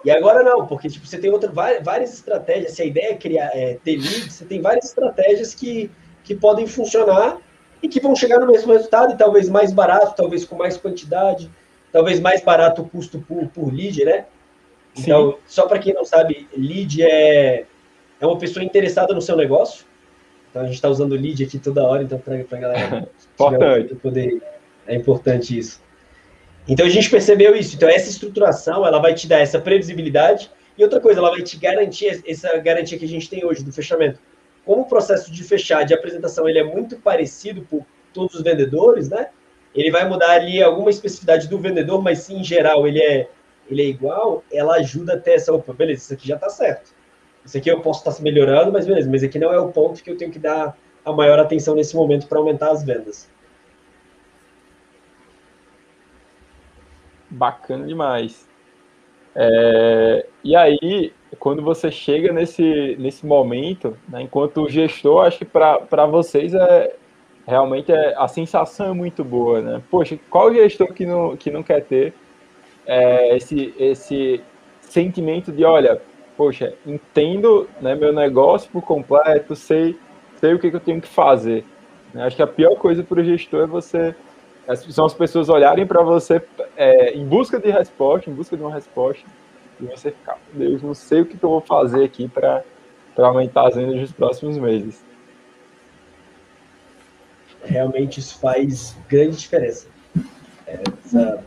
E 0.03 0.09
agora 0.09 0.41
não, 0.41 0.65
porque 0.65 0.89
tipo, 0.89 1.05
você 1.05 1.19
tem 1.19 1.29
outra, 1.29 1.51
várias 1.51 2.15
estratégias. 2.15 2.71
Se 2.71 2.81
a 2.81 2.85
ideia 2.85 3.11
é 3.11 3.15
criar, 3.15 3.51
é, 3.53 3.77
ter 3.83 3.97
leads, 3.97 4.33
você 4.33 4.45
tem 4.45 4.59
várias 4.59 4.85
estratégias 4.85 5.53
que, 5.53 5.91
que 6.23 6.33
podem 6.33 6.65
funcionar 6.65 7.37
e 7.83 7.87
que 7.87 7.99
vão 7.99 8.15
chegar 8.15 8.39
no 8.39 8.51
mesmo 8.51 8.73
resultado, 8.73 9.13
e 9.13 9.17
talvez 9.19 9.47
mais 9.49 9.71
barato, 9.71 10.15
talvez 10.17 10.45
com 10.45 10.55
mais 10.55 10.77
quantidade, 10.77 11.47
talvez 11.91 12.19
mais 12.19 12.41
barato 12.41 12.81
o 12.81 12.89
custo 12.89 13.19
por, 13.19 13.47
por 13.49 13.71
lead, 13.71 14.03
né? 14.03 14.25
Então, 14.97 15.31
Sim. 15.31 15.37
só 15.45 15.67
para 15.67 15.79
quem 15.79 15.93
não 15.93 16.03
sabe, 16.03 16.47
lead 16.55 17.03
é, 17.03 17.65
é 18.19 18.25
uma 18.25 18.37
pessoa 18.37 18.63
interessada 18.63 19.13
no 19.13 19.21
seu 19.21 19.35
negócio. 19.35 19.85
Então, 20.49 20.63
a 20.63 20.65
gente 20.65 20.75
está 20.75 20.89
usando 20.89 21.15
lead 21.15 21.43
aqui 21.43 21.59
toda 21.59 21.83
hora, 21.83 22.03
então, 22.03 22.19
para 22.19 22.35
a 22.35 22.59
galera 22.59 23.09
importante. 23.33 23.95
poder. 23.95 24.41
É 24.87 24.95
importante 24.95 25.57
isso. 25.57 25.81
Então, 26.67 26.85
a 26.85 26.89
gente 26.89 27.09
percebeu 27.09 27.55
isso. 27.55 27.75
Então, 27.75 27.87
essa 27.87 28.09
estruturação 28.09 28.85
ela 28.85 28.99
vai 28.99 29.13
te 29.13 29.27
dar 29.27 29.39
essa 29.39 29.59
previsibilidade 29.59 30.51
E 30.77 30.83
outra 30.83 30.99
coisa, 30.99 31.19
ela 31.19 31.29
vai 31.29 31.41
te 31.41 31.57
garantir 31.57 32.21
essa 32.27 32.57
garantia 32.57 32.97
que 32.97 33.05
a 33.05 33.07
gente 33.07 33.29
tem 33.29 33.45
hoje 33.45 33.63
do 33.63 33.71
fechamento. 33.71 34.19
Como 34.65 34.81
o 34.81 34.85
processo 34.85 35.31
de 35.31 35.43
fechar, 35.43 35.83
de 35.83 35.93
apresentação, 35.93 36.47
ele 36.47 36.59
é 36.59 36.63
muito 36.63 36.97
parecido 36.97 37.61
por 37.61 37.85
todos 38.13 38.35
os 38.35 38.41
vendedores, 38.41 39.09
né? 39.09 39.29
Ele 39.73 39.91
vai 39.91 40.07
mudar 40.07 40.31
ali 40.31 40.61
alguma 40.61 40.89
especificidade 40.89 41.47
do 41.47 41.57
vendedor, 41.59 42.01
mas 42.01 42.19
sim, 42.19 42.39
em 42.39 42.43
geral, 42.43 42.87
ele 42.87 42.99
é, 42.99 43.27
ele 43.69 43.81
é 43.81 43.85
igual. 43.85 44.43
Ela 44.51 44.75
ajuda 44.75 45.13
até 45.13 45.35
essa, 45.35 45.53
opa, 45.53 45.73
beleza, 45.73 46.03
isso 46.03 46.13
aqui 46.13 46.27
já 46.27 46.35
está 46.35 46.49
certo. 46.49 46.93
Isso 47.45 47.57
aqui 47.57 47.69
eu 47.69 47.81
posso 47.81 47.99
estar 47.99 48.11
se 48.11 48.21
melhorando, 48.21 48.71
mas 48.71 48.85
beleza, 48.85 49.09
mas 49.09 49.23
aqui 49.23 49.39
não 49.39 49.53
é 49.53 49.59
o 49.59 49.69
ponto 49.69 50.03
que 50.03 50.09
eu 50.09 50.17
tenho 50.17 50.31
que 50.31 50.39
dar 50.39 50.77
a 51.03 51.11
maior 51.11 51.39
atenção 51.39 51.75
nesse 51.75 51.95
momento 51.95 52.27
para 52.27 52.37
aumentar 52.37 52.71
as 52.71 52.83
vendas. 52.83 53.29
Bacana 57.29 57.85
demais. 57.85 58.47
É, 59.35 60.25
e 60.43 60.55
aí, 60.55 61.13
quando 61.37 61.61
você 61.61 61.91
chega 61.91 62.33
nesse, 62.33 62.95
nesse 62.99 63.25
momento, 63.25 63.97
né, 64.07 64.21
enquanto 64.21 64.67
gestor, 64.67 65.25
acho 65.25 65.39
que 65.39 65.45
para 65.45 66.05
vocês 66.07 66.53
é 66.53 66.95
realmente 67.47 67.91
é, 67.91 68.13
a 68.15 68.27
sensação 68.27 68.91
é 68.91 68.93
muito 68.93 69.23
boa, 69.23 69.61
né? 69.61 69.81
Poxa, 69.89 70.19
qual 70.29 70.53
gestor 70.53 70.93
que 70.93 71.05
não, 71.05 71.35
que 71.35 71.49
não 71.49 71.63
quer 71.63 71.83
ter 71.83 72.13
é, 72.89 73.37
esse, 73.37 73.71
esse 73.77 74.41
sentimento 74.81 75.51
de, 75.51 75.63
olha, 75.63 76.01
poxa, 76.35 76.73
entendo 76.83 77.69
né, 77.79 77.93
meu 77.93 78.11
negócio 78.11 78.67
por 78.71 78.81
completo, 78.81 79.55
sei, 79.55 79.95
sei 80.39 80.55
o 80.55 80.59
que, 80.59 80.71
que 80.71 80.75
eu 80.75 80.79
tenho 80.81 80.99
que 80.99 81.07
fazer. 81.07 81.63
Né? 82.11 82.23
Acho 82.23 82.35
que 82.35 82.41
a 82.41 82.47
pior 82.47 82.75
coisa 82.77 83.03
para 83.03 83.21
o 83.21 83.23
gestor 83.23 83.63
é 83.63 83.67
você 83.67 84.15
são 84.91 85.05
as 85.05 85.13
pessoas 85.13 85.49
olharem 85.49 85.85
para 85.85 86.03
você 86.03 86.41
é, 86.75 87.13
em 87.13 87.25
busca 87.25 87.59
de 87.59 87.71
resposta, 87.71 88.29
em 88.29 88.33
busca 88.33 88.55
de 88.55 88.61
uma 88.61 88.73
resposta, 88.73 89.23
e 89.79 89.85
você 89.85 90.11
ficar, 90.11 90.37
Deus, 90.53 90.81
não 90.83 90.93
sei 90.93 91.21
o 91.21 91.25
que, 91.25 91.37
que 91.37 91.43
eu 91.43 91.49
vou 91.49 91.61
fazer 91.61 92.03
aqui 92.03 92.27
para 92.27 92.63
aumentar 93.17 93.67
as 93.67 93.75
vendas 93.75 93.95
nos 93.95 94.11
próximos 94.11 94.57
meses. 94.57 95.03
Realmente 97.63 98.19
isso 98.19 98.39
faz 98.39 98.95
grande 99.07 99.37
diferença. 99.37 99.87
É, 100.67 100.79
essa, 101.03 101.43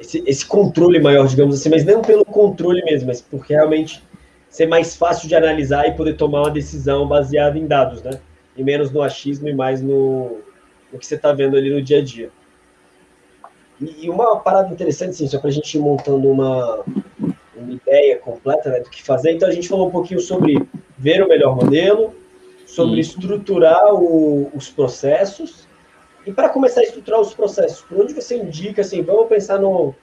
esse, 0.00 0.22
esse 0.26 0.46
controle 0.46 0.98
maior, 0.98 1.26
digamos 1.26 1.60
assim, 1.60 1.68
mas 1.68 1.84
não 1.84 2.00
pelo 2.00 2.24
controle 2.24 2.82
mesmo, 2.84 3.08
mas 3.08 3.20
porque 3.20 3.52
realmente 3.52 4.02
ser 4.48 4.66
mais 4.66 4.96
fácil 4.96 5.28
de 5.28 5.34
analisar 5.34 5.86
e 5.86 5.92
poder 5.92 6.14
tomar 6.14 6.40
uma 6.42 6.50
decisão 6.50 7.06
baseada 7.06 7.58
em 7.58 7.66
dados, 7.66 8.02
né? 8.02 8.18
E 8.56 8.64
menos 8.64 8.90
no 8.90 9.02
achismo 9.02 9.48
e 9.48 9.54
mais 9.54 9.80
no, 9.80 10.38
no 10.92 10.98
que 10.98 11.06
você 11.06 11.14
está 11.14 11.32
vendo 11.32 11.56
ali 11.56 11.70
no 11.70 11.80
dia 11.80 11.98
a 11.98 12.02
dia. 12.02 12.30
E, 13.80 14.10
uma 14.10 14.40
parada 14.40 14.72
interessante, 14.72 15.10
assim, 15.10 15.28
só 15.28 15.38
para 15.38 15.48
a 15.48 15.52
gente 15.52 15.72
ir 15.76 15.80
montando 15.80 16.28
uma, 16.28 16.84
uma 17.56 17.72
ideia 17.72 18.18
completa 18.18 18.68
né, 18.68 18.80
do 18.80 18.90
que 18.90 19.02
fazer. 19.02 19.32
Então, 19.32 19.48
a 19.48 19.52
gente 19.52 19.68
falou 19.68 19.88
um 19.88 19.90
pouquinho 19.90 20.20
sobre 20.20 20.60
ver 20.98 21.22
o 21.22 21.28
melhor 21.28 21.56
modelo, 21.56 22.14
sobre 22.66 23.00
estruturar 23.00 23.94
o, 23.94 24.50
os 24.54 24.68
processos. 24.68 25.66
E 26.26 26.32
para 26.32 26.48
começar 26.48 26.80
a 26.80 26.84
estruturar 26.84 27.20
os 27.20 27.34
processos, 27.34 27.82
por 27.82 27.98
onde 28.00 28.12
você 28.12 28.36
indica, 28.36 28.82
assim, 28.82 29.02
vamos 29.02 29.28
pensar 29.28 29.58
no, 29.58 29.94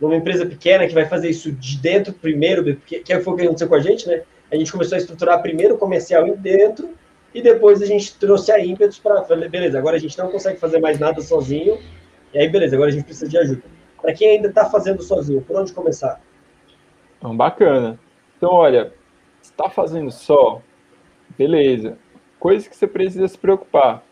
numa 0.00 0.16
empresa 0.16 0.44
pequena 0.44 0.86
que 0.86 0.94
vai 0.94 1.06
fazer 1.06 1.30
isso 1.30 1.50
de 1.52 1.78
dentro 1.78 2.12
primeiro, 2.12 2.76
que, 2.76 3.00
que 3.00 3.20
foi 3.20 3.32
o 3.32 3.36
que 3.36 3.42
aconteceu 3.42 3.68
com 3.68 3.74
a 3.74 3.80
gente, 3.80 4.06
né? 4.06 4.22
A 4.50 4.56
gente 4.56 4.70
começou 4.70 4.96
a 4.96 4.98
estruturar 4.98 5.40
primeiro 5.40 5.76
o 5.76 5.78
comercial 5.78 6.26
em 6.26 6.34
dentro 6.34 6.90
e 7.34 7.40
depois 7.40 7.80
a 7.80 7.86
gente 7.86 8.18
trouxe 8.18 8.52
a 8.52 8.62
ímpetos 8.62 8.98
para, 8.98 9.22
beleza, 9.48 9.78
agora 9.78 9.96
a 9.96 10.00
gente 10.00 10.18
não 10.18 10.30
consegue 10.30 10.58
fazer 10.58 10.78
mais 10.78 10.98
nada 10.98 11.22
sozinho, 11.22 11.78
e 12.34 12.38
aí, 12.38 12.48
beleza, 12.48 12.74
agora 12.74 12.90
a 12.90 12.92
gente 12.92 13.04
precisa 13.04 13.28
de 13.28 13.38
ajuda. 13.38 13.62
Para 14.00 14.12
quem 14.14 14.28
ainda 14.30 14.48
está 14.48 14.64
fazendo 14.68 15.02
sozinho, 15.02 15.42
por 15.42 15.56
onde 15.56 15.72
começar? 15.72 16.20
Então, 17.18 17.36
bacana. 17.36 17.98
Então, 18.36 18.50
olha, 18.50 18.92
está 19.40 19.68
fazendo 19.68 20.10
só, 20.10 20.60
beleza. 21.38 21.96
Coisas 22.40 22.66
que 22.66 22.76
você 22.76 22.86
precisa 22.86 23.28
se 23.28 23.38
preocupar. 23.38 24.02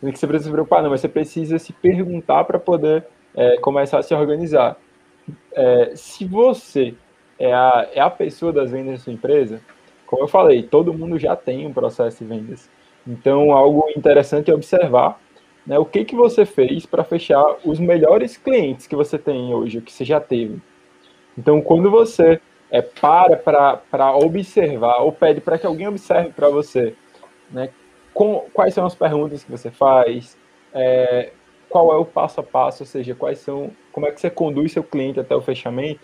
Não 0.00 0.10
é 0.10 0.12
que 0.12 0.18
você 0.18 0.26
precisa 0.26 0.48
se 0.48 0.52
preocupar, 0.52 0.82
não, 0.82 0.90
mas 0.90 1.00
você 1.00 1.08
precisa 1.08 1.58
se 1.58 1.72
perguntar 1.72 2.44
para 2.44 2.58
poder 2.58 3.06
é, 3.34 3.56
começar 3.58 3.98
a 3.98 4.02
se 4.02 4.14
organizar. 4.14 4.76
É, 5.52 5.92
se 5.94 6.24
você 6.24 6.94
é 7.38 7.52
a, 7.52 7.88
é 7.92 8.00
a 8.00 8.10
pessoa 8.10 8.52
das 8.52 8.70
vendas 8.70 8.92
da 8.92 8.98
sua 8.98 9.12
empresa, 9.12 9.60
como 10.06 10.22
eu 10.22 10.28
falei, 10.28 10.62
todo 10.62 10.94
mundo 10.94 11.18
já 11.18 11.34
tem 11.34 11.66
um 11.66 11.72
processo 11.72 12.22
de 12.22 12.30
vendas. 12.30 12.70
Então, 13.06 13.52
algo 13.52 13.88
interessante 13.96 14.50
é 14.50 14.54
observar 14.54 15.20
né, 15.66 15.78
o 15.78 15.84
que, 15.84 16.04
que 16.04 16.14
você 16.14 16.44
fez 16.44 16.86
para 16.86 17.04
fechar 17.04 17.56
os 17.64 17.80
melhores 17.80 18.36
clientes 18.36 18.86
que 18.86 18.96
você 18.96 19.18
tem 19.18 19.52
hoje, 19.52 19.80
que 19.80 19.92
você 19.92 20.04
já 20.04 20.20
teve. 20.20 20.60
Então, 21.36 21.60
quando 21.60 21.90
você 21.90 22.40
é, 22.70 22.80
para 22.80 23.76
para 23.76 24.16
observar, 24.16 25.02
ou 25.02 25.12
pede 25.12 25.40
para 25.40 25.58
que 25.58 25.66
alguém 25.66 25.86
observe 25.88 26.30
para 26.30 26.48
você, 26.48 26.94
né, 27.50 27.70
com, 28.16 28.46
quais 28.50 28.72
são 28.72 28.86
as 28.86 28.94
perguntas 28.94 29.44
que 29.44 29.50
você 29.50 29.70
faz, 29.70 30.38
é, 30.72 31.32
qual 31.68 31.92
é 31.92 31.98
o 31.98 32.04
passo 32.04 32.40
a 32.40 32.42
passo, 32.42 32.82
ou 32.82 32.86
seja, 32.86 33.14
quais 33.14 33.38
são, 33.40 33.70
como 33.92 34.06
é 34.06 34.10
que 34.10 34.18
você 34.18 34.30
conduz 34.30 34.72
seu 34.72 34.82
cliente 34.82 35.20
até 35.20 35.36
o 35.36 35.42
fechamento, 35.42 36.00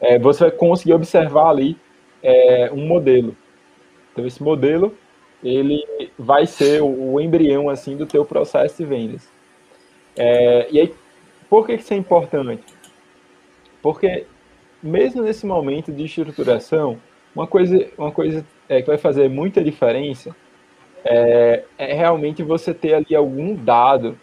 é, 0.00 0.18
você 0.18 0.44
vai 0.44 0.50
conseguir 0.50 0.94
observar 0.94 1.50
ali 1.50 1.76
é, 2.22 2.70
um 2.72 2.86
modelo. 2.86 3.36
Então, 4.10 4.26
esse 4.26 4.42
modelo 4.42 4.96
ele 5.42 5.84
vai 6.18 6.46
ser 6.46 6.80
o, 6.80 7.12
o 7.12 7.20
embrião 7.20 7.68
assim 7.68 7.94
do 7.94 8.06
teu 8.06 8.24
processo 8.24 8.78
de 8.78 8.86
vendas. 8.86 9.28
É, 10.16 10.66
e 10.70 10.80
aí, 10.80 10.94
por 11.50 11.66
que 11.66 11.74
isso 11.74 11.92
é 11.92 11.96
importante? 11.98 12.64
Porque 13.82 14.24
mesmo 14.82 15.22
nesse 15.22 15.44
momento 15.44 15.92
de 15.92 16.06
estruturação, 16.06 16.98
uma 17.36 17.46
coisa, 17.46 17.86
uma 17.98 18.10
coisa 18.10 18.46
é, 18.66 18.80
que 18.80 18.88
vai 18.88 18.96
fazer 18.96 19.28
muita 19.28 19.62
diferença 19.62 20.34
é, 21.04 21.64
é, 21.76 21.92
realmente 21.92 22.42
você 22.42 22.72
ter 22.72 22.94
ali 22.94 23.14
algum 23.14 23.54
dado, 23.54 24.18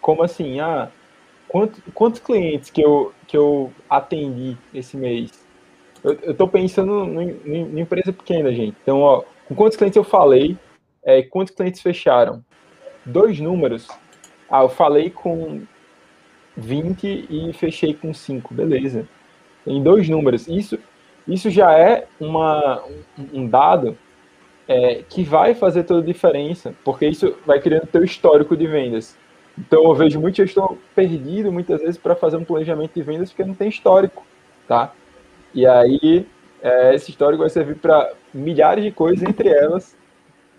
como 0.00 0.22
assim, 0.22 0.60
ah, 0.60 0.90
quantos, 1.48 1.80
quantos 1.94 2.20
clientes 2.20 2.70
que 2.70 2.82
eu, 2.82 3.12
que 3.26 3.36
eu 3.36 3.72
atendi 3.88 4.56
esse 4.74 4.96
mês? 4.96 5.30
Eu 6.04 6.32
estou 6.32 6.48
pensando 6.48 7.20
em 7.20 7.80
empresa 7.80 8.12
pequena, 8.12 8.52
gente. 8.52 8.76
Então, 8.82 9.00
ó, 9.00 9.22
com 9.46 9.54
quantos 9.54 9.76
clientes 9.76 9.96
eu 9.96 10.04
falei? 10.04 10.56
É, 11.02 11.22
quantos 11.22 11.54
clientes 11.54 11.80
fecharam? 11.80 12.44
Dois 13.04 13.40
números. 13.40 13.88
Ah, 14.50 14.62
eu 14.62 14.68
falei 14.68 15.10
com 15.10 15.62
20 16.56 17.26
e 17.30 17.52
fechei 17.52 17.94
com 17.94 18.12
5. 18.12 18.54
Beleza. 18.54 19.06
Tem 19.64 19.82
dois 19.82 20.08
números. 20.08 20.48
Isso, 20.48 20.78
isso 21.28 21.50
já 21.50 21.72
é 21.72 22.06
uma, 22.18 22.82
um 23.32 23.46
dado 23.46 23.96
é, 24.70 25.02
que 25.08 25.24
vai 25.24 25.52
fazer 25.52 25.82
toda 25.82 26.00
a 26.00 26.06
diferença, 26.06 26.72
porque 26.84 27.04
isso 27.04 27.36
vai 27.44 27.60
criando 27.60 27.88
teu 27.88 28.04
histórico 28.04 28.56
de 28.56 28.68
vendas. 28.68 29.18
Então 29.58 29.82
eu 29.82 29.94
vejo 29.96 30.20
muito 30.20 30.36
gestor 30.36 30.76
perdido 30.94 31.50
muitas 31.50 31.80
vezes 31.80 31.98
para 31.98 32.14
fazer 32.14 32.36
um 32.36 32.44
planejamento 32.44 32.94
de 32.94 33.02
vendas 33.02 33.30
porque 33.30 33.44
não 33.44 33.52
tem 33.52 33.68
histórico, 33.68 34.24
tá? 34.68 34.92
E 35.52 35.66
aí 35.66 36.24
é, 36.62 36.94
esse 36.94 37.10
histórico 37.10 37.40
vai 37.40 37.50
servir 37.50 37.78
para 37.78 38.12
milhares 38.32 38.84
de 38.84 38.92
coisas, 38.92 39.28
entre 39.28 39.48
elas 39.48 39.96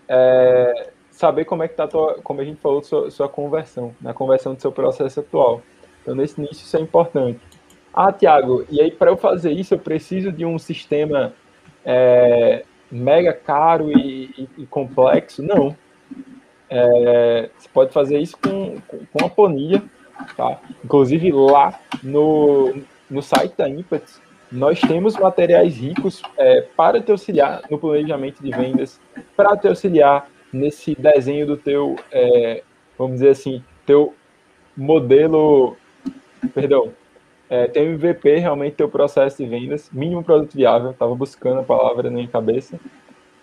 é, 0.06 0.90
saber 1.10 1.46
como 1.46 1.62
é 1.62 1.68
que 1.68 1.72
está 1.72 1.88
como 2.22 2.42
a 2.42 2.44
gente 2.44 2.60
falou, 2.60 2.82
sua, 2.82 3.10
sua 3.10 3.30
conversão, 3.30 3.94
na 3.98 4.12
conversão 4.12 4.52
do 4.54 4.60
seu 4.60 4.70
processo 4.70 5.20
atual. 5.20 5.62
Então, 6.02 6.14
nesse 6.14 6.38
início, 6.38 6.62
isso 6.62 6.76
é 6.76 6.80
importante. 6.80 7.40
Ah, 7.94 8.12
Tiago, 8.12 8.66
e 8.68 8.78
aí 8.78 8.90
para 8.90 9.10
eu 9.10 9.16
fazer 9.16 9.52
isso, 9.52 9.72
eu 9.72 9.78
preciso 9.78 10.30
de 10.30 10.44
um 10.44 10.58
sistema 10.58 11.32
é, 11.82 12.64
mega 12.92 13.32
caro 13.32 13.90
e, 13.90 14.24
e, 14.36 14.48
e, 14.58 14.66
complexo? 14.66 15.42
Não. 15.42 15.74
É, 16.68 17.50
você 17.58 17.68
pode 17.72 17.92
fazer 17.92 18.18
isso 18.18 18.36
com, 18.36 18.76
com 19.12 19.24
a 19.24 19.28
planilha, 19.28 19.82
tá? 20.36 20.60
Inclusive 20.84 21.32
lá 21.32 21.80
no, 22.02 22.74
no 23.10 23.22
site 23.22 23.56
da 23.56 23.68
Impetus, 23.68 24.20
nós 24.50 24.80
temos 24.80 25.16
materiais 25.16 25.78
ricos 25.78 26.22
é, 26.36 26.60
para 26.76 27.00
te 27.00 27.10
auxiliar 27.10 27.62
no 27.70 27.78
planejamento 27.78 28.42
de 28.42 28.50
vendas, 28.50 29.00
para 29.34 29.56
te 29.56 29.66
auxiliar 29.66 30.28
nesse 30.52 30.94
desenho 30.94 31.46
do 31.46 31.56
teu, 31.56 31.96
é, 32.10 32.62
vamos 32.98 33.14
dizer 33.14 33.30
assim, 33.30 33.64
teu 33.86 34.14
modelo, 34.76 35.76
perdão, 36.54 36.92
é, 37.52 37.66
teu 37.66 37.82
MVP, 37.82 38.38
realmente 38.38 38.76
teu 38.76 38.88
processo 38.88 39.36
de 39.36 39.46
vendas, 39.46 39.90
mínimo 39.92 40.24
produto 40.24 40.54
viável, 40.54 40.92
estava 40.92 41.14
buscando 41.14 41.60
a 41.60 41.62
palavra 41.62 42.04
na 42.04 42.16
minha 42.16 42.26
cabeça. 42.26 42.80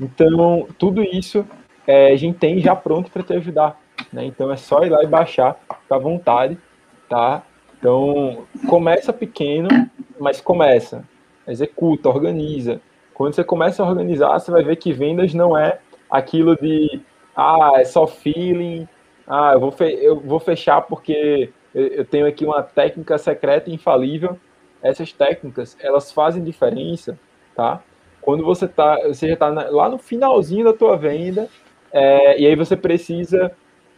Então, 0.01 0.68
tudo 0.80 1.03
isso 1.03 1.45
é, 1.86 2.12
a 2.12 2.16
gente 2.16 2.39
tem 2.39 2.60
já 2.60 2.76
pronto 2.76 3.12
para 3.12 3.22
te 3.22 3.34
ajudar. 3.34 3.80
Né? 4.12 4.26
Então, 4.26 4.51
é 4.51 4.57
só 4.57 4.84
ir 4.84 4.89
lá 4.89 5.03
e 5.03 5.07
baixar, 5.07 5.60
fica 5.84 5.95
à 5.95 5.99
vontade, 5.99 6.57
tá? 7.07 7.43
Então, 7.78 8.47
começa 8.68 9.14
pequeno, 9.14 9.70
mas 10.20 10.41
começa. 10.41 11.03
Executa, 11.47 12.10
organiza. 12.10 12.82
Quando 13.14 13.36
você 13.36 13.43
começa 13.43 13.84
a 13.84 13.88
organizar, 13.88 14.39
você 14.39 14.49
vai 14.49 14.64
ver 14.64 14.78
que 14.78 14.91
vendas 14.91 15.36
não 15.36 15.55
é 15.55 15.78
aquilo 16.10 16.55
de, 16.55 16.99
ah, 17.36 17.74
é 17.76 17.86
só 17.86 18.07
feeling, 18.07 18.88
ah, 19.28 19.51
eu 19.53 19.60
vou, 19.60 19.76
eu 19.80 20.20
vou 20.20 20.39
fechar 20.39 20.82
porque 20.82 21.51
eu 21.74 22.05
tenho 22.05 22.26
aqui 22.26 22.45
uma 22.45 22.63
técnica 22.63 23.17
secreta 23.17 23.70
infalível. 23.70 24.38
Essas 24.82 25.11
técnicas, 25.11 25.78
elas 25.82 26.11
fazem 26.11 26.43
diferença, 26.43 27.20
tá? 27.55 27.84
quando 28.22 28.43
você 28.43 28.67
tá, 28.67 28.99
você 29.07 29.28
já 29.28 29.34
está 29.34 29.47
lá 29.49 29.89
no 29.89 29.97
finalzinho 29.97 30.65
da 30.65 30.74
tua 30.74 30.95
venda, 30.95 31.49
é, 31.91 32.39
e 32.39 32.45
aí 32.45 32.55
você 32.55 32.76
precisa, 32.76 33.51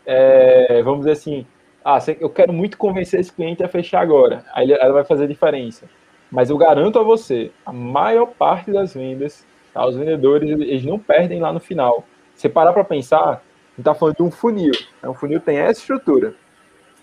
é, 0.06 0.82
vamos 0.84 1.00
dizer 1.00 1.12
assim, 1.12 1.46
ah, 1.84 1.98
eu 2.20 2.30
quero 2.30 2.54
muito 2.54 2.78
convencer 2.78 3.20
esse 3.20 3.34
cliente 3.34 3.64
a 3.64 3.68
fechar 3.68 4.02
agora, 4.02 4.46
aí 4.54 4.72
ela 4.72 4.94
vai 4.94 5.04
fazer 5.04 5.28
diferença. 5.28 5.86
Mas 6.32 6.50
eu 6.50 6.58
garanto 6.58 6.98
a 6.98 7.04
você, 7.04 7.52
a 7.66 7.74
maior 7.74 8.28
parte 8.28 8.72
das 8.72 8.94
vendas, 8.94 9.46
tá, 9.74 9.86
os 9.86 9.98
vendedores, 9.98 10.50
eles 10.50 10.86
não 10.86 10.98
perdem 10.98 11.42
lá 11.42 11.52
no 11.52 11.60
final. 11.60 12.06
Você 12.34 12.48
parar 12.48 12.72
para 12.72 12.86
pensar, 12.86 13.20
a 13.20 13.34
gente 13.72 13.80
está 13.80 13.94
falando 13.94 14.16
de 14.16 14.24
um 14.24 14.32
funil. 14.32 14.72
Né? 15.04 15.10
Um 15.10 15.14
funil 15.14 15.42
tem 15.42 15.58
essa 15.58 15.82
estrutura. 15.82 16.34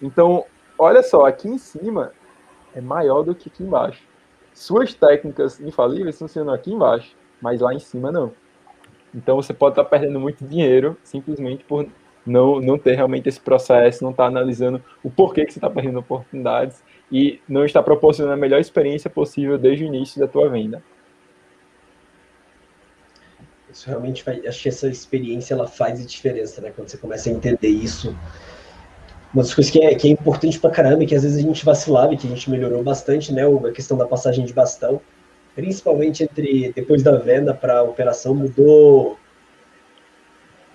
Então, 0.01 0.47
olha 0.79 1.03
só, 1.03 1.27
aqui 1.27 1.49
em 1.49 1.59
cima 1.59 2.13
é 2.75 2.81
maior 2.81 3.23
do 3.23 3.35
que 3.35 3.49
aqui 3.49 3.63
embaixo. 3.63 4.03
Suas 4.55 4.95
técnicas 4.95 5.61
infalíveis 5.61 6.19
funcionam 6.19 6.53
aqui 6.53 6.73
embaixo, 6.73 7.17
mas 7.41 7.61
lá 7.61 7.75
em 7.75 7.79
cima 7.79 8.11
não. 8.11 8.33
Então 9.15 9.37
você 9.37 9.55
pode 9.55 9.73
estar 9.73 9.85
perdendo 9.85 10.21
muito 10.21 10.45
dinheiro 10.45 10.97
simplesmente 11.03 11.65
por 11.65 11.87
não, 12.25 12.61
não 12.61 12.79
ter 12.79 12.95
realmente 12.95 13.29
esse 13.29 13.41
processo, 13.41 14.05
não 14.05 14.11
estar 14.11 14.27
analisando 14.27 14.83
o 15.03 15.11
porquê 15.11 15.45
que 15.45 15.53
você 15.53 15.59
está 15.59 15.71
perdendo 15.71 15.99
oportunidades 15.99 16.83
e 17.11 17.41
não 17.49 17.65
estar 17.65 17.83
proporcionando 17.83 18.35
a 18.35 18.37
melhor 18.37 18.61
experiência 18.61 19.09
possível 19.09 19.57
desde 19.57 19.85
o 19.85 19.87
início 19.87 20.21
da 20.21 20.29
tua 20.29 20.49
venda. 20.49 20.83
Isso 23.71 23.87
realmente 23.89 24.23
faz, 24.23 24.45
acho 24.47 24.63
que 24.63 24.69
essa 24.69 24.89
experiência 24.89 25.55
ela 25.55 25.67
faz 25.67 26.05
diferença, 26.07 26.61
né? 26.61 26.73
Quando 26.75 26.89
você 26.89 26.99
começa 26.99 27.29
a 27.29 27.33
entender 27.33 27.69
isso. 27.69 28.17
Uma 29.33 29.43
das 29.43 29.55
coisas 29.55 29.71
que 29.71 29.83
é, 29.83 29.95
que 29.95 30.09
é 30.09 30.11
importante 30.11 30.59
pra 30.59 30.71
caramba, 30.71 31.05
que 31.05 31.15
às 31.15 31.23
vezes 31.23 31.39
a 31.39 31.43
gente 31.43 31.65
vacilava 31.65 32.15
e 32.15 32.17
que 32.17 32.27
a 32.27 32.31
gente 32.31 32.51
melhorou 32.51 32.83
bastante, 32.83 33.33
né? 33.33 33.43
A 33.47 33.73
questão 33.73 33.97
da 33.97 34.07
passagem 34.07 34.45
de 34.45 34.53
bastão, 34.53 35.01
principalmente 35.55 36.23
entre 36.23 36.73
depois 36.75 37.03
da 37.03 37.17
venda 37.17 37.53
para 37.53 37.83
operação, 37.83 38.35
mudou. 38.35 39.19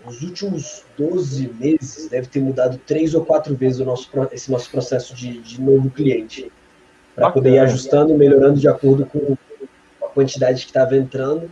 Nos 0.06 0.22
últimos 0.22 0.84
12 0.98 1.50
meses, 1.60 2.10
deve 2.10 2.28
ter 2.28 2.42
mudado 2.42 2.78
três 2.86 3.16
ou 3.16 3.26
quatro 3.26 3.56
vezes 3.56 3.80
o 3.80 3.86
nosso, 3.86 4.10
esse 4.32 4.52
nosso 4.52 4.70
processo 4.70 5.16
de, 5.16 5.40
de 5.40 5.62
novo 5.62 5.90
cliente. 5.90 6.52
Para 7.16 7.32
poder 7.32 7.52
ir 7.52 7.60
ajustando 7.60 8.14
e 8.14 8.18
melhorando 8.18 8.60
de 8.60 8.68
acordo 8.68 9.06
com 9.06 9.38
a 10.04 10.08
quantidade 10.10 10.62
que 10.62 10.68
estava 10.68 10.98
entrando 10.98 11.50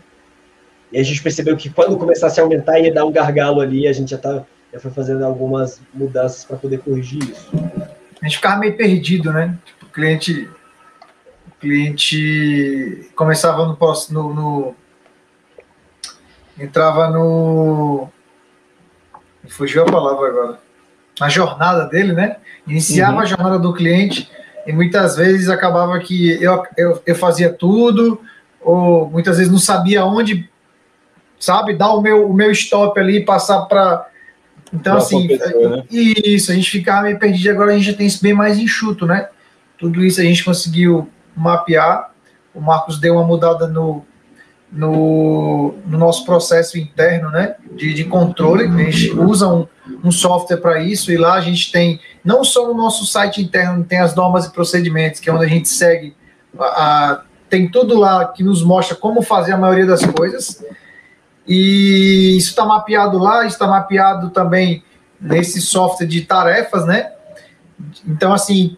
e 0.91 0.99
a 0.99 1.03
gente 1.03 1.23
percebeu 1.23 1.55
que 1.55 1.69
quando 1.69 1.97
começasse 1.97 2.39
a 2.39 2.43
aumentar 2.43 2.79
ia 2.79 2.93
dar 2.93 3.05
um 3.05 3.11
gargalo 3.11 3.61
ali, 3.61 3.87
a 3.87 3.93
gente 3.93 4.11
já, 4.11 4.17
tá, 4.17 4.45
já 4.71 4.79
foi 4.79 4.91
fazendo 4.91 5.23
algumas 5.23 5.81
mudanças 5.93 6.45
para 6.45 6.57
poder 6.57 6.79
corrigir 6.79 7.23
isso. 7.23 7.49
A 8.21 8.25
gente 8.25 8.37
ficava 8.37 8.57
meio 8.57 8.75
perdido, 8.77 9.31
né? 9.31 9.57
Tipo, 9.65 9.85
o 9.85 9.89
cliente, 9.89 10.49
o 11.47 11.59
cliente 11.59 13.11
começava 13.15 13.65
no, 13.65 13.77
no, 14.11 14.33
no 14.33 14.75
entrava 16.57 17.09
no 17.09 18.09
fugiu 19.47 19.83
a 19.83 19.85
palavra 19.85 20.27
agora 20.27 20.59
na 21.19 21.27
jornada 21.27 21.85
dele, 21.85 22.13
né? 22.13 22.37
Iniciava 22.65 23.13
uhum. 23.13 23.19
a 23.19 23.25
jornada 23.25 23.59
do 23.59 23.73
cliente 23.73 24.29
e 24.65 24.71
muitas 24.71 25.15
vezes 25.17 25.49
acabava 25.49 25.99
que 25.99 26.41
eu, 26.41 26.63
eu, 26.77 27.01
eu 27.05 27.15
fazia 27.15 27.51
tudo 27.51 28.21
ou 28.61 29.09
muitas 29.09 29.37
vezes 29.37 29.51
não 29.51 29.59
sabia 29.59 30.05
onde 30.05 30.49
sabe? 31.41 31.73
Dar 31.73 31.93
o 31.93 32.01
meu, 32.01 32.29
o 32.29 32.33
meu 32.33 32.51
stop 32.51 32.97
ali 32.99 33.17
e 33.17 33.25
passar 33.25 33.61
para. 33.63 34.07
Então, 34.73 34.93
pra 34.93 35.03
assim, 35.03 35.27
pessoa, 35.27 35.77
né? 35.77 35.83
isso, 35.91 36.51
a 36.51 36.55
gente 36.55 36.69
ficava 36.69 37.03
meio 37.03 37.19
perdido, 37.19 37.51
agora 37.51 37.71
a 37.71 37.73
gente 37.73 37.91
já 37.91 37.97
tem 37.97 38.07
isso 38.07 38.21
bem 38.21 38.33
mais 38.33 38.57
enxuto, 38.57 39.05
né? 39.05 39.27
Tudo 39.77 40.03
isso 40.03 40.21
a 40.21 40.23
gente 40.23 40.43
conseguiu 40.45 41.09
mapear. 41.35 42.11
O 42.53 42.61
Marcos 42.61 42.99
deu 42.99 43.15
uma 43.15 43.25
mudada 43.25 43.67
no, 43.67 44.05
no, 44.71 45.75
no 45.85 45.97
nosso 45.97 46.25
processo 46.25 46.77
interno, 46.77 47.29
né? 47.29 47.55
De, 47.75 47.93
de 47.93 48.05
controle. 48.05 48.65
A 48.65 48.91
gente 48.91 49.11
usa 49.11 49.47
um, 49.47 49.67
um 50.03 50.11
software 50.11 50.57
para 50.57 50.81
isso, 50.81 51.11
e 51.11 51.17
lá 51.17 51.33
a 51.33 51.41
gente 51.41 51.71
tem, 51.71 51.99
não 52.23 52.43
só 52.43 52.67
no 52.67 52.73
nosso 52.73 53.05
site 53.05 53.41
interno, 53.41 53.83
tem 53.83 53.99
as 53.99 54.15
normas 54.15 54.45
e 54.45 54.51
procedimentos, 54.51 55.19
que 55.19 55.29
é 55.29 55.33
onde 55.33 55.45
a 55.45 55.49
gente 55.49 55.67
segue. 55.67 56.15
A, 56.57 56.63
a, 56.63 57.21
tem 57.49 57.69
tudo 57.69 57.99
lá 57.99 58.25
que 58.25 58.43
nos 58.43 58.63
mostra 58.63 58.95
como 58.95 59.21
fazer 59.21 59.51
a 59.51 59.57
maioria 59.57 59.85
das 59.85 60.05
coisas. 60.05 60.63
E 61.53 62.37
isso 62.37 62.51
está 62.51 62.63
mapeado 62.63 63.17
lá, 63.17 63.45
está 63.45 63.67
mapeado 63.67 64.29
também 64.29 64.81
nesse 65.19 65.61
software 65.61 66.07
de 66.07 66.21
tarefas, 66.21 66.85
né? 66.85 67.11
Então, 68.07 68.31
assim, 68.31 68.77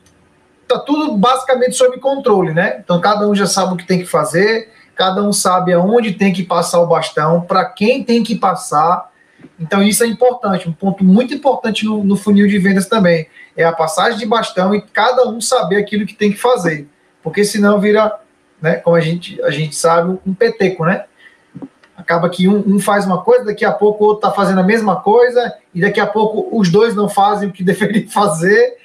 tá 0.68 0.80
tudo 0.80 1.16
basicamente 1.16 1.76
sob 1.76 2.00
controle, 2.00 2.52
né? 2.52 2.80
Então, 2.84 3.00
cada 3.00 3.30
um 3.30 3.36
já 3.36 3.46
sabe 3.46 3.76
o 3.76 3.78
que 3.78 3.86
tem 3.86 4.00
que 4.00 4.08
fazer, 4.08 4.72
cada 4.96 5.22
um 5.22 5.32
sabe 5.32 5.72
aonde 5.72 6.14
tem 6.14 6.34
que 6.34 6.42
passar 6.42 6.80
o 6.80 6.88
bastão, 6.88 7.42
para 7.42 7.64
quem 7.64 8.04
tem 8.04 8.24
que 8.24 8.34
passar. 8.34 9.08
Então, 9.60 9.84
isso 9.84 10.04
é 10.04 10.08
importante, 10.08 10.68
um 10.68 10.74
ponto 10.74 11.04
muito 11.04 11.32
importante 11.32 11.86
no, 11.86 12.04
no, 12.04 12.18
funil 12.18 12.48
de 12.48 12.58
vendas 12.58 12.88
também. 12.88 13.28
É 13.56 13.64
a 13.64 13.72
passagem 13.72 14.18
de 14.18 14.26
bastão 14.26 14.74
e 14.74 14.82
cada 14.82 15.30
um 15.30 15.40
saber 15.40 15.76
aquilo 15.76 16.08
que 16.08 16.16
tem 16.16 16.32
que 16.32 16.40
fazer. 16.40 16.90
Porque 17.22 17.44
senão 17.44 17.80
vira, 17.80 18.20
né, 18.60 18.78
como 18.78 18.96
a 18.96 19.00
gente, 19.00 19.40
a 19.44 19.52
gente 19.52 19.76
sabe, 19.76 20.18
um 20.26 20.34
peteco, 20.34 20.86
né? 20.86 21.06
Acaba 21.98 22.30
que 22.30 22.48
um, 22.48 22.76
um, 22.76 22.80
faz 22.80 23.06
uma 23.06 23.22
coisa, 23.22 23.46
daqui 23.46 23.64
a 23.64 23.72
pouco 23.72 24.04
o 24.04 24.08
outro 24.08 24.28
está 24.28 24.36
fazendo 24.36 24.60
a 24.60 24.64
mesma 24.64 24.98
coisa, 24.98 25.54
e 25.74 25.82
daqui 25.82 26.00
a 26.00 26.08
pouco 26.08 26.50
os 26.58 26.70
dois 26.70 26.96
não 26.96 27.08
fazem 27.08 27.50
o 27.50 27.52
que 27.52 27.64
deveriam 27.64 28.10
fazer, 28.10 28.78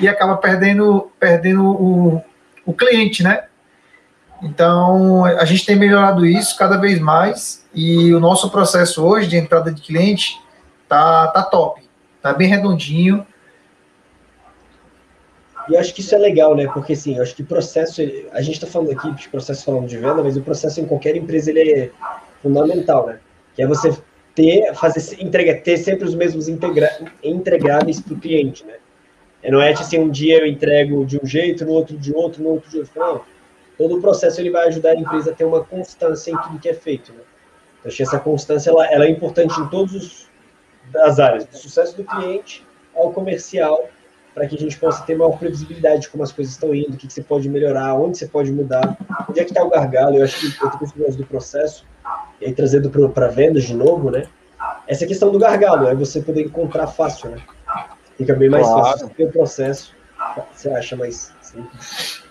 e 0.00 0.08
acaba 0.08 0.36
perdendo, 0.36 1.10
perdendo 1.18 1.64
o, 1.64 2.22
o 2.64 2.72
cliente, 2.72 3.22
né? 3.22 3.44
Então, 4.42 5.24
a 5.24 5.44
gente 5.46 5.64
tem 5.64 5.76
melhorado 5.76 6.26
isso 6.26 6.58
cada 6.58 6.76
vez 6.76 7.00
mais, 7.00 7.66
e 7.74 8.12
o 8.14 8.20
nosso 8.20 8.50
processo 8.50 9.04
hoje 9.04 9.28
de 9.28 9.36
entrada 9.36 9.72
de 9.72 9.80
cliente 9.80 10.40
tá, 10.88 11.28
tá 11.28 11.42
top, 11.42 11.82
tá 12.20 12.34
bem 12.34 12.48
redondinho. 12.48 13.26
E 15.68 15.76
acho 15.76 15.92
que 15.94 16.00
isso 16.00 16.14
é 16.14 16.18
legal, 16.18 16.54
né? 16.54 16.66
Porque 16.68 16.92
assim, 16.92 17.16
eu 17.16 17.22
acho 17.22 17.34
que 17.34 17.42
processo, 17.42 18.00
a 18.32 18.40
gente 18.40 18.54
está 18.54 18.66
falando 18.66 18.92
aqui 18.92 19.10
de 19.12 19.28
processo 19.28 19.64
falando 19.64 19.86
de 19.86 19.96
venda, 19.96 20.22
mas 20.22 20.36
o 20.36 20.42
processo 20.42 20.80
em 20.80 20.86
qualquer 20.86 21.16
empresa 21.16 21.50
ele 21.50 21.72
é 21.72 21.90
fundamental, 22.46 23.06
né? 23.06 23.18
Que 23.54 23.62
é 23.62 23.66
você 23.66 23.96
ter, 24.34 24.72
fazer, 24.74 25.20
entrega, 25.20 25.60
ter 25.60 25.76
sempre 25.78 26.04
os 26.04 26.14
mesmos 26.14 26.48
integra, 26.48 26.88
entregáveis 27.22 28.00
para 28.00 28.14
o 28.14 28.20
cliente, 28.20 28.64
né? 28.64 28.74
É, 29.42 29.50
não 29.50 29.60
é 29.60 29.72
assim, 29.72 29.98
um 29.98 30.08
dia 30.08 30.38
eu 30.38 30.46
entrego 30.46 31.04
de 31.04 31.18
um 31.20 31.26
jeito, 31.26 31.64
no 31.64 31.72
outro 31.72 31.96
de 31.96 32.14
outro, 32.14 32.42
no 32.42 32.50
outro 32.50 32.70
de 32.70 32.78
outro. 32.78 32.92
Não. 32.96 33.22
Todo 33.76 33.98
o 33.98 34.00
processo 34.00 34.40
ele 34.40 34.50
vai 34.50 34.68
ajudar 34.68 34.90
a 34.90 34.94
empresa 34.94 35.30
a 35.30 35.34
ter 35.34 35.44
uma 35.44 35.62
constância 35.64 36.30
em 36.30 36.36
tudo 36.38 36.58
que 36.58 36.68
é 36.68 36.74
feito, 36.74 37.12
né? 37.12 37.20
Então, 37.78 37.88
acho 37.88 37.96
que 37.96 38.02
essa 38.02 38.18
constância 38.18 38.70
ela, 38.70 38.86
ela 38.86 39.04
é 39.04 39.10
importante 39.10 39.58
em 39.60 39.66
todas 39.68 40.28
as 40.96 41.18
áreas, 41.18 41.44
do 41.44 41.56
sucesso 41.56 41.96
do 41.96 42.04
cliente 42.04 42.64
ao 42.94 43.12
comercial, 43.12 43.88
para 44.34 44.46
que 44.46 44.54
a 44.54 44.58
gente 44.58 44.78
possa 44.78 45.02
ter 45.04 45.16
maior 45.16 45.38
previsibilidade 45.38 46.02
de 46.02 46.08
como 46.10 46.22
as 46.22 46.30
coisas 46.30 46.54
estão 46.54 46.74
indo, 46.74 46.94
o 46.94 46.96
que, 46.96 47.06
que 47.06 47.12
você 47.12 47.22
pode 47.22 47.48
melhorar, 47.48 47.94
onde 47.94 48.18
você 48.18 48.26
pode 48.26 48.52
mudar, 48.52 48.96
onde 49.28 49.40
é 49.40 49.44
que 49.44 49.50
está 49.50 49.64
o 49.64 49.70
gargalo. 49.70 50.16
Eu 50.16 50.24
acho 50.24 50.40
que 50.40 50.64
eu 50.64 50.70
tenho 50.70 51.16
do 51.16 51.26
processo, 51.26 51.86
e 52.40 52.46
aí 52.46 52.52
trazendo 52.52 52.90
para 53.10 53.28
vendas 53.28 53.64
de 53.64 53.74
novo, 53.74 54.10
né? 54.10 54.26
Essa 54.86 55.06
questão 55.06 55.30
do 55.30 55.38
gargalo, 55.38 55.86
é 55.88 55.94
você 55.94 56.20
poder 56.20 56.44
encontrar 56.44 56.86
fácil, 56.86 57.30
né? 57.30 57.38
Fica 58.16 58.34
bem 58.34 58.48
mais 58.48 58.66
claro. 58.66 58.84
fácil 58.84 59.10
o 59.18 59.32
processo, 59.32 59.94
você 60.52 60.70
acha 60.70 60.96
mais 60.96 61.34
simples. 61.40 62.24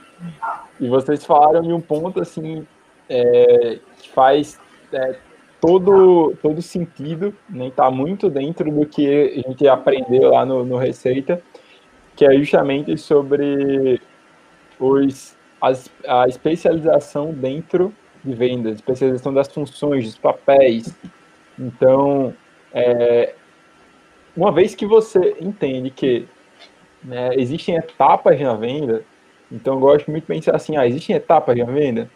E 0.80 0.88
vocês 0.88 1.24
falaram 1.24 1.62
de 1.62 1.74
um 1.74 1.82
ponto 1.82 2.22
assim 2.22 2.66
é, 3.10 3.80
que 3.98 4.10
faz 4.10 4.60
é, 4.92 5.16
todo, 5.60 6.36
todo 6.42 6.62
sentido, 6.62 7.34
né? 7.50 7.72
Tá 7.76 7.92
muito 7.92 8.30
dentro 8.30 8.72
do 8.72 8.86
que 8.86 9.44
a 9.46 9.50
gente 9.50 9.68
aprendeu 9.68 10.32
lá 10.32 10.46
no, 10.46 10.66
no 10.66 10.78
Receita, 10.78 11.42
que 12.16 12.26
é 12.26 12.34
justamente 12.38 12.98
sobre 12.98 14.02
os, 14.80 15.36
as, 15.62 15.90
a 16.08 16.28
especialização 16.28 17.32
dentro 17.32 17.94
de 18.26 18.34
vendas, 18.34 18.76
especialização 18.76 19.34
das 19.34 19.48
funções, 19.48 20.06
dos 20.06 20.18
papéis. 20.18 20.94
Então, 21.58 22.34
é, 22.74 23.34
uma 24.36 24.52
vez 24.52 24.76
que 24.76 24.86
você 24.86 25.38
entende 25.40 25.90
que 25.90 26.28
né, 27.04 27.30
existem 27.36 27.76
etapas 27.76 28.40
na 28.40 28.56
venda, 28.56 29.04
então 29.52 29.76
eu 29.76 29.80
gosto 29.80 30.10
muito 30.10 30.24
de 30.24 30.28
pensar 30.28 30.56
assim, 30.56 30.76
ah, 30.76 30.88
existem 30.88 31.16
etapas 31.16 31.56
na 31.58 31.66
venda? 31.66 32.10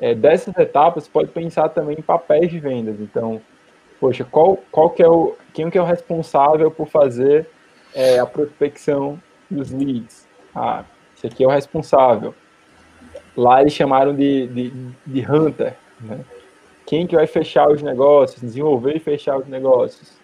É, 0.00 0.14
dessas 0.14 0.56
etapas, 0.56 1.06
pode 1.06 1.30
pensar 1.30 1.68
também 1.68 1.96
em 1.98 2.02
papéis 2.02 2.50
de 2.50 2.58
vendas. 2.58 2.98
Então, 3.00 3.40
poxa, 4.00 4.24
qual, 4.24 4.58
qual 4.70 4.90
que 4.90 5.02
é 5.02 5.08
o, 5.08 5.36
quem 5.52 5.68
que 5.70 5.78
é 5.78 5.82
o 5.82 5.84
responsável 5.84 6.70
por 6.70 6.88
fazer 6.88 7.48
é, 7.94 8.18
a 8.18 8.26
prospecção 8.26 9.20
dos 9.50 9.70
leads? 9.70 10.26
Ah, 10.54 10.84
esse 11.16 11.26
aqui 11.26 11.44
é 11.44 11.46
o 11.46 11.50
responsável. 11.50 12.34
Lá 13.36 13.60
eles 13.60 13.72
chamaram 13.72 14.14
de, 14.14 14.46
de, 14.48 14.70
de 15.06 15.30
hunter, 15.30 15.76
né? 16.00 16.20
Quem 16.86 17.06
que 17.06 17.14
vai 17.14 17.26
fechar 17.26 17.70
os 17.70 17.80
negócios, 17.80 18.40
desenvolver 18.42 18.96
e 18.96 19.00
fechar 19.00 19.38
os 19.38 19.46
negócios? 19.46 20.18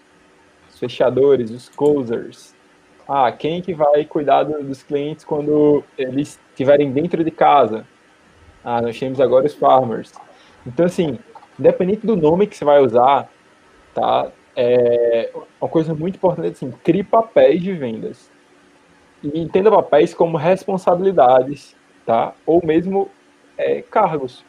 Os 0.68 0.78
fechadores, 0.78 1.50
os 1.50 1.68
closers. 1.68 2.54
Ah, 3.08 3.32
quem 3.32 3.62
que 3.62 3.72
vai 3.72 4.04
cuidar 4.04 4.42
dos 4.42 4.82
clientes 4.82 5.24
quando 5.24 5.82
eles 5.96 6.38
estiverem 6.50 6.92
dentro 6.92 7.24
de 7.24 7.30
casa? 7.30 7.86
Ah, 8.62 8.82
nós 8.82 8.98
temos 8.98 9.18
agora 9.20 9.46
os 9.46 9.54
farmers. 9.54 10.12
Então, 10.66 10.84
assim, 10.84 11.18
independente 11.58 12.06
do 12.06 12.16
nome 12.16 12.46
que 12.46 12.54
você 12.54 12.64
vai 12.64 12.82
usar, 12.82 13.30
tá? 13.94 14.30
É 14.54 15.32
uma 15.58 15.70
coisa 15.70 15.94
muito 15.94 16.16
importante 16.16 16.48
assim, 16.48 16.70
crie 16.84 17.02
papéis 17.02 17.62
de 17.62 17.72
vendas. 17.72 18.30
E 19.22 19.40
entenda 19.40 19.70
papéis 19.70 20.12
como 20.12 20.36
responsabilidades, 20.36 21.74
tá? 22.08 22.32
Ou 22.46 22.64
mesmo 22.64 23.10
é, 23.58 23.82
cargos. 23.82 24.42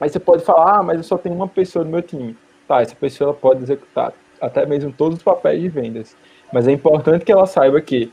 Mas 0.00 0.12
você 0.12 0.18
pode 0.18 0.42
falar, 0.42 0.78
ah, 0.78 0.82
mas 0.82 0.96
eu 0.96 1.02
só 1.02 1.18
tenho 1.18 1.34
uma 1.34 1.46
pessoa 1.46 1.84
no 1.84 1.90
meu 1.90 2.00
time. 2.00 2.34
Tá, 2.66 2.80
essa 2.80 2.94
pessoa 2.94 3.34
pode 3.34 3.62
executar 3.62 4.14
até 4.40 4.64
mesmo 4.64 4.90
todos 4.90 5.18
os 5.18 5.22
papéis 5.22 5.60
de 5.60 5.68
vendas. 5.68 6.16
Mas 6.50 6.66
é 6.66 6.72
importante 6.72 7.22
que 7.22 7.30
ela 7.30 7.44
saiba 7.44 7.82
que, 7.82 8.10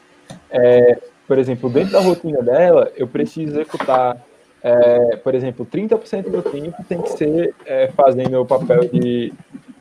é, 0.50 1.00
por 1.26 1.40
exemplo, 1.40 1.70
dentro 1.70 1.94
da 1.94 2.02
rotina 2.02 2.42
dela, 2.42 2.92
eu 2.98 3.08
preciso 3.08 3.54
executar, 3.54 4.22
é, 4.62 5.16
por 5.16 5.34
exemplo, 5.34 5.66
30% 5.66 6.30
do 6.30 6.42
tempo 6.42 6.84
tem 6.90 7.02
que 7.02 7.12
ser 7.12 7.56
é, 7.66 7.88
fazendo 7.96 8.42
o 8.42 8.46
papel 8.46 8.82
de, 8.90 9.32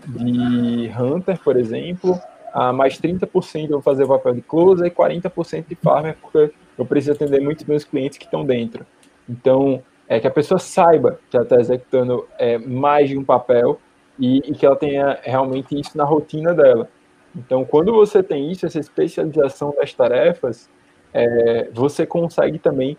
de 0.07 0.93
hunter, 0.97 1.41
por 1.43 1.57
exemplo, 1.57 2.21
a 2.53 2.73
mais 2.73 3.01
30% 3.01 3.65
eu 3.65 3.69
vou 3.71 3.83
fazer 3.83 4.05
o 4.05 4.09
papel 4.09 4.35
de 4.35 4.43
closer 4.43 4.87
e 4.87 4.91
40% 4.93 5.65
de 5.69 5.75
farmer, 5.75 6.17
porque 6.23 6.53
eu 6.79 6.85
preciso 6.85 7.13
atender 7.13 7.41
muitos 7.41 7.65
meus 7.65 7.85
clientes 7.85 8.19
que 8.19 8.25
estão 8.25 8.45
dentro. 8.45 8.87
Então, 9.29 9.83
é 10.09 10.21
que 10.21 10.27
a 10.27 10.31
pessoa 10.31 10.59
saiba 10.59 11.19
que 11.31 11.37
ela 11.37 11.45
está 11.45 11.57
executando 11.57 12.27
é, 12.39 12.59
mais 12.59 13.09
de 13.09 13.17
um 13.17 13.25
papel 13.25 13.81
e, 14.19 14.39
e, 14.39 14.55
que 14.55 14.65
ela 14.67 14.77
tenha 14.77 15.19
realmente 15.23 15.79
isso 15.79 15.97
na 15.97 16.05
rotina 16.05 16.55
dela. 16.55 16.89
Então, 17.35 17.65
quando 17.65 17.93
você 17.93 18.23
tem 18.23 18.51
isso, 18.51 18.67
essa 18.67 18.79
especialização 18.79 19.75
das 19.77 19.93
tarefas, 19.93 20.69
é, 21.13 21.69
você 21.73 22.07
consegue 22.07 22.59
também 22.59 22.97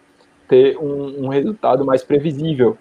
ter 0.47 0.77
um, 0.77 1.25
um 1.25 1.27
resultado 1.27 1.85
mais 1.85 2.03
previsível. 2.03 2.77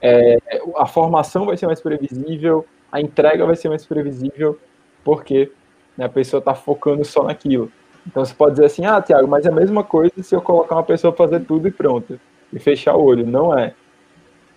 É, 0.00 0.36
a 0.76 0.86
formação 0.86 1.46
vai 1.46 1.56
ser 1.56 1.66
mais 1.66 1.80
previsível, 1.80 2.66
a 2.90 3.00
entrega 3.00 3.46
vai 3.46 3.56
ser 3.56 3.68
mais 3.68 3.84
previsível, 3.86 4.58
porque 5.04 5.50
né, 5.96 6.04
a 6.04 6.08
pessoa 6.08 6.38
está 6.38 6.54
focando 6.54 7.04
só 7.04 7.24
naquilo. 7.24 7.70
Então 8.06 8.24
você 8.24 8.34
pode 8.34 8.52
dizer 8.52 8.66
assim, 8.66 8.84
ah, 8.84 9.00
Tiago, 9.00 9.28
mas 9.28 9.46
é 9.46 9.48
a 9.48 9.52
mesma 9.52 9.84
coisa 9.84 10.22
se 10.22 10.34
eu 10.34 10.42
colocar 10.42 10.76
uma 10.76 10.82
pessoa 10.82 11.12
fazer 11.12 11.40
tudo 11.40 11.68
e 11.68 11.70
pronto, 11.70 12.18
e 12.52 12.58
fechar 12.58 12.96
o 12.96 13.04
olho. 13.04 13.26
Não 13.26 13.56
é. 13.56 13.74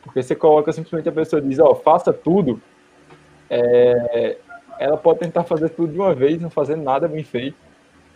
Porque 0.04 0.22
você 0.22 0.36
coloca 0.36 0.72
simplesmente 0.72 1.10
a 1.10 1.12
pessoa 1.12 1.42
diz, 1.42 1.60
ó, 1.60 1.72
oh, 1.72 1.76
faça 1.76 2.14
tudo, 2.14 2.62
é, 3.50 4.38
ela 4.80 4.98
pode 4.98 5.20
tentar 5.20 5.44
fazer 5.44 5.70
tudo 5.70 5.94
de 5.94 6.00
uma 6.00 6.14
vez, 6.14 6.40
não 6.40 6.50
fazer 6.50 6.76
nada 6.76 7.08
bem 7.08 7.24
feito, 7.24 7.58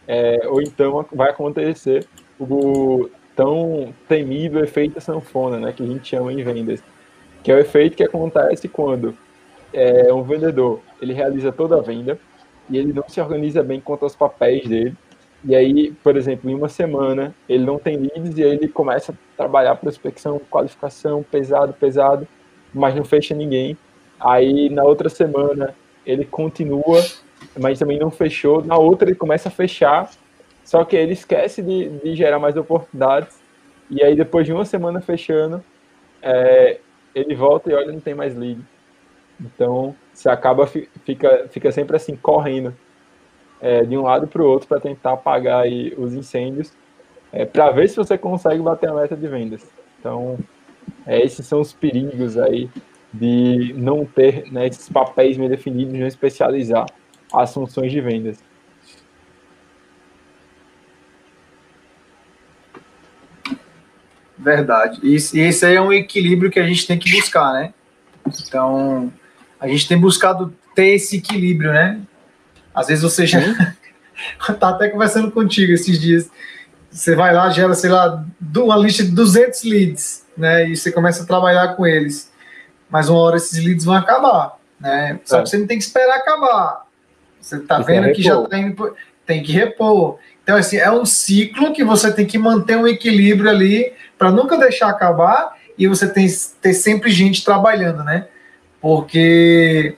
é, 0.08 0.48
ou 0.48 0.62
então 0.62 1.06
vai 1.12 1.30
acontecer 1.30 2.08
o 2.40 3.10
tão 3.36 3.94
temível 4.08 4.64
efeito 4.64 5.00
sanfona, 5.00 5.60
né, 5.60 5.72
que 5.72 5.82
a 5.82 5.86
gente 5.86 6.08
chama 6.08 6.34
em 6.34 6.44
vendas, 6.44 6.84
que 7.42 7.52
é 7.52 7.56
o 7.56 7.60
efeito 7.60 7.96
que 7.96 8.04
acontece 8.04 8.68
quando 8.68 9.18
é, 9.74 10.12
um 10.14 10.24
vendedor 10.24 10.82
ele 11.02 11.14
realiza 11.14 11.52
toda 11.52 11.78
a 11.78 11.82
venda 11.82 12.20
e 12.70 12.78
ele 12.78 12.92
não 12.92 13.08
se 13.08 13.22
organiza 13.22 13.64
bem 13.64 13.80
quanto 13.80 14.04
aos 14.04 14.16
papéis 14.16 14.68
dele, 14.68 14.96
e 15.44 15.56
aí, 15.56 15.92
por 16.04 16.18
exemplo, 16.18 16.50
em 16.50 16.54
uma 16.54 16.68
semana 16.68 17.34
ele 17.48 17.64
não 17.66 17.80
tem 17.80 17.96
leads 17.96 18.38
e 18.38 18.44
aí 18.44 18.52
ele 18.52 18.68
começa 18.68 19.14
a 19.14 19.16
trabalhar 19.38 19.76
prospecção, 19.76 20.40
qualificação, 20.50 21.24
pesado, 21.24 21.74
pesado, 21.74 22.28
mas 22.74 22.94
não 22.96 23.06
fecha 23.06 23.34
ninguém. 23.34 23.78
Aí 24.20 24.70
na 24.70 24.84
outra 24.84 25.08
semana 25.08 25.74
ele 26.06 26.26
continua, 26.26 27.02
mas 27.58 27.80
também 27.80 27.98
não 27.98 28.12
fechou. 28.12 28.64
Na 28.64 28.78
outra 28.78 29.10
ele 29.10 29.18
começa 29.18 29.48
a 29.48 29.52
fechar, 29.52 30.10
só 30.64 30.84
que 30.84 30.96
ele 30.96 31.14
esquece 31.14 31.62
de, 31.62 31.90
de 31.90 32.16
gerar 32.16 32.40
mais 32.40 32.58
oportunidades. 32.58 33.40
E 33.90 34.04
aí 34.04 34.16
depois 34.16 34.46
de 34.46 34.52
uma 34.52 34.66
semana 34.66 35.00
fechando, 35.00 35.64
é, 36.22 36.80
ele 37.16 37.34
volta 37.34 37.72
e 37.72 37.74
olha 37.74 37.94
não 37.94 38.02
tem 38.02 38.14
mais 38.14 38.36
lead. 38.36 38.60
Então 39.40 39.96
você 40.14 40.30
acaba 40.30 40.68
fica 40.68 41.48
fica 41.50 41.72
sempre 41.72 41.96
assim 41.96 42.14
correndo 42.18 42.74
é, 43.62 43.84
de 43.84 43.98
um 43.98 44.04
lado 44.04 44.28
para 44.28 44.42
o 44.42 44.46
outro 44.46 44.68
para 44.68 44.80
tentar 44.80 45.14
apagar 45.14 45.64
aí 45.64 45.94
os 45.98 46.14
incêndios, 46.14 46.74
é, 47.32 47.46
para 47.46 47.72
ver 47.72 47.90
se 47.90 47.96
você 47.96 48.18
consegue 48.18 48.62
bater 48.62 48.90
a 48.90 48.94
meta 48.94 49.16
de 49.16 49.28
vendas. 49.28 49.70
Então 50.00 50.38
é, 51.06 51.24
esses 51.24 51.46
são 51.46 51.62
os 51.62 51.74
perigos 51.74 52.38
aí 52.38 52.70
de 53.14 53.74
não 53.76 54.06
ter 54.06 54.52
né, 54.52 54.68
esses 54.68 54.90
papéis 54.90 55.38
bem 55.38 55.50
definidos, 55.50 55.94
não 55.94 56.08
especializar 56.08 56.86
as 57.34 57.54
funções 57.54 57.92
de 57.92 58.02
vendas. 58.02 58.38
Verdade. 64.38 65.00
E 65.04 65.16
esse 65.16 65.66
aí 65.66 65.76
é 65.76 65.82
um 65.82 65.92
equilíbrio 65.92 66.50
que 66.50 66.60
a 66.60 66.66
gente 66.66 66.88
tem 66.88 66.98
que 66.98 67.12
buscar, 67.12 67.54
né? 67.54 67.74
Então, 68.26 69.12
a 69.60 69.68
gente 69.68 69.88
tem 69.88 70.00
buscado 70.00 70.54
ter 70.74 70.96
esse 70.96 71.18
equilíbrio, 71.18 71.74
né? 71.74 72.00
Às 72.80 72.88
vezes 72.88 73.04
você 73.04 73.26
já 73.26 73.40
tá 74.60 74.70
até 74.70 74.90
conversando 74.90 75.32
contigo 75.32 75.74
esses 75.74 76.00
dias. 76.00 76.30
Você 76.90 77.16
vai 77.16 77.34
lá, 77.34 77.50
gera, 77.50 77.74
sei 77.76 77.90
lá, 77.90 78.26
uma 78.58 78.78
lista 78.78 79.04
de 79.04 79.12
200 79.12 79.64
leads, 79.64 80.26
né? 80.36 80.68
E 80.68 80.76
você 80.76 80.92
começa 80.92 81.24
a 81.24 81.26
trabalhar 81.26 81.76
com 81.76 81.86
eles 81.86 82.30
mas 82.90 83.08
uma 83.08 83.20
hora 83.20 83.38
esses 83.38 83.64
leads 83.64 83.86
vão 83.86 83.96
acabar, 83.96 84.58
né? 84.80 85.20
Só 85.24 85.40
é. 85.40 85.44
que 85.44 85.50
você 85.50 85.58
não 85.58 85.68
tem 85.68 85.78
que 85.78 85.84
esperar 85.84 86.18
acabar. 86.18 86.86
Você 87.40 87.58
está 87.58 87.80
vendo 87.80 88.12
que 88.12 88.22
já 88.22 88.42
está 88.42 88.58
indo, 88.58 88.96
tem 89.26 89.44
que 89.44 89.52
repor. 89.52 90.18
Então, 90.44 90.58
assim, 90.58 90.78
é 90.78 90.92
um 90.92 91.06
ciclo 91.06 91.72
que 91.72 91.84
você 91.84 92.12
tem 92.12 92.26
que 92.26 92.38
manter 92.38 92.76
um 92.76 92.88
equilíbrio 92.88 93.50
ali 93.50 93.94
para 94.18 94.32
nunca 94.32 94.58
deixar 94.58 94.90
acabar 94.90 95.56
e 95.78 95.88
você 95.88 96.12
tem 96.12 96.28
ter 96.60 96.74
sempre 96.74 97.12
gente 97.12 97.46
trabalhando, 97.46 98.04
né? 98.04 98.28
Porque 98.82 99.96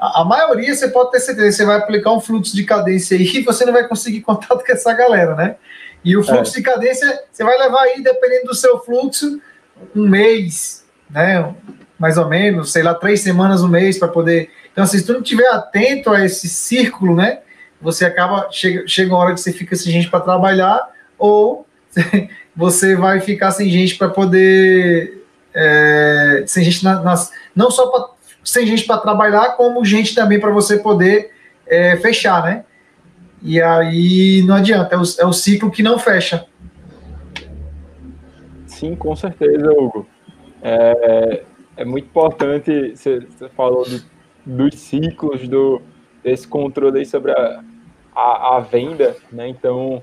a, 0.00 0.22
a, 0.22 0.24
maioria 0.24 0.74
você 0.74 0.88
pode 0.88 1.10
ter 1.10 1.20
certeza, 1.20 1.52
você 1.52 1.64
vai 1.64 1.76
aplicar 1.76 2.12
um 2.12 2.20
fluxo 2.20 2.56
de 2.56 2.64
cadência 2.64 3.16
aí 3.16 3.26
e 3.36 3.42
você 3.42 3.64
não 3.64 3.72
vai 3.72 3.86
conseguir 3.86 4.22
contato 4.22 4.64
com 4.64 4.72
essa 4.72 4.92
galera, 4.92 5.34
né? 5.34 5.56
E 6.04 6.16
o 6.16 6.24
fluxo 6.24 6.54
é. 6.54 6.56
de 6.56 6.62
cadência, 6.62 7.22
você 7.30 7.44
vai 7.44 7.58
levar 7.58 7.82
aí, 7.82 8.02
dependendo 8.02 8.46
do 8.46 8.54
seu 8.54 8.80
fluxo, 8.80 9.40
um 9.94 10.08
mês, 10.08 10.84
né? 11.10 11.54
mais 12.00 12.16
ou 12.16 12.26
menos, 12.26 12.72
sei 12.72 12.82
lá, 12.82 12.94
três 12.94 13.20
semanas, 13.20 13.62
um 13.62 13.68
mês 13.68 13.98
para 13.98 14.08
poder. 14.08 14.48
Então, 14.72 14.82
assim, 14.82 14.96
se 14.96 15.04
tu 15.04 15.12
não 15.12 15.20
estiver 15.20 15.46
atento 15.48 16.08
a 16.08 16.24
esse 16.24 16.48
círculo, 16.48 17.14
né, 17.14 17.40
você 17.78 18.06
acaba, 18.06 18.48
chega, 18.50 18.88
chega 18.88 19.12
uma 19.12 19.18
hora 19.18 19.34
que 19.34 19.40
você 19.40 19.52
fica 19.52 19.76
sem 19.76 19.92
gente 19.92 20.08
para 20.08 20.20
trabalhar, 20.20 20.80
ou 21.18 21.66
você 22.56 22.96
vai 22.96 23.20
ficar 23.20 23.50
sem 23.50 23.68
gente 23.68 23.96
para 23.96 24.08
poder. 24.08 25.18
É, 25.52 26.44
sem 26.46 26.64
gente 26.64 26.82
nas, 26.84 27.04
nas 27.04 27.32
não 27.54 27.70
só 27.70 27.88
pra, 27.88 28.06
sem 28.44 28.66
gente 28.66 28.84
para 28.84 28.98
trabalhar, 28.98 29.56
como 29.56 29.84
gente 29.84 30.14
também 30.14 30.40
para 30.40 30.50
você 30.50 30.78
poder 30.78 31.32
é, 31.66 31.96
fechar, 31.96 32.42
né? 32.42 32.64
E 33.42 33.60
aí 33.60 34.42
não 34.46 34.56
adianta, 34.56 34.94
é 34.94 34.98
o, 34.98 35.02
é 35.18 35.26
o 35.26 35.32
ciclo 35.32 35.70
que 35.70 35.82
não 35.82 35.98
fecha. 35.98 36.46
Sim, 38.66 38.94
com 38.94 39.14
certeza, 39.14 39.70
Hugo. 39.72 40.06
É, 40.62 41.42
é 41.76 41.84
muito 41.84 42.06
importante, 42.06 42.94
você, 42.94 43.20
você 43.20 43.48
falou 43.50 43.84
do, 43.88 44.02
dos 44.44 44.74
ciclos, 44.74 45.48
do, 45.48 45.80
desse 46.22 46.46
controle 46.46 47.04
sobre 47.06 47.32
a, 47.32 47.62
a, 48.14 48.56
a, 48.56 48.60
venda, 48.60 49.16
né? 49.32 49.48
Então, 49.48 50.02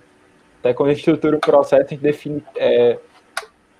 até 0.59 0.73
quando 0.73 0.89
a 0.89 0.93
gente 0.93 0.99
estrutura 0.99 1.37
o 1.37 1.39
processo, 1.39 1.83
a 1.83 1.87
gente 1.87 2.01
define 2.01 2.43
é, 2.55 2.97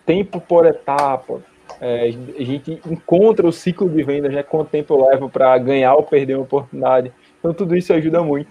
tempo 0.06 0.40
por 0.40 0.66
etapa, 0.66 1.42
é, 1.80 2.06
a 2.06 2.44
gente 2.44 2.80
encontra 2.86 3.48
o 3.48 3.52
ciclo 3.52 3.90
de 3.90 4.04
vendas, 4.04 4.34
né? 4.34 4.44
Quanto 4.44 4.70
tempo 4.70 4.94
eu 4.94 5.08
levo 5.10 5.30
para 5.30 5.58
ganhar 5.58 5.96
ou 5.96 6.04
perder 6.04 6.36
uma 6.36 6.44
oportunidade. 6.44 7.12
Então, 7.40 7.54
tudo 7.54 7.76
isso 7.76 7.94
ajuda 7.94 8.24
muito 8.24 8.50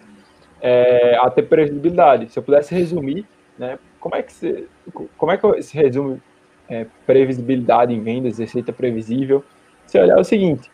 é, 0.60 1.16
a 1.16 1.30
ter 1.30 1.42
previsibilidade. 1.42 2.30
Se 2.30 2.38
eu 2.38 2.42
pudesse 2.42 2.74
resumir, 2.74 3.26
né? 3.58 3.78
Como 3.98 4.14
é 4.14 4.22
que 4.22 4.32
você, 4.32 4.66
como 5.16 5.32
é 5.32 5.36
que 5.36 5.62
se 5.62 5.76
resume 5.76 6.20
é, 6.68 6.86
previsibilidade 7.06 7.92
em 7.92 8.02
vendas, 8.02 8.38
receita 8.38 8.72
previsível. 8.72 9.44
Você 9.86 9.98
olhar 10.00 10.18
é 10.18 10.20
o 10.20 10.24
seguinte, 10.24 10.70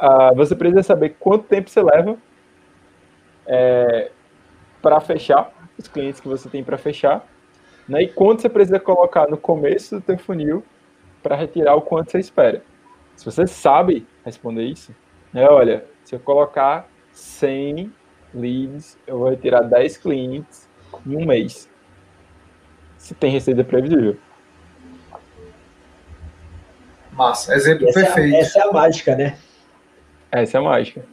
uh, 0.00 0.34
você 0.34 0.54
precisa 0.54 0.82
saber 0.82 1.16
quanto 1.20 1.44
tempo 1.44 1.68
você 1.68 1.82
leva 1.82 2.16
é, 3.46 4.10
para 4.80 5.00
fechar 5.00 5.52
os 5.78 5.88
clientes 5.88 6.20
que 6.20 6.28
você 6.28 6.48
tem 6.48 6.64
para 6.64 6.78
fechar, 6.78 7.26
né, 7.86 8.02
e 8.02 8.08
quanto 8.08 8.40
você 8.40 8.48
precisa 8.48 8.80
colocar 8.80 9.28
no 9.28 9.36
começo 9.36 9.96
do 9.96 10.00
teu 10.00 10.16
funil 10.16 10.64
para 11.24 11.34
retirar 11.34 11.74
o 11.74 11.80
quanto 11.80 12.10
você 12.10 12.18
espera. 12.18 12.62
Se 13.16 13.24
você 13.24 13.46
sabe 13.46 14.06
responder 14.24 14.64
isso, 14.64 14.94
né, 15.32 15.48
olha, 15.48 15.86
se 16.04 16.14
eu 16.14 16.20
colocar 16.20 16.86
100 17.12 17.90
leads, 18.34 18.98
eu 19.06 19.18
vou 19.18 19.30
retirar 19.30 19.62
10 19.62 19.96
clientes 19.96 20.68
em 21.06 21.16
um 21.16 21.24
mês. 21.24 21.68
Se 22.98 23.14
tem 23.14 23.30
receita 23.30 23.64
previsível. 23.64 24.18
Massa, 27.12 27.54
exemplo 27.54 27.88
essa 27.88 28.00
perfeito. 28.00 28.34
É, 28.34 28.40
essa 28.40 28.58
é 28.58 28.62
a 28.62 28.72
mágica, 28.72 29.16
né? 29.16 29.38
Essa 30.30 30.58
é 30.58 30.60
a 30.60 30.64
mágica. 30.64 31.06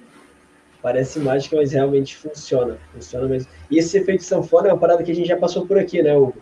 Parece 0.82 1.20
mágica, 1.20 1.56
mas 1.56 1.72
realmente 1.72 2.18
funciona. 2.18 2.78
Funciona 2.92 3.28
mesmo. 3.28 3.50
E 3.70 3.78
esse 3.78 3.98
efeito 3.98 4.24
sanfona 4.24 4.70
é 4.70 4.74
uma 4.74 4.80
parada 4.80 5.04
que 5.04 5.12
a 5.12 5.16
gente 5.16 5.28
já 5.28 5.38
passou 5.38 5.66
por 5.66 5.78
aqui, 5.78 6.02
né, 6.02 6.18
Hugo? 6.18 6.42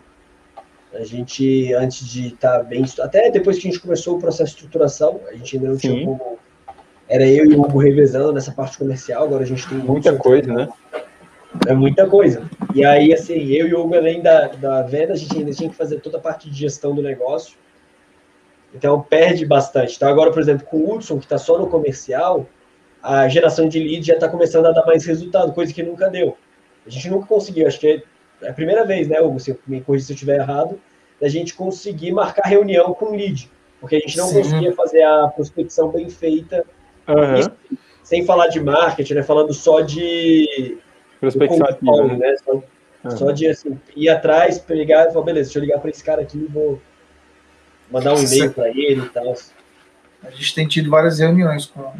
A 0.92 1.04
gente, 1.04 1.72
antes 1.74 2.06
de 2.06 2.28
estar 2.28 2.58
tá 2.58 2.62
bem. 2.64 2.84
Até 3.00 3.30
depois 3.30 3.58
que 3.58 3.68
a 3.68 3.70
gente 3.70 3.80
começou 3.80 4.16
o 4.16 4.20
processo 4.20 4.50
de 4.50 4.56
estruturação, 4.56 5.20
a 5.28 5.34
gente 5.34 5.56
ainda 5.56 5.68
não 5.68 5.78
Sim. 5.78 5.88
tinha 5.88 6.04
como 6.04 6.38
era 7.10 7.26
eu 7.26 7.44
e 7.44 7.56
o 7.56 7.62
Hugo 7.62 7.78
revezando 7.78 8.32
nessa 8.32 8.52
parte 8.52 8.78
comercial, 8.78 9.24
agora 9.24 9.42
a 9.42 9.46
gente 9.46 9.68
tem 9.68 9.78
muita 9.78 10.16
coisa, 10.16 10.54
né? 10.54 10.68
É 11.66 11.74
muita 11.74 12.06
coisa. 12.06 12.48
E 12.72 12.84
aí, 12.84 13.12
assim, 13.12 13.34
eu 13.48 13.66
e 13.66 13.74
o 13.74 13.80
Hugo, 13.80 13.96
além 13.96 14.22
da, 14.22 14.46
da 14.46 14.82
venda, 14.82 15.14
a 15.14 15.16
gente 15.16 15.36
ainda 15.36 15.50
tinha 15.52 15.68
que 15.68 15.74
fazer 15.74 15.98
toda 15.98 16.18
a 16.18 16.20
parte 16.20 16.48
de 16.48 16.56
gestão 16.56 16.94
do 16.94 17.02
negócio. 17.02 17.58
Então, 18.72 19.02
perde 19.02 19.44
bastante. 19.44 19.96
Então, 19.96 20.08
agora, 20.08 20.30
por 20.30 20.40
exemplo, 20.40 20.64
com 20.66 20.76
o 20.76 20.94
Hudson, 20.94 21.18
que 21.18 21.24
está 21.24 21.36
só 21.36 21.58
no 21.58 21.66
comercial, 21.66 22.46
a 23.02 23.28
geração 23.28 23.68
de 23.68 23.80
lead 23.80 24.06
já 24.06 24.14
está 24.14 24.28
começando 24.28 24.66
a 24.66 24.70
dar 24.70 24.86
mais 24.86 25.04
resultado, 25.04 25.52
coisa 25.52 25.74
que 25.74 25.82
nunca 25.82 26.08
deu. 26.08 26.36
A 26.86 26.90
gente 26.90 27.10
nunca 27.10 27.26
conseguiu, 27.26 27.66
acho 27.66 27.80
que 27.80 28.04
é 28.42 28.50
a 28.50 28.52
primeira 28.52 28.84
vez, 28.84 29.08
né, 29.08 29.20
Hugo, 29.20 29.38
se 29.38 29.56
me 29.66 29.80
corrija 29.80 30.06
se 30.06 30.12
eu 30.12 30.14
estiver 30.14 30.38
errado, 30.38 30.80
da 31.20 31.28
gente 31.28 31.54
conseguir 31.54 32.12
marcar 32.12 32.48
reunião 32.48 32.94
com 32.94 33.14
lead, 33.14 33.50
porque 33.80 33.96
a 33.96 34.00
gente 34.00 34.16
não 34.16 34.28
Sim. 34.28 34.38
conseguia 34.38 34.72
fazer 34.72 35.02
a 35.02 35.28
prospecção 35.28 35.90
bem 35.90 36.08
feita, 36.08 36.64
uhum. 37.06 37.34
Isso, 37.36 37.50
sem 38.02 38.24
falar 38.24 38.48
de 38.48 38.60
marketing, 38.60 39.14
né, 39.14 39.22
falando 39.22 39.52
só 39.52 39.80
de 39.80 40.78
prospecção 41.20 41.66
ativa, 41.66 42.06
né? 42.06 42.16
né? 42.16 42.36
Só, 42.44 42.52
uhum. 42.54 43.10
só, 43.10 43.30
de 43.30 43.46
assim, 43.46 43.78
ir 43.94 44.08
atrás, 44.08 44.58
pegar 44.58 45.08
e 45.08 45.12
falar, 45.12 45.24
beleza, 45.24 45.48
deixa 45.48 45.58
eu 45.58 45.62
ligar 45.62 45.78
para 45.78 45.90
esse 45.90 46.02
cara 46.02 46.22
aqui 46.22 46.38
e 46.38 46.46
vou 46.46 46.80
mandar 47.90 48.14
um 48.14 48.22
e-mail 48.22 48.52
para 48.52 48.68
ele 48.68 49.02
e 49.02 49.08
tal. 49.10 49.34
A 50.22 50.30
gente 50.30 50.54
tem 50.54 50.66
tido 50.66 50.90
várias 50.90 51.18
reuniões 51.18 51.66
com, 51.66 51.92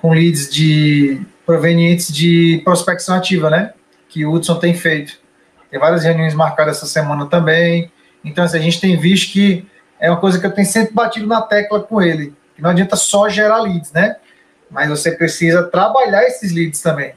com 0.00 0.12
leads 0.12 0.50
de 0.50 1.20
provenientes 1.44 2.12
de 2.12 2.60
prospecção 2.64 3.14
ativa, 3.14 3.50
né? 3.50 3.72
Que 4.12 4.26
o 4.26 4.32
Hudson 4.32 4.56
tem 4.56 4.74
feito. 4.74 5.18
Tem 5.70 5.80
várias 5.80 6.04
reuniões 6.04 6.34
marcadas 6.34 6.76
essa 6.76 6.86
semana 6.86 7.26
também. 7.26 7.90
Então, 8.24 8.44
assim, 8.44 8.58
a 8.58 8.60
gente 8.60 8.80
tem 8.80 8.96
visto 8.96 9.32
que 9.32 9.66
é 9.98 10.10
uma 10.10 10.20
coisa 10.20 10.38
que 10.38 10.44
eu 10.44 10.52
tenho 10.52 10.66
sempre 10.66 10.92
batido 10.92 11.26
na 11.26 11.40
tecla 11.40 11.80
com 11.80 12.02
ele. 12.02 12.34
Que 12.54 12.60
não 12.60 12.70
adianta 12.70 12.94
só 12.96 13.28
gerar 13.28 13.60
leads, 13.60 13.90
né? 13.92 14.16
Mas 14.70 14.90
você 14.90 15.12
precisa 15.12 15.62
trabalhar 15.64 16.24
esses 16.24 16.52
leads 16.52 16.82
também. 16.82 17.14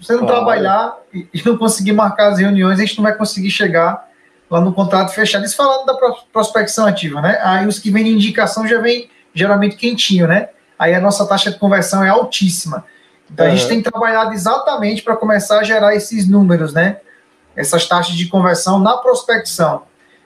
Se 0.00 0.06
você 0.06 0.12
não 0.14 0.26
claro. 0.26 0.36
trabalhar 0.36 0.96
e, 1.14 1.28
e 1.32 1.42
não 1.44 1.56
conseguir 1.56 1.92
marcar 1.92 2.32
as 2.32 2.38
reuniões, 2.38 2.78
a 2.80 2.82
gente 2.82 2.96
não 2.96 3.04
vai 3.04 3.14
conseguir 3.14 3.50
chegar 3.50 4.08
lá 4.50 4.60
no 4.60 4.72
contrato 4.72 5.12
fechado. 5.14 5.44
Isso 5.44 5.56
falando 5.56 5.86
da 5.86 5.94
prospecção 6.32 6.86
ativa, 6.86 7.20
né? 7.20 7.38
Aí 7.42 7.66
os 7.66 7.78
que 7.78 7.90
vêm 7.90 8.04
de 8.04 8.10
indicação 8.10 8.66
já 8.66 8.80
vem 8.80 9.08
geralmente 9.32 9.76
quentinho, 9.76 10.26
né? 10.26 10.48
aí 10.82 10.94
a 10.94 11.00
nossa 11.00 11.24
taxa 11.26 11.50
de 11.52 11.58
conversão 11.58 12.02
é 12.02 12.08
altíssima. 12.08 12.84
Então 13.32 13.46
uhum. 13.46 13.52
a 13.52 13.56
gente 13.56 13.68
tem 13.68 13.82
trabalhado 13.82 14.32
exatamente 14.32 15.02
para 15.02 15.16
começar 15.16 15.60
a 15.60 15.62
gerar 15.62 15.94
esses 15.94 16.28
números, 16.28 16.72
né? 16.72 16.98
Essas 17.56 17.86
taxas 17.86 18.14
de 18.14 18.28
conversão 18.28 18.78
na 18.78 18.96
prospecção. 18.98 19.82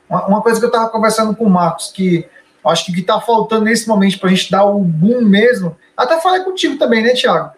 Uma, 0.09 0.27
uma 0.27 0.43
coisa 0.43 0.59
que 0.59 0.65
eu 0.65 0.71
estava 0.71 0.89
conversando 0.89 1.35
com 1.35 1.45
o 1.45 1.51
Marcos, 1.51 1.93
que 1.93 2.29
acho 2.65 2.87
que 2.87 2.91
o 2.91 2.95
que 2.95 3.01
está 3.01 3.21
faltando 3.21 3.65
nesse 3.65 3.87
momento 3.89 4.19
para 4.19 4.29
a 4.29 4.35
gente 4.35 4.51
dar 4.51 4.65
o 4.65 4.81
boom 4.81 5.23
mesmo, 5.23 5.77
até 5.97 6.21
falei 6.21 6.43
contigo 6.43 6.77
também, 6.77 7.03
né, 7.03 7.15
Tiago? 7.15 7.51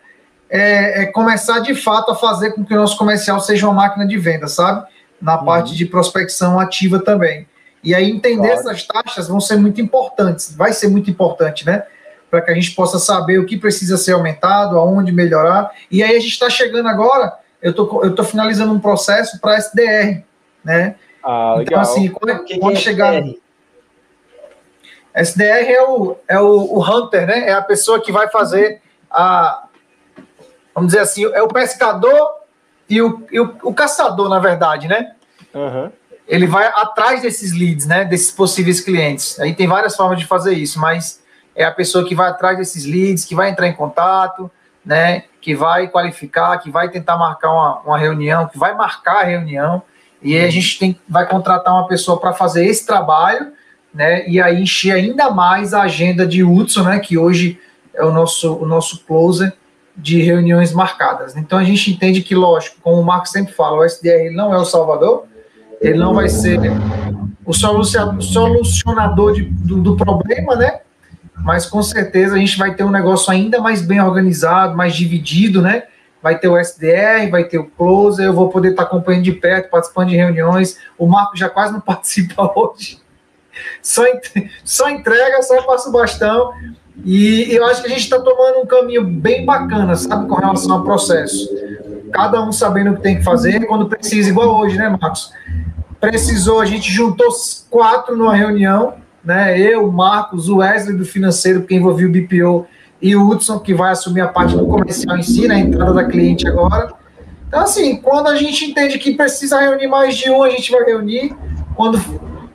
É, 0.51 1.03
é, 1.03 1.07
começar 1.07 1.61
de 1.61 1.75
fato 1.75 2.13
a 2.13 2.15
fazer 2.15 2.53
com 2.53 2.65
que 2.65 2.73
o 2.73 2.77
nosso 2.77 2.97
comercial 2.97 3.41
seja 3.41 3.67
uma 3.67 3.75
máquina 3.75 4.07
de 4.07 4.17
venda, 4.17 4.49
sabe? 4.49 4.87
Na 5.21 5.39
uhum. 5.39 5.45
parte 5.45 5.75
de 5.75 5.85
prospecção 5.87 6.61
ativa 6.61 6.99
também. 6.99 7.47
E 7.83 7.95
aí 7.95 8.11
entender 8.11 8.49
claro. 8.49 8.61
essas 8.61 8.83
taxas 8.87 9.29
vão 9.29 9.41
ser 9.41 9.57
muito 9.57 9.81
importantes, 9.81 10.55
vai 10.55 10.73
ser 10.73 10.89
muito 10.89 11.11
importante, 11.11 11.65
né? 11.65 11.85
Para 12.31 12.43
que 12.43 12.51
a 12.51 12.55
gente 12.55 12.73
possa 12.73 12.99
saber 12.99 13.39
o 13.39 13.47
que 13.47 13.57
precisa 13.57 13.97
ser 13.97 14.13
aumentado, 14.13 14.79
aonde 14.79 15.13
melhorar. 15.13 15.71
E 15.91 16.03
aí 16.03 16.17
a 16.17 16.21
gente 16.21 16.33
está 16.33 16.51
chegando 16.51 16.89
agora, 16.89 17.39
eu 17.61 17.75
tô, 17.75 18.05
eu 18.05 18.15
tô 18.15 18.23
finalizando 18.25 18.73
um 18.73 18.81
processo 18.81 19.41
para 19.41 19.57
SDR, 19.57 20.23
né? 20.65 20.97
Ah, 21.23 21.55
legal. 21.57 21.63
Então, 21.63 21.81
assim, 21.81 22.09
quando, 22.09 22.45
que 22.45 22.59
quando 22.59 22.73
que 22.73 22.79
é 22.79 22.83
chegar. 22.83 23.15
SDR? 23.15 23.39
SDR 25.15 25.73
é, 25.73 25.83
o, 25.83 26.17
é 26.29 26.41
o, 26.41 26.79
o 26.79 26.83
hunter, 26.83 27.27
né? 27.27 27.49
É 27.49 27.53
a 27.53 27.63
pessoa 27.63 28.01
que 28.01 28.13
vai 28.13 28.29
fazer 28.29 28.81
a. 29.11 29.65
Vamos 30.75 30.93
dizer 30.93 31.01
assim, 31.01 31.25
é 31.25 31.43
o 31.43 31.49
pescador 31.49 32.39
e 32.89 33.03
o, 33.03 33.27
e 33.33 33.41
o, 33.41 33.57
o 33.65 33.75
caçador, 33.75 34.29
na 34.29 34.39
verdade, 34.39 34.87
né? 34.87 35.13
Uhum. 35.53 35.91
Ele 36.27 36.47
vai 36.47 36.67
atrás 36.67 37.23
desses 37.23 37.53
leads, 37.53 37.87
né? 37.87 38.05
Desses 38.05 38.31
possíveis 38.31 38.81
clientes. 38.81 39.41
Aí 39.41 39.55
tem 39.55 39.67
várias 39.67 39.97
formas 39.97 40.19
de 40.19 40.27
fazer 40.27 40.53
isso, 40.55 40.79
mas 40.79 41.21
é 41.59 41.65
a 41.65 41.73
pessoa 41.73 42.07
que 42.07 42.15
vai 42.15 42.31
atrás 42.31 42.57
desses 42.57 42.87
leads, 42.87 43.25
que 43.25 43.35
vai 43.35 43.51
entrar 43.51 43.67
em 43.67 43.73
contato, 43.73 44.49
né, 44.87 45.25
que 45.41 45.57
vai 45.57 45.89
qualificar, 45.89 46.57
que 46.59 46.71
vai 46.71 46.89
tentar 46.89 47.17
marcar 47.17 47.51
uma, 47.51 47.81
uma 47.81 47.99
reunião, 47.99 48.47
que 48.47 48.57
vai 48.57 48.77
marcar 48.77 49.23
a 49.23 49.25
reunião, 49.25 49.83
e 50.23 50.39
a 50.39 50.49
gente 50.49 50.79
tem, 50.79 51.01
vai 51.09 51.27
contratar 51.27 51.75
uma 51.75 51.89
pessoa 51.89 52.21
para 52.21 52.33
fazer 52.33 52.65
esse 52.65 52.87
trabalho, 52.87 53.53
né, 53.93 54.27
e 54.29 54.41
aí 54.41 54.63
encher 54.63 54.93
ainda 54.93 55.31
mais 55.31 55.75
a 55.75 55.83
agenda 55.83 56.25
de 56.25 56.45
Hudson, 56.45 56.85
né, 56.85 57.01
que 57.01 57.19
hoje 57.19 57.61
é 57.93 58.05
o 58.05 58.13
nosso, 58.13 58.55
o 58.55 58.65
nosso 58.65 59.05
closer 59.05 59.53
de 59.97 60.23
reuniões 60.23 60.73
marcadas. 60.73 61.37
Então 61.37 61.59
a 61.59 61.65
gente 61.65 61.91
entende 61.91 62.23
que, 62.23 62.37
lógico, 62.37 62.77
como 62.81 63.01
o 63.01 63.05
Marcos 63.05 63.33
sempre 63.33 63.53
fala, 63.53 63.79
o 63.79 63.85
SDR 63.85 64.31
não 64.33 64.55
é 64.55 64.59
o 64.59 64.65
salvador, 64.65 65.25
ele 65.81 65.99
não 65.99 66.15
vai 66.15 66.29
ser 66.29 66.61
o 67.45 67.53
solucionador 67.53 69.33
de, 69.33 69.43
do, 69.43 69.83
do 69.83 69.97
problema, 69.97 70.55
né, 70.55 70.83
mas 71.43 71.67
com 71.67 71.83
certeza 71.83 72.35
a 72.35 72.39
gente 72.39 72.59
vai 72.59 72.75
ter 72.75 72.85
um 72.85 72.91
negócio 72.91 73.31
ainda 73.33 73.61
mais 73.61 73.83
bem 73.83 74.01
organizado, 74.01 74.77
mais 74.77 74.95
dividido, 74.95 75.63
né? 75.63 75.85
Vai 76.23 76.39
ter 76.39 76.49
o 76.49 76.59
SDR, 76.59 77.31
vai 77.31 77.45
ter 77.45 77.59
o 77.59 77.65
Closer, 77.65 78.27
eu 78.27 78.33
vou 78.33 78.49
poder 78.49 78.71
estar 78.71 78.83
acompanhando 78.83 79.23
de 79.23 79.33
perto, 79.33 79.71
participando 79.71 80.09
de 80.09 80.17
reuniões. 80.17 80.77
O 80.99 81.07
Marco 81.07 81.37
já 81.37 81.49
quase 81.49 81.73
não 81.73 81.81
participa 81.83 82.53
hoje. 82.55 83.01
Só, 83.83 84.03
só 84.65 84.89
entrega, 84.91 85.43
só 85.43 85.63
passa 85.63 85.89
o 85.89 85.93
bastão. 85.93 86.53
E 87.05 87.55
eu 87.55 87.65
acho 87.67 87.81
que 87.81 87.87
a 87.87 87.91
gente 87.91 88.03
está 88.03 88.19
tomando 88.19 88.61
um 88.61 88.67
caminho 88.67 89.05
bem 89.05 89.45
bacana, 89.45 89.95
sabe, 89.95 90.29
com 90.29 90.35
relação 90.35 90.73
ao 90.73 90.85
processo. 90.85 91.49
Cada 92.13 92.43
um 92.43 92.51
sabendo 92.51 92.91
o 92.93 92.97
que 92.97 93.03
tem 93.03 93.19
que 93.19 93.23
fazer, 93.23 93.65
quando 93.67 93.89
precisa, 93.89 94.29
igual 94.29 94.59
hoje, 94.59 94.77
né, 94.77 94.89
Marcos? 94.89 95.33
Precisou, 96.01 96.61
a 96.61 96.65
gente 96.65 96.91
juntou 96.91 97.29
quatro 97.71 98.17
numa 98.17 98.35
reunião, 98.35 98.95
né? 99.29 99.61
Eu, 99.61 99.93
Marcos, 99.93 100.49
o 100.49 100.57
Wesley 100.57 100.97
do 100.97 101.05
financeiro, 101.05 101.63
que 101.63 101.75
envolveu 101.75 102.09
o 102.09 102.13
BPO, 102.13 102.67
e 103.01 103.15
o 103.15 103.29
Hudson, 103.29 103.59
que 103.61 103.75
vai 103.75 103.93
assumir 103.93 104.23
a 104.23 104.29
parte 104.29 104.57
do 104.57 104.67
comercial 104.67 105.19
em 105.19 105.23
si, 105.23 105.47
né? 105.47 105.57
A 105.57 105.59
entrada 105.59 105.93
da 105.93 106.05
cliente 106.05 106.49
agora. 106.49 106.95
Então, 107.47 107.61
assim, 107.61 107.97
quando 107.97 108.29
a 108.29 108.37
gente 108.37 108.65
entende 108.65 108.99
que 108.99 109.15
precisa 109.15 109.61
reunir 109.61 109.87
mais 109.87 110.17
de 110.17 110.31
um, 110.31 110.43
a 110.43 110.49
gente 110.49 110.73
vai 110.73 110.83
reunir. 110.83 111.37
Quando 111.77 112.01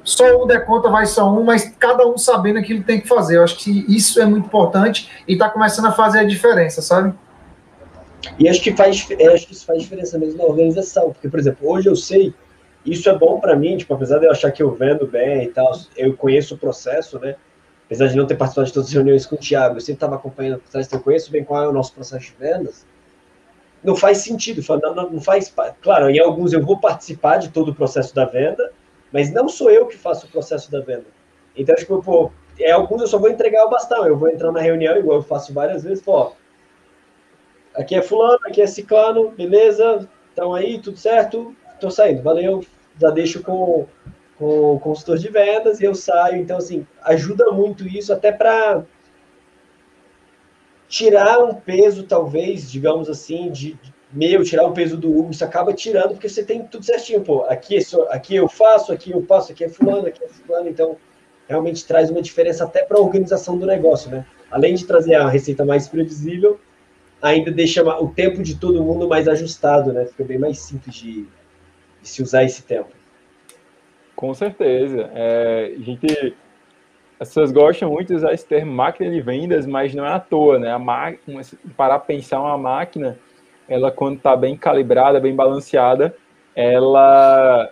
só 0.04 0.44
um 0.44 0.48
der 0.48 0.66
conta, 0.66 0.90
vai 0.90 1.06
só 1.06 1.32
um, 1.32 1.44
mas 1.44 1.72
cada 1.78 2.08
um 2.08 2.18
sabendo 2.18 2.58
aquilo 2.58 2.80
que 2.80 2.88
tem 2.88 3.00
que 3.00 3.08
fazer. 3.08 3.38
Eu 3.38 3.44
acho 3.44 3.56
que 3.58 3.86
isso 3.88 4.20
é 4.20 4.26
muito 4.26 4.48
importante 4.48 5.12
e 5.28 5.34
está 5.34 5.48
começando 5.50 5.86
a 5.86 5.92
fazer 5.92 6.20
a 6.20 6.24
diferença, 6.24 6.82
sabe? 6.82 7.14
E 8.40 8.50
acho 8.50 8.62
que 8.62 8.76
faz, 8.76 9.08
acho 9.32 9.46
que 9.48 9.54
isso 9.54 9.66
faz 9.66 9.84
diferença 9.84 10.18
mesmo 10.18 10.40
na 10.40 10.46
organização, 10.46 11.12
porque, 11.12 11.30
por 11.30 11.40
exemplo, 11.40 11.70
hoje 11.70 11.88
eu 11.88 11.96
sei 11.96 12.34
isso 12.86 13.10
é 13.10 13.18
bom 13.18 13.40
para 13.40 13.56
mim, 13.56 13.78
tipo, 13.78 13.94
apesar 13.94 14.20
de 14.20 14.26
eu 14.26 14.32
achar 14.32 14.52
que 14.52 14.62
eu 14.62 14.72
vendo 14.72 15.08
bem 15.08 15.44
e 15.44 15.48
tal, 15.48 15.72
eu 15.96 16.16
conheço 16.16 16.56
o 16.56 16.58
processo, 16.58 17.18
né? 17.20 17.36
Apesar 17.86 18.08
de 18.08 18.16
não 18.18 18.26
ter 18.26 18.36
participado 18.36 18.68
de 18.68 18.74
todas 18.74 18.90
as 18.90 18.94
reuniões 18.94 19.26
com 19.26 19.36
o 19.36 19.38
Thiago, 19.40 19.78
eu 19.78 19.82
sempre 19.82 19.94
estava 19.94 20.16
acompanhando 20.16 20.60
por 20.60 20.70
trás, 20.70 20.88
então 20.88 21.00
eu 21.00 21.04
conheço 21.04 21.32
bem 21.32 21.44
qual 21.44 21.64
é 21.64 21.68
o 21.68 21.74
nosso 21.74 21.94
processo 21.94 22.26
de 22.26 22.36
vendas. 22.38 22.86
Não 23.84 23.96
faz 23.96 24.20
sentido, 24.20 24.62
não, 24.82 25.10
não 25.12 25.22
faz. 25.22 25.54
Claro, 25.82 26.10
em 26.10 26.20
alguns 26.20 26.54
eu 26.54 26.62
vou 26.62 26.80
participar 26.80 27.38
de 27.38 27.50
todo 27.50 27.70
o 27.70 27.76
processo 27.76 28.16
da 28.16 28.26
venda, 28.26 28.72
mas 29.12 29.32
não 29.32 29.48
sou 29.48 29.70
eu 29.70 29.86
que 29.86 29.98
faço 29.98 30.26
o 30.26 30.30
processo 30.30 30.72
da 30.72 30.80
venda. 30.80 31.06
Então, 31.56 31.76
tipo, 31.76 32.02
pô, 32.02 32.32
é 32.60 32.72
alguns 32.72 33.02
eu 33.02 33.08
só 33.08 33.18
vou 33.18 33.30
entregar 33.30 33.66
o 33.66 33.70
bastão, 33.70 34.06
eu 34.08 34.18
vou 34.18 34.30
entrar 34.30 34.52
na 34.52 34.62
reunião, 34.62 34.98
igual 34.98 35.18
eu 35.18 35.24
faço 35.24 35.54
várias 35.54 35.84
vezes, 35.84 36.04
pô, 36.04 36.32
aqui 37.76 37.96
é 37.96 38.02
fulano, 38.02 38.40
aqui 38.46 38.62
é 38.62 38.68
ciclano, 38.68 39.32
beleza, 39.32 40.08
estão 40.30 40.54
aí, 40.54 40.80
tudo 40.80 40.98
certo, 40.98 41.56
estou 41.88 41.92
saindo, 41.92 42.22
valeu, 42.22 42.64
já 43.00 43.10
deixo 43.10 43.42
com, 43.42 43.86
com 44.38 44.76
o 44.76 44.80
consultor 44.80 45.18
de 45.18 45.30
vendas 45.30 45.80
e 45.80 45.86
eu 45.86 45.94
saio. 45.94 46.38
Então, 46.38 46.58
assim, 46.58 46.86
ajuda 47.04 47.52
muito 47.52 47.88
isso 47.88 48.14
até 48.14 48.32
para 48.32 48.84
tirar 50.88 51.40
um 51.40 51.54
peso, 51.56 52.04
talvez, 52.04 52.72
digamos 52.72 53.10
assim, 53.10 53.52
de, 53.52 53.74
de 53.74 53.94
meu, 54.12 54.44
tirar 54.44 54.66
o 54.66 54.74
peso 54.74 54.96
do 54.96 55.10
Hugo, 55.10 55.32
isso 55.32 55.44
acaba 55.44 55.74
tirando, 55.74 56.12
porque 56.12 56.30
você 56.30 56.44
tem 56.44 56.64
tudo 56.64 56.86
certinho, 56.86 57.22
pô, 57.22 57.42
aqui, 57.46 57.80
aqui 58.10 58.36
eu 58.36 58.48
faço, 58.48 58.92
aqui 58.92 59.10
eu 59.10 59.22
passo, 59.24 59.52
aqui 59.52 59.64
é 59.64 59.70
fulano, 59.70 60.06
aqui 60.06 60.24
é 60.24 60.28
fulano, 60.28 60.70
então 60.70 60.98
realmente 61.48 61.84
traz 61.84 62.12
uma 62.12 62.22
diferença 62.22 62.64
até 62.64 62.84
para 62.84 63.00
a 63.00 63.02
organização 63.02 63.58
do 63.58 63.66
negócio, 63.66 64.12
né? 64.12 64.24
Além 64.52 64.76
de 64.76 64.86
trazer 64.86 65.16
a 65.16 65.28
receita 65.28 65.66
mais 65.66 65.88
previsível, 65.88 66.60
ainda 67.20 67.50
deixa 67.50 67.84
o 67.84 68.10
tempo 68.10 68.44
de 68.44 68.56
todo 68.56 68.84
mundo 68.84 69.10
mais 69.10 69.28
ajustado, 69.28 69.92
né? 69.92 70.06
Fica 70.06 70.24
bem 70.24 70.38
mais 70.38 70.60
simples 70.60 70.96
de, 70.96 71.26
de 72.04 72.10
se 72.10 72.22
usar 72.22 72.44
esse 72.44 72.64
tempo. 72.64 72.90
Com 74.16 74.34
certeza. 74.34 75.10
É, 75.16 75.74
a 75.76 75.82
gente, 75.82 76.36
as 77.20 77.30
pessoas 77.30 77.52
gostam 77.52 77.90
muito 77.90 78.10
de 78.10 78.16
usar 78.16 78.34
esse 78.34 78.46
termo 78.46 78.72
máquina 78.72 79.10
de 79.10 79.22
vendas, 79.22 79.66
mas 79.66 79.96
não 79.96 80.06
é 80.06 80.12
à 80.12 80.20
toa, 80.20 80.60
né? 80.60 80.72
A 80.72 80.78
máquina, 80.78 81.42
para 81.76 81.98
pensar 81.98 82.40
uma 82.42 82.58
máquina, 82.58 83.18
ela 83.68 83.90
quando 83.90 84.18
está 84.18 84.36
bem 84.36 84.56
calibrada, 84.56 85.20
bem 85.20 85.36
balanceada, 85.36 86.16
ela 86.56 87.72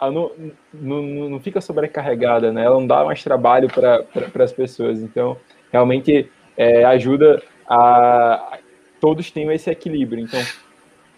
ela 0.00 0.12
não, 0.12 0.30
não, 0.72 1.02
não 1.30 1.40
fica 1.40 1.60
sobrecarregada, 1.60 2.52
né? 2.52 2.64
Ela 2.64 2.78
não 2.78 2.86
dá 2.86 3.04
mais 3.04 3.24
trabalho 3.24 3.68
para 3.68 4.44
as 4.44 4.52
pessoas. 4.52 5.00
Então, 5.00 5.36
realmente 5.72 6.30
é, 6.56 6.84
ajuda 6.84 7.42
a 7.66 8.58
todos 9.00 9.30
tenham 9.30 9.52
esse 9.52 9.70
equilíbrio. 9.70 10.24
Então, 10.24 10.40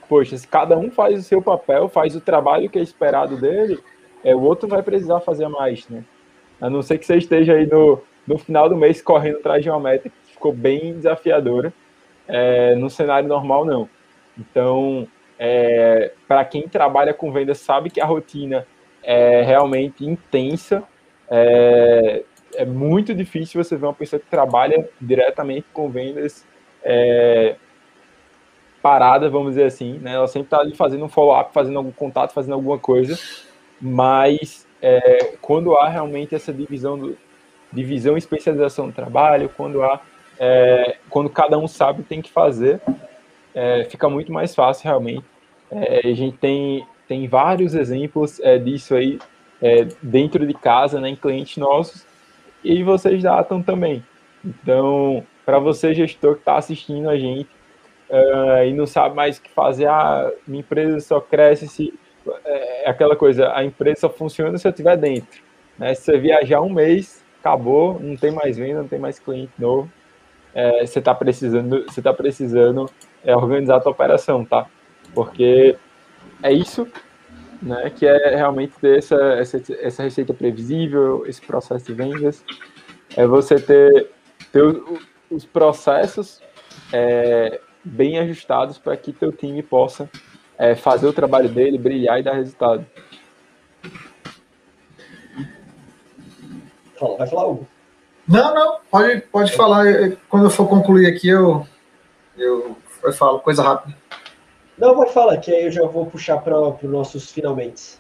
poxa, 0.09 0.37
se 0.37 0.47
cada 0.47 0.77
um 0.77 0.91
faz 0.91 1.19
o 1.19 1.23
seu 1.23 1.43
papel, 1.43 1.89
faz 1.89 2.17
o 2.17 2.21
trabalho 2.21 2.69
que 2.71 2.79
é 2.79 2.83
esperado 2.83 3.37
dele, 3.37 3.79
é, 4.25 4.35
o 4.35 4.41
outro 4.41 4.69
vai 4.69 4.83
precisar 4.83 5.21
fazer 5.21 5.49
mais, 5.49 5.89
né? 5.89 6.05
A 6.61 6.71
não 6.71 6.83
ser 6.83 6.99
que 6.99 7.07
você 7.07 7.17
esteja 7.17 7.55
aí 7.55 7.67
no, 7.67 8.03
no 8.27 8.39
final 8.39 8.69
do 8.69 8.77
mês 8.77 9.03
correndo 9.03 9.39
atrás 9.39 9.63
de 9.63 9.71
uma 9.71 9.79
meta 9.79 10.09
que 10.09 10.33
ficou 10.33 10.53
bem 10.53 10.95
desafiadora. 10.95 11.73
É, 12.27 12.75
no 12.75 12.91
cenário 12.91 13.29
normal, 13.29 13.65
não. 13.65 13.89
Então, 14.39 15.07
é, 15.39 16.13
para 16.27 16.45
quem 16.45 16.63
trabalha 16.69 17.15
com 17.15 17.31
vendas, 17.31 17.59
sabe 17.59 17.91
que 17.91 18.01
a 18.01 18.07
rotina 18.07 18.67
é 19.03 19.43
realmente 19.43 20.05
intensa. 20.05 20.83
É, 21.31 22.25
é, 22.55 22.65
muito 22.65 23.15
difícil 23.15 23.63
você 23.63 23.77
ver 23.77 23.87
uma 23.87 23.95
pessoa 23.95 24.19
que 24.19 24.27
trabalha 24.27 24.89
diretamente 25.01 25.67
com 25.73 25.89
vendas 25.89 26.45
é, 26.83 27.57
parada, 28.87 29.29
vamos 29.29 29.49
dizer 29.49 29.65
assim. 29.65 29.99
Né? 29.99 30.15
Ela 30.15 30.29
sempre 30.29 30.47
está 30.47 30.61
ali 30.61 30.73
fazendo 30.73 31.05
um 31.05 31.09
follow-up, 31.09 31.53
fazendo 31.53 31.77
algum 31.77 31.91
contato, 31.91 32.33
fazendo 32.33 32.55
alguma 32.55 32.79
coisa. 32.79 33.19
Mas 33.81 34.65
é, 34.81 35.35
quando 35.43 35.77
há 35.77 35.89
realmente 35.89 36.37
essa 36.37 36.53
divisão, 36.53 36.97
do, 36.97 37.19
divisão 37.73 38.15
e 38.15 38.19
especialização 38.19 38.87
do 38.87 38.93
trabalho, 38.93 39.51
quando 39.57 39.83
há 39.83 40.01
é, 40.39 40.99
quando 41.11 41.29
cada 41.29 41.59
um 41.59 41.67
sabe 41.67 42.01
o 42.01 42.03
que 42.05 42.09
tem 42.11 42.23
que 42.23 42.31
fazer, 42.31 42.81
é, 43.53 43.85
fica 43.91 44.09
muito 44.09 44.33
mais 44.33 44.55
fácil 44.55 44.85
realmente. 44.85 45.25
É, 45.69 46.09
a 46.09 46.15
gente 46.15 46.37
tem, 46.37 46.87
tem 47.09 47.27
vários 47.27 47.75
exemplos 47.75 48.39
é, 48.39 48.57
disso 48.57 48.95
aí 48.95 49.19
é, 49.61 49.89
dentro 50.01 50.47
de 50.47 50.55
casa, 50.55 51.01
né, 51.01 51.09
em 51.09 51.17
clientes 51.17 51.57
nossos, 51.57 52.07
e 52.63 52.85
vocês 52.85 53.21
datam 53.21 53.61
também. 53.61 54.05
Então, 54.45 55.27
para 55.45 55.59
você, 55.59 55.93
gestor 55.93 56.35
que 56.35 56.43
está 56.43 56.57
assistindo 56.57 57.09
a 57.09 57.19
gente 57.19 57.56
uh, 58.11 58.65
e 58.65 58.73
não 58.73 58.87
sabe 58.87 59.15
mais 59.15 59.39
o 59.39 59.43
que 59.43 59.51
fazer, 59.51 59.87
ah, 59.87 60.31
minha 60.47 60.61
empresa 60.61 61.01
só 61.01 61.21
cresce 61.21 61.69
se. 61.69 61.95
É 62.45 62.91
aquela 62.91 63.15
coisa, 63.15 63.53
a 63.55 63.65
empresa 63.65 64.01
só 64.01 64.11
funciona 64.11 64.59
se 64.59 64.67
eu 64.67 64.71
estiver 64.71 64.97
dentro. 64.97 65.41
Né? 65.79 65.95
Se 65.95 66.03
você 66.03 66.19
viajar 66.19 66.61
um 66.61 66.73
mês, 66.73 67.25
acabou, 67.39 68.01
não 68.01 68.17
tem 68.17 68.33
mais 68.33 68.57
venda, 68.57 68.81
não 68.81 68.89
tem 68.89 68.99
mais 68.99 69.19
cliente 69.21 69.53
novo. 69.59 69.91
É, 70.53 70.85
você 70.85 70.99
está 70.99 71.15
precisando, 71.15 71.85
você 71.85 72.03
tá 72.03 72.13
precisando 72.13 72.91
é, 73.25 73.37
organizar 73.37 73.77
a 73.77 73.81
tua 73.81 73.93
operação, 73.93 74.45
tá? 74.45 74.67
Porque 75.15 75.77
é 76.43 76.53
isso 76.53 76.89
né, 77.63 77.91
que 77.91 78.07
é 78.07 78.35
realmente 78.37 78.73
ter 78.81 78.99
essa, 78.99 79.17
essa, 79.35 79.63
essa 79.81 80.03
receita 80.03 80.35
previsível, 80.35 81.25
esse 81.27 81.41
processo 81.41 81.87
de 81.87 81.93
vendas, 81.93 82.45
é 83.17 83.27
você 83.27 83.61
ter, 83.61 84.11
ter 84.53 84.63
os 85.31 85.45
processos 85.45 86.43
é, 86.93 87.61
bem 87.87 88.19
ajustados 88.19 88.79
para 88.79 88.97
que 88.97 89.13
teu 89.13 89.31
time 89.31 89.63
possa 89.63 90.11
é, 90.59 90.75
fazer 90.75 91.07
o 91.07 91.13
trabalho 91.13 91.49
dele, 91.49 91.79
brilhar 91.79 92.19
e 92.19 92.23
dar 92.23 92.35
resultado. 92.35 92.85
Fala, 96.99 97.19
vai 97.19 97.27
falar, 97.27 97.47
Hugo. 97.47 97.67
Não, 98.27 98.55
não, 98.55 98.79
pode, 98.91 99.21
pode 99.21 99.53
falar. 99.53 99.85
Quando 100.29 100.47
eu 100.47 100.51
for 100.51 100.69
concluir 100.69 101.07
aqui, 101.07 101.29
eu, 101.29 101.67
eu, 102.37 102.77
eu 103.03 103.13
falo 103.13 103.39
coisa 103.39 103.63
rápida. 103.63 103.97
Não, 104.77 104.95
pode 104.95 105.13
falar, 105.13 105.37
que 105.39 105.55
aí 105.55 105.67
eu 105.67 105.71
já 105.71 105.87
vou 105.87 106.07
puxar 106.07 106.39
para 106.39 106.59
os 106.59 106.83
nossos 106.83 107.31
finalmente. 107.31 107.99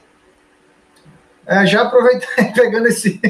É, 1.46 1.66
já 1.66 1.82
aproveitando, 1.82 2.52
pegando 2.54 2.88
esse. 2.88 3.20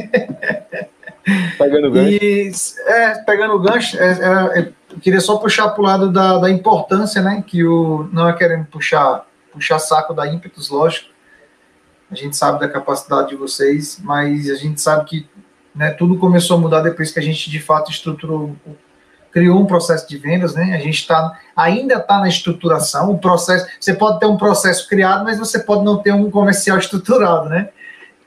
Pegando 1.58 1.88
o 1.88 1.90
gancho. 1.90 2.24
E, 2.24 2.52
é, 2.86 3.14
pegando 3.24 3.54
o 3.54 3.58
gancho, 3.58 3.98
é, 3.98 4.10
é, 4.12 4.60
é 4.60 4.72
eu 4.96 5.00
queria 5.00 5.20
só 5.20 5.36
puxar 5.36 5.68
para 5.68 5.80
o 5.82 5.84
lado 5.84 6.10
da, 6.10 6.38
da 6.38 6.50
importância, 6.50 7.20
né? 7.20 7.44
Que 7.46 7.64
o. 7.64 8.08
Não 8.12 8.28
é 8.28 8.32
querendo 8.32 8.64
puxar, 8.66 9.26
puxar 9.52 9.78
saco 9.78 10.14
da 10.14 10.26
ímpetos, 10.26 10.70
lógico. 10.70 11.10
A 12.10 12.14
gente 12.14 12.36
sabe 12.36 12.60
da 12.60 12.68
capacidade 12.68 13.28
de 13.28 13.36
vocês, 13.36 14.00
mas 14.02 14.48
a 14.48 14.54
gente 14.54 14.80
sabe 14.80 15.04
que 15.04 15.28
né, 15.74 15.90
tudo 15.90 16.16
começou 16.16 16.56
a 16.56 16.60
mudar 16.60 16.80
depois 16.80 17.10
que 17.10 17.18
a 17.18 17.22
gente 17.22 17.50
de 17.50 17.60
fato 17.60 17.90
estruturou 17.90 18.56
criou 19.36 19.60
um 19.60 19.66
processo 19.66 20.08
de 20.08 20.16
vendas, 20.16 20.54
né? 20.54 20.74
A 20.74 20.78
gente 20.78 21.00
está 21.00 21.38
ainda 21.54 21.96
está 21.96 22.20
na 22.20 22.28
estruturação. 22.28 23.10
O 23.10 23.18
processo, 23.18 23.66
você 23.78 23.92
pode 23.92 24.18
ter 24.18 24.24
um 24.24 24.38
processo 24.38 24.88
criado, 24.88 25.24
mas 25.24 25.38
você 25.38 25.58
pode 25.58 25.84
não 25.84 25.98
ter 25.98 26.12
um 26.14 26.30
comercial 26.30 26.78
estruturado, 26.80 27.50
né? 27.50 27.68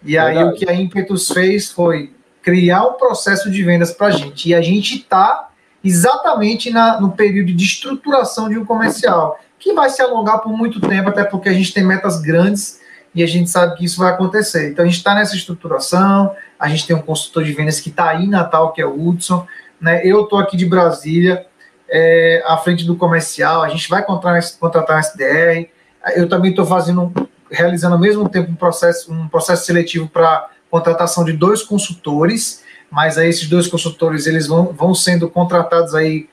E 0.03 0.17
aí 0.17 0.35
Verdade. 0.35 0.55
o 0.55 0.57
que 0.57 0.69
a 0.69 0.73
Impetus 0.73 1.27
fez 1.29 1.71
foi 1.71 2.13
criar 2.41 2.85
um 2.87 2.93
processo 2.93 3.49
de 3.51 3.63
vendas 3.63 3.91
para 3.91 4.07
a 4.07 4.11
gente. 4.11 4.49
E 4.49 4.55
a 4.55 4.61
gente 4.61 4.97
está 4.97 5.49
exatamente 5.83 6.69
na, 6.71 6.99
no 6.99 7.11
período 7.11 7.53
de 7.53 7.63
estruturação 7.63 8.49
de 8.49 8.57
um 8.57 8.65
comercial, 8.65 9.39
que 9.57 9.73
vai 9.73 9.89
se 9.89 10.01
alongar 10.01 10.39
por 10.39 10.51
muito 10.51 10.79
tempo, 10.79 11.09
até 11.09 11.23
porque 11.23 11.49
a 11.49 11.53
gente 11.53 11.73
tem 11.73 11.83
metas 11.83 12.21
grandes 12.21 12.79
e 13.13 13.23
a 13.23 13.27
gente 13.27 13.49
sabe 13.49 13.75
que 13.75 13.85
isso 13.85 13.99
vai 13.99 14.11
acontecer. 14.11 14.69
Então 14.69 14.83
a 14.83 14.87
gente 14.87 14.97
está 14.97 15.15
nessa 15.15 15.35
estruturação, 15.35 16.33
a 16.59 16.67
gente 16.69 16.85
tem 16.85 16.95
um 16.95 17.01
consultor 17.01 17.43
de 17.43 17.51
vendas 17.53 17.79
que 17.79 17.89
está 17.89 18.09
aí 18.09 18.25
em 18.25 18.29
Natal, 18.29 18.71
que 18.71 18.81
é 18.81 18.85
o 18.85 19.07
Hudson, 19.07 19.45
né? 19.79 20.01
Eu 20.03 20.23
estou 20.23 20.39
aqui 20.39 20.57
de 20.57 20.65
Brasília, 20.65 21.45
é, 21.89 22.43
à 22.45 22.57
frente 22.57 22.85
do 22.85 22.95
comercial, 22.95 23.63
a 23.63 23.69
gente 23.69 23.89
vai 23.89 24.03
contratar, 24.03 24.41
contratar 24.59 24.97
um 24.97 24.99
SDR. 24.99 25.67
Eu 26.15 26.29
também 26.29 26.51
estou 26.51 26.65
fazendo, 26.65 27.11
realizando 27.51 27.95
ao 27.95 27.99
mesmo 27.99 28.27
tempo 28.29 28.51
um 28.51 28.55
processo, 28.55 29.11
um 29.11 29.27
processo 29.27 29.65
seletivo 29.65 30.07
para 30.07 30.49
contratação 30.69 31.23
de 31.23 31.33
dois 31.33 31.63
consultores, 31.63 32.63
mas 32.91 33.17
aí 33.17 33.29
esses 33.29 33.47
dois 33.47 33.67
consultores 33.67 34.27
eles 34.27 34.47
vão, 34.47 34.73
vão 34.73 34.93
sendo 34.93 35.29
contratados 35.29 35.95
aí 35.95 36.29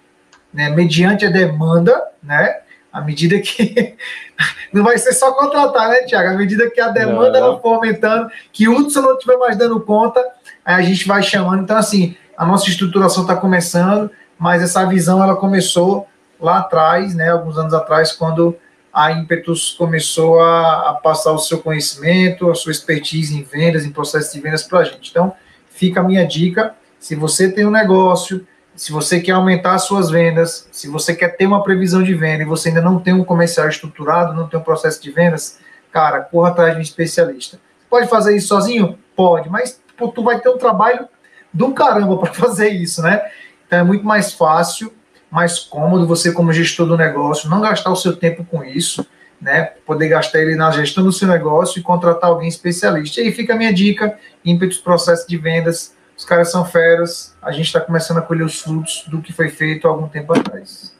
né, 0.52 0.70
mediante 0.70 1.24
a 1.26 1.30
demanda, 1.30 2.02
né? 2.22 2.60
À 2.92 3.00
medida 3.00 3.38
que 3.40 3.94
não 4.72 4.82
vai 4.82 4.96
ser 4.96 5.12
só 5.12 5.32
contratar, 5.32 5.90
né, 5.90 6.02
Tiago? 6.04 6.30
À 6.30 6.34
medida 6.34 6.70
que 6.70 6.80
a 6.80 6.88
demanda 6.88 7.40
não. 7.40 7.60
for 7.60 7.74
aumentando, 7.74 8.30
que 8.52 8.68
o 8.68 8.76
Hudson 8.76 9.02
não 9.02 9.14
estiver 9.14 9.36
mais 9.36 9.56
dando 9.56 9.78
conta, 9.80 10.24
aí 10.64 10.76
a 10.76 10.82
gente 10.82 11.06
vai 11.06 11.22
chamando. 11.22 11.62
Então, 11.62 11.76
assim, 11.76 12.16
a 12.36 12.46
nossa 12.46 12.68
estruturação 12.68 13.22
está 13.22 13.36
começando, 13.36 14.10
mas 14.38 14.62
essa 14.62 14.84
visão 14.86 15.22
ela 15.22 15.36
começou 15.36 16.08
lá 16.40 16.58
atrás, 16.58 17.14
né, 17.14 17.30
alguns 17.30 17.56
anos 17.58 17.74
atrás, 17.74 18.12
quando 18.12 18.56
a 18.96 19.12
Impetus 19.12 19.74
começou 19.76 20.40
a, 20.40 20.88
a 20.88 20.94
passar 20.94 21.30
o 21.32 21.38
seu 21.38 21.58
conhecimento, 21.58 22.50
a 22.50 22.54
sua 22.54 22.72
expertise 22.72 23.36
em 23.36 23.42
vendas, 23.42 23.84
em 23.84 23.90
processo 23.90 24.32
de 24.32 24.40
vendas 24.40 24.62
para 24.62 24.78
a 24.78 24.84
gente. 24.84 25.10
Então, 25.10 25.34
fica 25.68 26.00
a 26.00 26.02
minha 26.02 26.26
dica: 26.26 26.74
se 26.98 27.14
você 27.14 27.52
tem 27.52 27.66
um 27.66 27.70
negócio, 27.70 28.46
se 28.74 28.90
você 28.90 29.20
quer 29.20 29.32
aumentar 29.32 29.76
suas 29.80 30.08
vendas, 30.08 30.66
se 30.72 30.88
você 30.88 31.14
quer 31.14 31.36
ter 31.36 31.46
uma 31.46 31.62
previsão 31.62 32.02
de 32.02 32.14
venda 32.14 32.42
e 32.42 32.46
você 32.46 32.70
ainda 32.70 32.80
não 32.80 32.98
tem 32.98 33.12
um 33.12 33.22
comercial 33.22 33.68
estruturado, 33.68 34.32
não 34.32 34.48
tem 34.48 34.58
um 34.58 34.62
processo 34.62 35.02
de 35.02 35.10
vendas, 35.10 35.58
cara, 35.92 36.20
corra 36.20 36.48
atrás 36.48 36.72
de 36.72 36.78
um 36.78 36.82
especialista. 36.82 37.60
Pode 37.90 38.08
fazer 38.08 38.34
isso 38.34 38.48
sozinho? 38.48 38.98
Pode, 39.14 39.50
mas 39.50 39.78
pô, 39.94 40.08
tu 40.08 40.22
vai 40.22 40.40
ter 40.40 40.48
um 40.48 40.56
trabalho 40.56 41.06
do 41.52 41.74
caramba 41.74 42.16
para 42.16 42.32
fazer 42.34 42.70
isso, 42.70 43.02
né? 43.02 43.20
Então 43.66 43.78
é 43.78 43.84
muito 43.84 44.06
mais 44.06 44.32
fácil, 44.32 44.90
mais 45.36 45.58
cômodo 45.58 46.06
você, 46.06 46.32
como 46.32 46.50
gestor 46.50 46.86
do 46.86 46.96
negócio, 46.96 47.50
não 47.50 47.60
gastar 47.60 47.92
o 47.92 47.96
seu 47.96 48.16
tempo 48.16 48.42
com 48.42 48.64
isso, 48.64 49.06
né? 49.38 49.64
Poder 49.84 50.08
gastar 50.08 50.40
ele 50.40 50.56
na 50.56 50.70
gestão 50.70 51.04
do 51.04 51.12
seu 51.12 51.28
negócio 51.28 51.78
e 51.78 51.82
contratar 51.82 52.30
alguém 52.30 52.48
especialista. 52.48 53.20
E 53.20 53.24
aí 53.24 53.32
fica 53.32 53.52
a 53.52 53.56
minha 53.56 53.70
dica: 53.70 54.18
ímpetos, 54.42 54.78
processo 54.78 55.28
de 55.28 55.36
vendas. 55.36 55.94
Os 56.16 56.24
caras 56.24 56.50
são 56.50 56.64
feras, 56.64 57.36
a 57.42 57.52
gente 57.52 57.66
está 57.66 57.78
começando 57.78 58.16
a 58.16 58.22
colher 58.22 58.46
os 58.46 58.62
frutos 58.62 59.04
do 59.08 59.20
que 59.20 59.30
foi 59.30 59.50
feito 59.50 59.86
há 59.86 59.90
algum 59.90 60.08
tempo 60.08 60.32
atrás. 60.32 60.96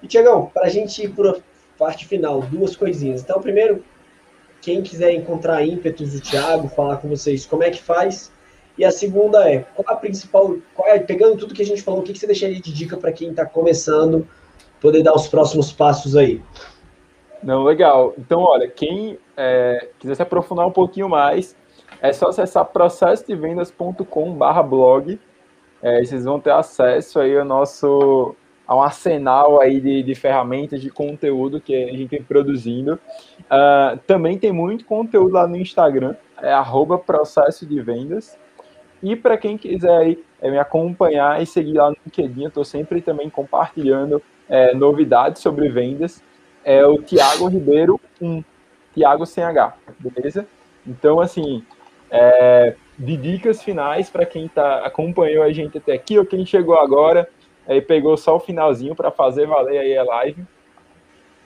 E, 0.00 0.06
Tiagão, 0.06 0.52
para 0.54 0.66
a 0.66 0.68
gente 0.68 1.02
ir 1.02 1.08
para 1.08 1.32
a 1.32 1.36
parte 1.76 2.06
final, 2.06 2.40
duas 2.42 2.76
coisinhas. 2.76 3.22
Então, 3.22 3.42
primeiro, 3.42 3.84
quem 4.60 4.80
quiser 4.80 5.12
encontrar 5.12 5.66
ímpetos 5.66 6.12
do 6.12 6.20
Thiago, 6.20 6.68
falar 6.68 6.98
com 6.98 7.08
vocês, 7.08 7.44
como 7.44 7.64
é 7.64 7.70
que 7.72 7.82
faz? 7.82 8.30
E 8.82 8.84
a 8.84 8.90
segunda 8.90 9.48
é, 9.48 9.64
qual 9.76 9.86
a 9.86 9.94
principal, 9.94 10.56
qual 10.74 10.88
é, 10.88 10.98
pegando 10.98 11.36
tudo 11.36 11.54
que 11.54 11.62
a 11.62 11.64
gente 11.64 11.80
falou, 11.80 12.00
o 12.00 12.02
que, 12.02 12.12
que 12.12 12.18
você 12.18 12.26
deixaria 12.26 12.60
de 12.60 12.72
dica 12.72 12.96
para 12.96 13.12
quem 13.12 13.30
está 13.30 13.46
começando, 13.46 14.26
poder 14.80 15.04
dar 15.04 15.14
os 15.14 15.28
próximos 15.28 15.72
passos 15.72 16.16
aí? 16.16 16.42
Não, 17.40 17.62
legal. 17.62 18.12
Então, 18.18 18.40
olha, 18.40 18.68
quem 18.68 19.20
é, 19.36 19.90
quiser 20.00 20.16
se 20.16 20.22
aprofundar 20.22 20.66
um 20.66 20.72
pouquinho 20.72 21.08
mais, 21.08 21.54
é 22.00 22.12
só 22.12 22.30
acessar 22.30 22.64
processodevendas.com/blog. 22.64 25.20
É, 25.80 26.04
vocês 26.04 26.24
vão 26.24 26.40
ter 26.40 26.50
acesso 26.50 27.20
aí 27.20 27.38
ao 27.38 27.44
nosso 27.44 28.34
a 28.66 28.74
um 28.74 28.82
arsenal 28.82 29.60
aí 29.60 29.80
de, 29.80 30.02
de 30.02 30.14
ferramentas 30.16 30.80
de 30.80 30.90
conteúdo 30.90 31.60
que 31.60 31.84
a 31.84 31.92
gente 31.92 32.08
tem 32.08 32.22
produzindo. 32.22 32.98
Uh, 33.42 33.96
também 34.08 34.36
tem 34.36 34.50
muito 34.50 34.84
conteúdo 34.84 35.34
lá 35.34 35.46
no 35.46 35.56
Instagram, 35.56 36.16
é 36.40 36.52
arroba 36.52 36.98
processo 36.98 37.64
de 37.64 37.80
vendas. 37.80 38.36
E 39.02 39.16
para 39.16 39.36
quem 39.36 39.58
quiser 39.58 39.96
aí, 39.96 40.24
é, 40.40 40.50
me 40.50 40.58
acompanhar 40.58 41.42
e 41.42 41.46
seguir 41.46 41.74
lá 41.74 41.90
no 41.90 41.96
LinkedIn, 42.06 42.42
eu 42.42 42.48
estou 42.48 42.64
sempre 42.64 43.00
também 43.00 43.28
compartilhando 43.28 44.22
é, 44.48 44.74
novidades 44.74 45.42
sobre 45.42 45.68
vendas. 45.68 46.22
É 46.64 46.86
o 46.86 47.02
Tiago 47.02 47.48
Ribeiro 47.48 48.00
1. 48.20 48.44
Thiago 48.94 49.24
sem 49.24 49.42
H, 49.42 49.74
beleza? 49.98 50.46
Então, 50.86 51.18
assim, 51.18 51.64
é, 52.10 52.74
de 52.98 53.16
dicas 53.16 53.62
finais 53.62 54.10
para 54.10 54.26
quem 54.26 54.48
tá, 54.48 54.84
acompanhou 54.84 55.42
a 55.42 55.50
gente 55.50 55.78
até 55.78 55.94
aqui 55.94 56.18
ou 56.18 56.26
quem 56.26 56.44
chegou 56.44 56.78
agora 56.78 57.28
e 57.66 57.80
pegou 57.80 58.16
só 58.16 58.36
o 58.36 58.40
finalzinho 58.40 58.94
para 58.94 59.10
fazer 59.10 59.46
valer 59.46 59.78
aí 59.78 59.96
a 59.96 60.04
live. 60.04 60.44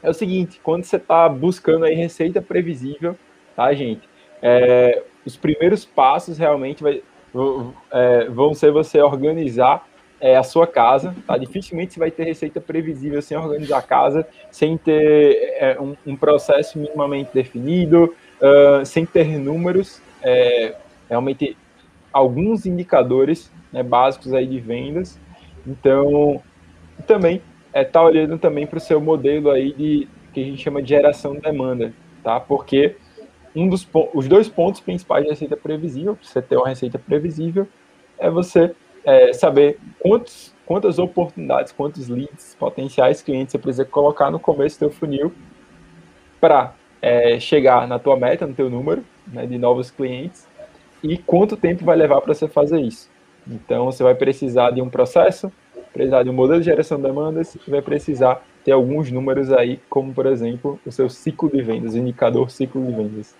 É 0.03 0.11
o 0.11 0.15
seguinte, 0.15 0.61
quando 0.63 0.85
você 0.85 0.97
está 0.97 1.29
buscando 1.29 1.85
aí 1.85 1.95
receita 1.95 2.43
previsível, 2.43 3.17
tá, 3.55 3.73
gente? 3.73 4.09
É, 4.43 5.03
os 5.25 5.37
primeiros 5.37 5.85
passos 5.85 6.39
realmente 6.39 6.83
vai, 6.83 7.03
é, 7.93 8.24
vão 8.28 8.55
ser 8.55 8.70
você 8.70 9.01
organizar 9.01 9.87
é, 10.20 10.37
a 10.37 10.43
sua 10.43 10.66
casa, 10.66 11.14
tá? 11.26 11.37
Dificilmente 11.37 11.95
você 11.95 12.01
vai 12.01 12.11
ter 12.11 12.24
receita 12.24 12.61
previsível 12.61 13.20
sem 13.20 13.37
organizar 13.37 13.78
a 13.78 13.82
casa, 13.82 14.26
sem 14.51 14.76
ter 14.76 15.55
é, 15.59 15.78
um, 15.80 15.95
um, 16.07 16.16
processo 16.16 16.78
minimamente 16.78 17.30
definido, 17.34 18.14
uh, 18.41 18.84
sem 18.84 19.05
ter 19.05 19.39
números, 19.39 20.01
é, 20.22 20.74
realmente 21.09 21.57
alguns 22.12 22.64
indicadores 22.64 23.53
né, 23.70 23.82
básicos 23.82 24.32
aí 24.32 24.47
de 24.47 24.59
vendas. 24.59 25.18
Então, 25.66 26.43
também 27.07 27.43
é 27.72 27.84
tá 27.84 28.03
olhando 28.03 28.39
também 28.39 28.66
para 28.66 28.78
o 28.78 28.80
seu 28.80 29.01
modelo 29.01 29.51
aí 29.51 29.72
de 29.72 30.09
que 30.32 30.41
a 30.41 30.45
gente 30.45 30.62
chama 30.62 30.82
de 30.82 30.89
geração 30.89 31.34
de 31.34 31.41
demanda, 31.41 31.93
tá? 32.22 32.41
Porque 32.41 32.97
um 33.57 33.69
dos 33.69 33.87
os 34.15 34.29
dois 34.29 34.49
pontos 34.49 34.81
principais 34.81 35.25
de 35.25 35.31
receita 35.31 35.57
previsível, 35.57 36.15
para 36.15 36.29
você 36.29 36.43
ter 36.43 36.57
uma 36.57 36.69
receita 36.69 36.99
previsível, 36.99 37.67
é 38.19 38.31
você 38.31 38.75
é, 39.05 39.33
saber 39.33 39.79
quantos, 39.99 40.55
quantas 40.67 40.99
oportunidades, 40.99 41.73
quantos 41.73 42.09
leads, 42.09 42.57
potenciais 42.59 43.23
clientes 43.23 43.53
você 43.53 43.59
precisa 43.59 43.85
colocar 43.85 44.31
no 44.31 44.39
começo 44.39 44.77
do 44.77 44.79
seu 44.81 44.91
funil 44.91 45.33
para 46.41 46.75
é, 47.01 47.39
chegar 47.39 47.87
na 47.87 47.99
tua 47.99 48.17
meta, 48.17 48.47
no 48.47 48.55
teu 48.55 48.69
número 48.69 49.05
né, 49.27 49.47
de 49.47 49.59
novos 49.59 49.91
clientes 49.91 50.47
e 51.03 51.17
quanto 51.17 51.57
tempo 51.57 51.85
vai 51.85 51.97
levar 51.97 52.21
para 52.21 52.35
você 52.35 52.49
fazer 52.49 52.81
isso. 52.81 53.09
Então, 53.47 53.87
você 53.87 54.03
vai 54.03 54.15
precisar 54.15 54.73
de 54.73 54.83
um 54.83 54.91
processo, 54.91 55.53
precisar 55.93 56.25
de 56.25 56.31
um 56.31 56.33
modelo 56.33 56.59
de 56.59 56.67
geração 56.67 56.97
de 56.97 57.05
demandas 57.05 57.55
e 57.55 57.71
vai 57.71 57.81
precisar 57.81 58.43
ter 58.65 58.73
alguns 58.73 59.11
números 59.13 59.53
aí, 59.53 59.79
como, 59.89 60.13
por 60.13 60.27
exemplo, 60.27 60.81
o 60.85 60.91
seu 60.91 61.09
ciclo 61.09 61.49
de 61.49 61.63
vendas, 61.63 61.95
o 61.95 61.99
indicador 61.99 62.51
ciclo 62.51 62.85
de 62.85 62.93
vendas. 62.93 63.37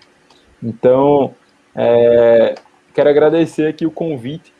Então, 0.61 1.33
é, 1.75 2.55
quero 2.93 3.09
agradecer 3.09 3.67
aqui 3.67 3.85
o 3.85 3.91
convite 3.91 4.53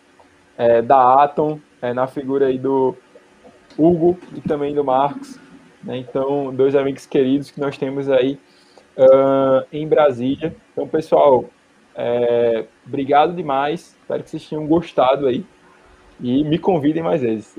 é, 0.58 0.82
da 0.82 1.24
Atom, 1.24 1.60
é, 1.82 1.94
na 1.94 2.08
figura 2.08 2.48
aí 2.48 2.58
do 2.58 2.96
Hugo 3.78 4.18
e 4.36 4.42
também 4.42 4.74
do 4.74 4.84
Marcos. 4.84 5.40
Né? 5.84 5.98
Então, 5.98 6.54
dois 6.54 6.76
amigos 6.76 7.06
queridos 7.06 7.52
que 7.52 7.60
nós 7.60 7.78
temos 7.78 8.10
aí 8.10 8.40
uh, 8.98 9.66
em 9.72 9.88
Brasília. 9.88 10.56
Então, 10.72 10.88
pessoal, 10.88 11.46
é, 11.96 12.66
obrigado 12.86 13.34
demais. 13.36 13.96
Espero 14.02 14.24
que 14.24 14.30
vocês 14.30 14.48
tenham 14.48 14.66
gostado 14.68 15.28
aí. 15.28 15.46
E 16.20 16.44
me 16.44 16.58
convidem 16.58 17.04
mais 17.04 17.22
vezes. 17.22 17.58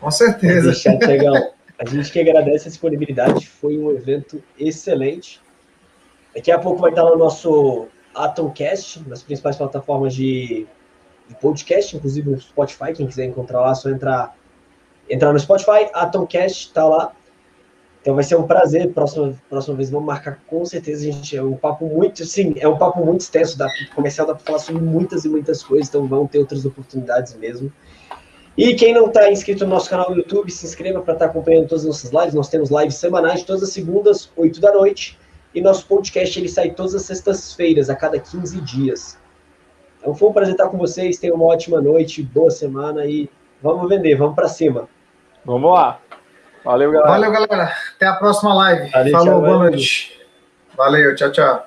Com 0.00 0.10
certeza. 0.10 0.72
legal. 1.06 1.54
A 1.78 1.88
gente 1.88 2.10
que 2.10 2.18
agradece 2.18 2.68
a 2.68 2.70
disponibilidade. 2.70 3.48
Foi 3.48 3.78
um 3.78 3.90
evento 3.90 4.42
excelente. 4.58 5.40
Daqui 6.36 6.52
a 6.52 6.58
pouco 6.58 6.82
vai 6.82 6.90
estar 6.90 7.02
no 7.02 7.16
nosso 7.16 7.88
Atomcast, 8.14 9.02
nas 9.08 9.22
principais 9.22 9.56
plataformas 9.56 10.14
de, 10.14 10.66
de 11.26 11.34
podcast, 11.40 11.96
inclusive 11.96 12.30
no 12.30 12.38
Spotify. 12.38 12.92
Quem 12.94 13.06
quiser 13.06 13.24
encontrar 13.24 13.62
lá, 13.62 13.70
é 13.70 13.74
só 13.74 13.88
entrar, 13.88 14.36
entrar 15.08 15.32
no 15.32 15.40
Spotify. 15.40 15.88
Atomcast 15.94 16.66
está 16.66 16.84
lá. 16.84 17.12
Então 18.02 18.14
vai 18.14 18.22
ser 18.22 18.36
um 18.36 18.42
prazer. 18.42 18.92
Próxima, 18.92 19.34
próxima 19.48 19.76
vez 19.76 19.88
vamos 19.88 20.06
marcar 20.06 20.38
com 20.46 20.62
certeza. 20.66 21.10
gente 21.10 21.34
é 21.34 21.42
um 21.42 21.56
papo 21.56 21.86
muito, 21.86 22.22
sim, 22.26 22.54
é 22.58 22.68
um 22.68 22.76
papo 22.76 23.02
muito 23.02 23.22
extenso. 23.22 23.56
Da 23.56 23.66
comercial 23.94 24.26
dá 24.26 24.34
para 24.34 24.44
falar 24.44 24.58
sobre 24.58 24.82
muitas 24.82 25.24
e 25.24 25.30
muitas 25.30 25.62
coisas. 25.62 25.88
Então 25.88 26.06
vão 26.06 26.26
ter 26.26 26.38
outras 26.38 26.66
oportunidades 26.66 27.34
mesmo. 27.36 27.72
E 28.58 28.74
quem 28.74 28.92
não 28.92 29.06
está 29.06 29.32
inscrito 29.32 29.64
no 29.64 29.70
nosso 29.70 29.88
canal 29.88 30.10
do 30.10 30.18
YouTube, 30.18 30.50
se 30.50 30.66
inscreva 30.66 31.00
para 31.00 31.14
estar 31.14 31.24
tá 31.24 31.30
acompanhando 31.30 31.66
todas 31.66 31.84
as 31.84 31.88
nossas 31.88 32.10
lives. 32.10 32.34
Nós 32.34 32.50
temos 32.50 32.70
lives 32.70 32.96
semanais, 32.96 33.42
todas 33.42 33.62
as 33.62 33.70
segundas, 33.70 34.30
8 34.36 34.60
da 34.60 34.74
noite. 34.74 35.18
E 35.56 35.62
nosso 35.62 35.86
podcast 35.86 36.38
ele 36.38 36.50
sai 36.50 36.72
todas 36.72 36.94
as 36.94 37.04
sextas-feiras, 37.04 37.88
a 37.88 37.96
cada 37.96 38.20
15 38.20 38.60
dias. 38.60 39.18
Então 39.98 40.14
foi 40.14 40.28
um 40.28 40.32
prazer 40.34 40.52
estar 40.52 40.68
com 40.68 40.76
vocês. 40.76 41.18
Tenham 41.18 41.34
uma 41.34 41.46
ótima 41.46 41.80
noite, 41.80 42.22
boa 42.22 42.50
semana 42.50 43.06
e 43.06 43.26
vamos 43.62 43.88
vender, 43.88 44.16
vamos 44.16 44.34
para 44.34 44.48
cima. 44.48 44.86
Vamos 45.46 45.72
lá. 45.72 45.98
Valeu, 46.62 46.92
galera. 46.92 47.10
Valeu, 47.10 47.32
galera. 47.32 47.72
Até 47.94 48.06
a 48.06 48.16
próxima 48.16 48.52
live. 48.52 48.90
Valeu, 48.90 49.12
Falou, 49.12 49.26
tchau, 49.26 49.40
boa 49.40 49.58
noite. 49.60 50.20
Valeu, 50.76 51.14
tchau, 51.14 51.32
tchau. 51.32 51.66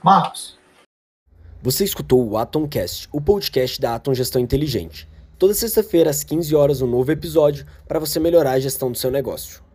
Marcos. 0.00 0.56
Você 1.60 1.82
escutou 1.82 2.24
o 2.24 2.38
Atomcast, 2.38 3.08
o 3.10 3.20
podcast 3.20 3.80
da 3.80 3.96
Atom 3.96 4.14
Gestão 4.14 4.40
Inteligente. 4.40 5.08
Toda 5.36 5.54
sexta-feira, 5.54 6.10
às 6.10 6.22
15 6.22 6.54
horas, 6.54 6.80
um 6.80 6.86
novo 6.86 7.10
episódio 7.10 7.66
para 7.88 7.98
você 7.98 8.20
melhorar 8.20 8.52
a 8.52 8.60
gestão 8.60 8.92
do 8.92 8.96
seu 8.96 9.10
negócio. 9.10 9.65